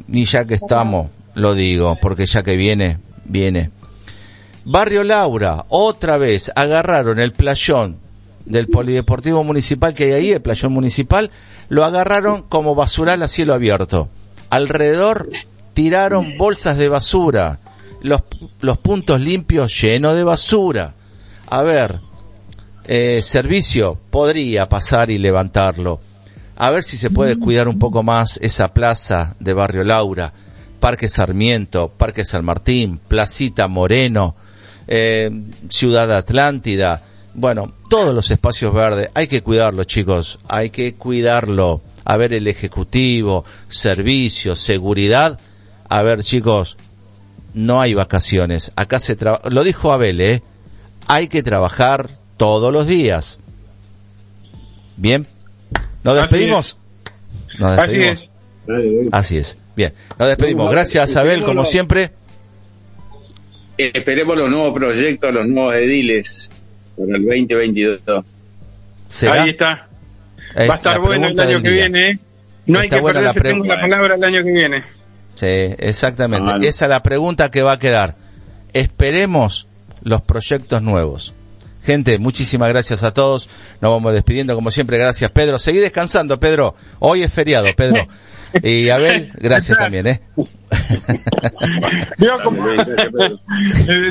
y 0.08 0.26
ya 0.26 0.46
que 0.46 0.56
estamos, 0.56 1.10
lo 1.36 1.54
digo, 1.54 1.98
porque 2.02 2.26
ya 2.26 2.44
que 2.44 2.58
viene, 2.58 2.98
viene. 3.26 3.72
Barrio 4.66 5.04
Laura, 5.04 5.66
otra 5.70 6.18
vez 6.18 6.52
agarraron 6.56 7.20
el 7.20 7.32
playón 7.32 8.00
del 8.46 8.68
Polideportivo 8.68 9.44
Municipal 9.44 9.94
que 9.94 10.06
hay 10.06 10.12
ahí, 10.12 10.32
el 10.32 10.42
playón 10.42 10.74
municipal, 10.74 11.32
lo 11.70 11.84
agarraron 11.84 12.44
como 12.44 12.76
basural 12.76 13.22
a 13.24 13.28
cielo 13.28 13.54
abierto. 13.54 14.10
Alrededor 14.50 15.30
tiraron 15.74 16.38
bolsas 16.38 16.78
de 16.78 16.90
basura, 16.90 17.60
los, 18.02 18.24
los 18.62 18.78
puntos 18.78 19.20
limpios 19.20 19.80
llenos 19.82 20.16
de 20.16 20.24
basura. 20.24 20.94
A 21.50 21.64
ver, 21.64 22.00
eh, 22.86 23.22
servicio 23.22 23.98
podría 24.10 24.70
pasar 24.70 25.12
y 25.12 25.18
levantarlo. 25.18 26.00
A 26.60 26.72
ver 26.72 26.84
si 26.84 26.98
se 26.98 27.12
puede 27.12 27.38
cuidar 27.38 27.68
un 27.68 27.78
poco 27.78 28.02
más 28.02 28.38
esa 28.42 28.70
plaza 28.70 29.36
de 29.40 29.54
Barrio 29.54 29.84
Laura, 29.84 30.34
Parque 30.80 31.08
Sarmiento, 31.08 31.90
Parque 31.96 32.26
San 32.26 32.44
Martín, 32.44 33.00
Placita 33.08 33.68
Moreno, 33.68 34.36
eh, 34.88 35.30
Ciudad 35.70 36.12
Atlántida. 36.12 37.04
Bueno, 37.36 37.74
todos 37.92 38.12
los 38.14 38.32
espacios 38.32 38.74
verdes, 38.74 39.10
hay 39.14 39.28
que 39.28 39.44
cuidarlo 39.44 39.84
chicos, 39.84 40.40
hay 40.48 40.72
que 40.72 40.96
cuidarlo. 40.96 41.82
A 42.04 42.18
ver 42.18 42.34
el 42.34 42.48
Ejecutivo, 42.48 43.46
Servicio, 43.68 44.56
Seguridad. 44.56 45.40
A 45.88 46.02
ver 46.02 46.24
chicos, 46.24 46.78
no 47.54 47.82
hay 47.82 47.94
vacaciones. 47.94 48.72
Acá 48.76 48.98
se 48.98 49.16
trabaja, 49.16 49.48
lo 49.52 49.64
dijo 49.64 49.92
Abel, 49.92 50.22
¿eh? 50.22 50.42
Hay 51.06 51.28
que 51.28 51.44
trabajar 51.44 52.18
todos 52.38 52.74
los 52.74 52.88
días. 52.88 53.42
Bien. 54.96 55.28
¿Nos 56.08 56.16
despedimos? 56.16 56.80
Nos 57.60 57.78
Así 57.78 57.98
despedimos. 57.98 58.30
es. 58.68 59.14
Así 59.14 59.38
es. 59.38 59.58
Bien. 59.76 59.94
Nos 60.18 60.28
despedimos. 60.30 60.72
Gracias 60.72 61.16
Abel, 61.18 61.44
como 61.44 61.66
siempre. 61.66 62.12
Esperemos 63.78 64.38
los 64.38 64.50
nuevos 64.50 64.74
proyectos, 64.74 65.34
los 65.34 65.48
nuevos 65.48 65.76
ediles 65.76 66.50
para 66.96 67.18
el 67.18 67.26
2022. 67.26 68.02
¿Será? 69.10 69.44
Ahí 69.44 69.50
está. 69.50 69.88
Es 70.56 70.70
Va 70.70 70.74
a 70.76 70.78
estar 70.78 71.00
bueno 71.02 71.28
el 71.28 71.40
año 71.40 71.62
que 71.62 71.70
día. 71.70 71.82
viene. 71.90 72.08
¿eh? 72.08 72.20
No 72.66 72.80
hay 72.80 72.90
que 72.90 73.00
buena 73.00 73.22
la 73.22 73.34
la 73.34 73.82
palabra 73.82 74.16
el 74.16 74.24
año 74.24 74.44
que 74.44 74.52
viene. 74.52 74.84
Sí, 75.36 75.76
exactamente. 75.78 76.50
Ah. 76.52 76.58
Esa 76.62 76.86
es 76.86 76.90
la 76.90 77.04
pregunta 77.04 77.52
que 77.52 77.62
va 77.62 77.74
a 77.74 77.80
quedar. 77.80 78.16
Esperemos 78.74 79.68
los 80.02 80.22
proyectos 80.22 80.82
nuevos. 80.82 81.34
Gente, 81.88 82.20
muchísimas 82.20 82.68
gracias 82.68 83.02
a 83.06 83.14
todos. 83.14 83.50
Nos 83.82 83.92
vamos 83.94 84.14
despidiendo 84.14 84.54
como 84.56 84.72
siempre. 84.72 84.98
Gracias, 84.98 85.32
Pedro. 85.32 85.58
Seguí 85.58 85.78
descansando, 85.78 86.38
Pedro. 86.38 86.76
Hoy 87.00 87.24
es 87.24 87.34
feriado, 87.34 87.66
Pedro. 87.78 88.06
Y 88.62 88.90
Abel, 88.90 89.32
gracias 89.38 89.78
también, 89.78 90.06
¿eh? 90.08 90.20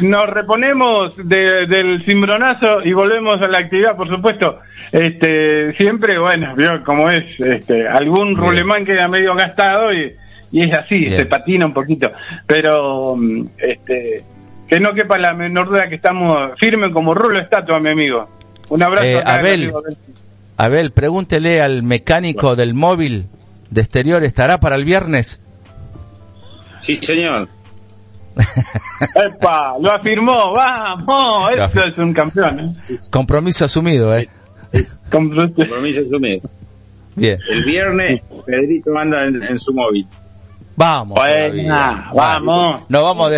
Nos 0.03 0.27
reponemos 0.31 1.13
de- 1.23 1.67
del 1.69 2.03
cimbronazo 2.05 2.83
y 2.85 2.93
volvemos 2.95 3.35
a 3.43 3.49
la 3.49 3.59
actividad, 3.59 3.95
por 3.97 4.09
supuesto. 4.09 4.59
Este, 4.93 5.75
siempre, 5.77 6.19
bueno, 6.19 6.55
vio 6.57 6.83
cómo 6.85 7.11
es, 7.11 7.25
este, 7.39 7.87
algún 7.89 8.37
rulemán 8.37 8.85
queda 8.85 9.09
medio 9.09 9.35
gastado 9.35 9.93
y, 9.93 10.13
y 10.53 10.69
es 10.69 10.77
así, 10.79 10.99
Bien. 11.01 11.17
se 11.17 11.27
patina 11.27 11.67
un 11.67 11.75
poquito. 11.75 12.11
Pero, 12.47 13.17
mm, 13.17 13.47
este, 13.59 14.23
que 14.69 14.81
no 14.81 14.93
quepa 14.95 15.19
la 15.19 15.35
menor 15.35 15.69
duda 15.69 15.89
que 15.89 15.95
estamos 15.97 16.35
firmes 16.59 16.93
como 16.93 17.15
rulo 17.15 17.41
estatua, 17.41 17.79
mi 17.81 17.91
amigo. 17.91 18.29
Un 18.69 18.83
abrazo. 18.83 19.05
Eh, 19.05 19.23
Abel. 19.25 19.63
amigo. 19.65 19.83
Abel, 20.57 20.91
pregúntele 20.93 21.61
al 21.61 21.83
mecánico 21.83 22.57
del 22.57 22.75
móvil 22.75 23.27
de 23.71 23.81
exterior, 23.83 24.25
¿estará 24.25 24.59
para 24.59 24.77
el 24.77 24.85
viernes? 24.85 25.41
Sí, 26.81 26.97
señor. 26.97 27.49
Epa, 29.15 29.75
lo 29.81 29.93
afirmó, 29.93 30.53
vamos, 30.55 31.51
Lo 31.57 31.65
esto 31.65 31.81
afir- 31.81 31.93
es 31.93 31.99
un 31.99 32.13
campeón. 32.13 32.61
¿eh? 32.89 32.99
Compromiso 33.11 33.65
asumido, 33.65 34.17
¿eh? 34.17 34.29
Compromiso 35.11 36.01
asumido. 36.03 36.49
Bien. 37.15 37.39
El 37.51 37.65
viernes, 37.65 38.23
Pedrito 38.45 38.97
anda 38.97 39.25
en, 39.25 39.43
en 39.43 39.59
su 39.59 39.73
móvil. 39.73 40.07
Vamos. 40.77 41.19
Buena, 41.19 42.11
vamos. 42.15 42.83
Nos 42.91 43.03
vamos 43.03 43.27
a 43.29 43.31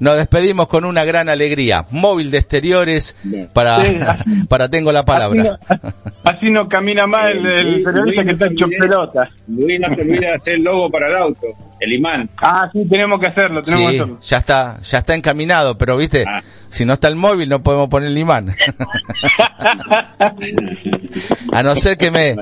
nos 0.00 0.16
despedimos 0.16 0.68
con 0.68 0.84
una 0.84 1.04
gran 1.04 1.28
alegría. 1.28 1.86
Móvil 1.90 2.30
de 2.30 2.38
exteriores 2.38 3.16
para, 3.52 3.84
Sí. 3.84 3.98
para 4.48 4.68
tengo 4.68 4.92
la 4.92 5.04
palabra. 5.04 5.58
Así 5.68 5.80
no, 5.82 5.92
así 6.24 6.50
no 6.50 6.68
camina 6.68 7.06
más 7.06 7.32
el, 7.32 7.44
el 7.46 7.82
periodista 7.82 8.24
que 8.24 8.32
está 8.32 8.46
hecho 8.46 8.66
pelota. 8.78 9.28
Luis, 9.48 9.80
no 9.80 9.94
te 9.94 10.02
olvides 10.02 10.20
de 10.20 10.34
hacer 10.34 10.54
el 10.54 10.62
logo 10.62 10.90
para 10.90 11.08
el 11.08 11.16
auto, 11.16 11.46
el 11.80 11.92
imán. 11.94 12.28
Ah, 12.36 12.68
sí, 12.72 12.84
tenemos 12.88 13.18
que 13.20 13.26
hacerlo, 13.26 13.62
tenemos 13.62 13.90
que 13.90 13.96
hacerlo. 13.98 14.18
ya 14.20 14.38
está, 14.38 14.80
ya 14.82 14.98
está 14.98 15.14
encaminado, 15.14 15.76
pero 15.78 15.96
viste, 15.96 16.24
Ah. 16.28 16.42
si 16.68 16.84
no 16.84 16.92
está 16.94 17.08
el 17.08 17.16
móvil 17.16 17.48
no 17.48 17.62
podemos 17.62 17.88
poner 17.88 18.08
el 18.10 18.18
imán. 18.18 18.54
a 21.52 21.62
no 21.62 21.76
ser 21.76 21.96
que 21.96 22.10
me, 22.10 22.36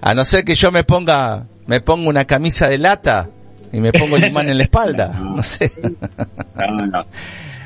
a 0.00 0.14
no 0.14 0.24
ser 0.24 0.44
que 0.44 0.54
yo 0.54 0.70
me 0.72 0.84
ponga, 0.84 1.46
me 1.66 1.80
ponga 1.80 2.08
una 2.08 2.24
camisa 2.26 2.68
de 2.68 2.78
lata 2.78 3.28
y 3.74 3.80
me 3.80 3.92
pongo 3.92 4.16
el 4.16 4.24
imán 4.24 4.48
en 4.48 4.58
la 4.58 4.64
espalda, 4.64 5.08
no 5.20 5.42
sé. 5.42 5.70
No, 6.54 6.86
no. 6.86 7.06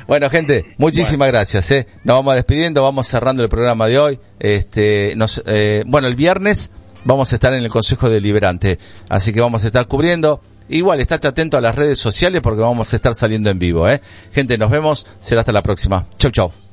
Bueno, 0.07 0.27
gente, 0.31 0.73
muchísimas 0.77 1.27
gracias, 1.27 1.69
eh. 1.69 1.87
Nos 2.03 2.17
vamos 2.17 2.33
despidiendo, 2.33 2.81
vamos 2.81 3.07
cerrando 3.07 3.43
el 3.43 3.49
programa 3.49 3.87
de 3.87 3.99
hoy. 3.99 4.19
Este, 4.39 5.13
nos, 5.15 5.43
eh, 5.45 5.83
bueno, 5.85 6.07
el 6.07 6.15
viernes 6.15 6.71
vamos 7.05 7.31
a 7.31 7.35
estar 7.35 7.53
en 7.53 7.63
el 7.63 7.69
Consejo 7.69 8.09
Deliberante, 8.09 8.79
así 9.07 9.31
que 9.33 9.41
vamos 9.41 9.63
a 9.63 9.67
estar 9.67 9.85
cubriendo. 9.87 10.41
Igual, 10.67 10.99
estate 10.99 11.27
atento 11.27 11.57
a 11.57 11.61
las 11.61 11.75
redes 11.75 11.99
sociales 11.99 12.41
porque 12.41 12.61
vamos 12.61 12.91
a 12.91 12.95
estar 12.95 13.13
saliendo 13.13 13.51
en 13.51 13.59
vivo, 13.59 13.87
eh. 13.87 14.01
Gente, 14.31 14.57
nos 14.57 14.71
vemos, 14.71 15.05
será 15.19 15.41
hasta 15.41 15.51
la 15.51 15.61
próxima. 15.61 16.07
Chau, 16.17 16.31
chau. 16.31 16.68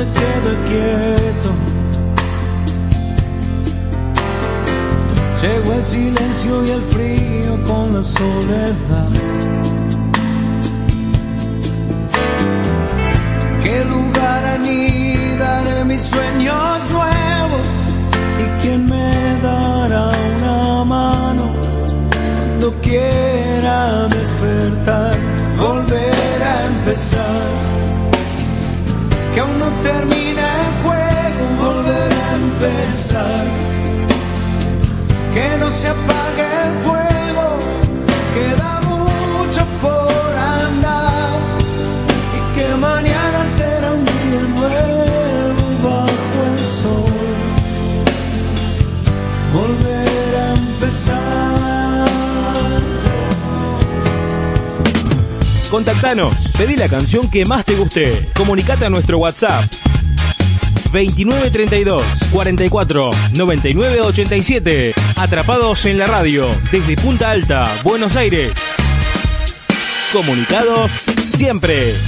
Se 0.00 0.06
queda 0.20 0.52
quieto. 0.70 1.50
Llegó 5.42 5.72
el 5.74 5.84
silencio 5.84 6.66
y 6.66 6.70
el 6.70 6.82
frío 6.92 7.64
con 7.66 7.94
la 7.94 8.02
soledad. 8.02 9.08
¿Qué 13.62 13.84
lugar 13.84 14.44
anidaré 14.56 15.84
mis 15.84 16.02
sueños 16.02 16.90
nuevos? 16.90 17.68
¿Y 18.42 18.62
quién 18.62 18.86
me 18.86 19.38
dará 19.42 20.10
una 20.36 20.84
mano 20.84 21.50
cuando 22.10 22.72
quiera 22.80 24.08
despertar? 24.08 25.16
Volver 25.58 26.42
a 26.42 26.64
empezar. 26.64 27.69
Que 29.34 29.40
aún 29.40 29.58
no 29.58 29.70
termina 29.82 30.42
el 30.60 30.70
juego, 30.82 31.42
volver 31.66 32.12
a 32.12 32.34
empezar. 32.34 33.44
Que 35.34 35.56
no 35.58 35.70
se 35.70 35.88
apague 35.88 36.46
el 36.66 36.72
fuego, 36.84 37.09
Contactanos, 55.70 56.34
pedí 56.58 56.74
la 56.74 56.88
canción 56.88 57.30
que 57.30 57.46
más 57.46 57.64
te 57.64 57.74
guste. 57.76 58.28
Comunicate 58.34 58.86
a 58.86 58.90
nuestro 58.90 59.18
WhatsApp 59.18 59.64
2932 60.92 62.02
44 62.32 63.10
99 63.34 64.00
87. 64.00 64.94
Atrapados 65.14 65.84
en 65.84 65.98
la 65.98 66.08
radio 66.08 66.48
desde 66.72 66.96
Punta 66.96 67.30
Alta, 67.30 67.72
Buenos 67.84 68.16
Aires. 68.16 68.52
Comunicados 70.12 70.90
siempre. 71.36 71.94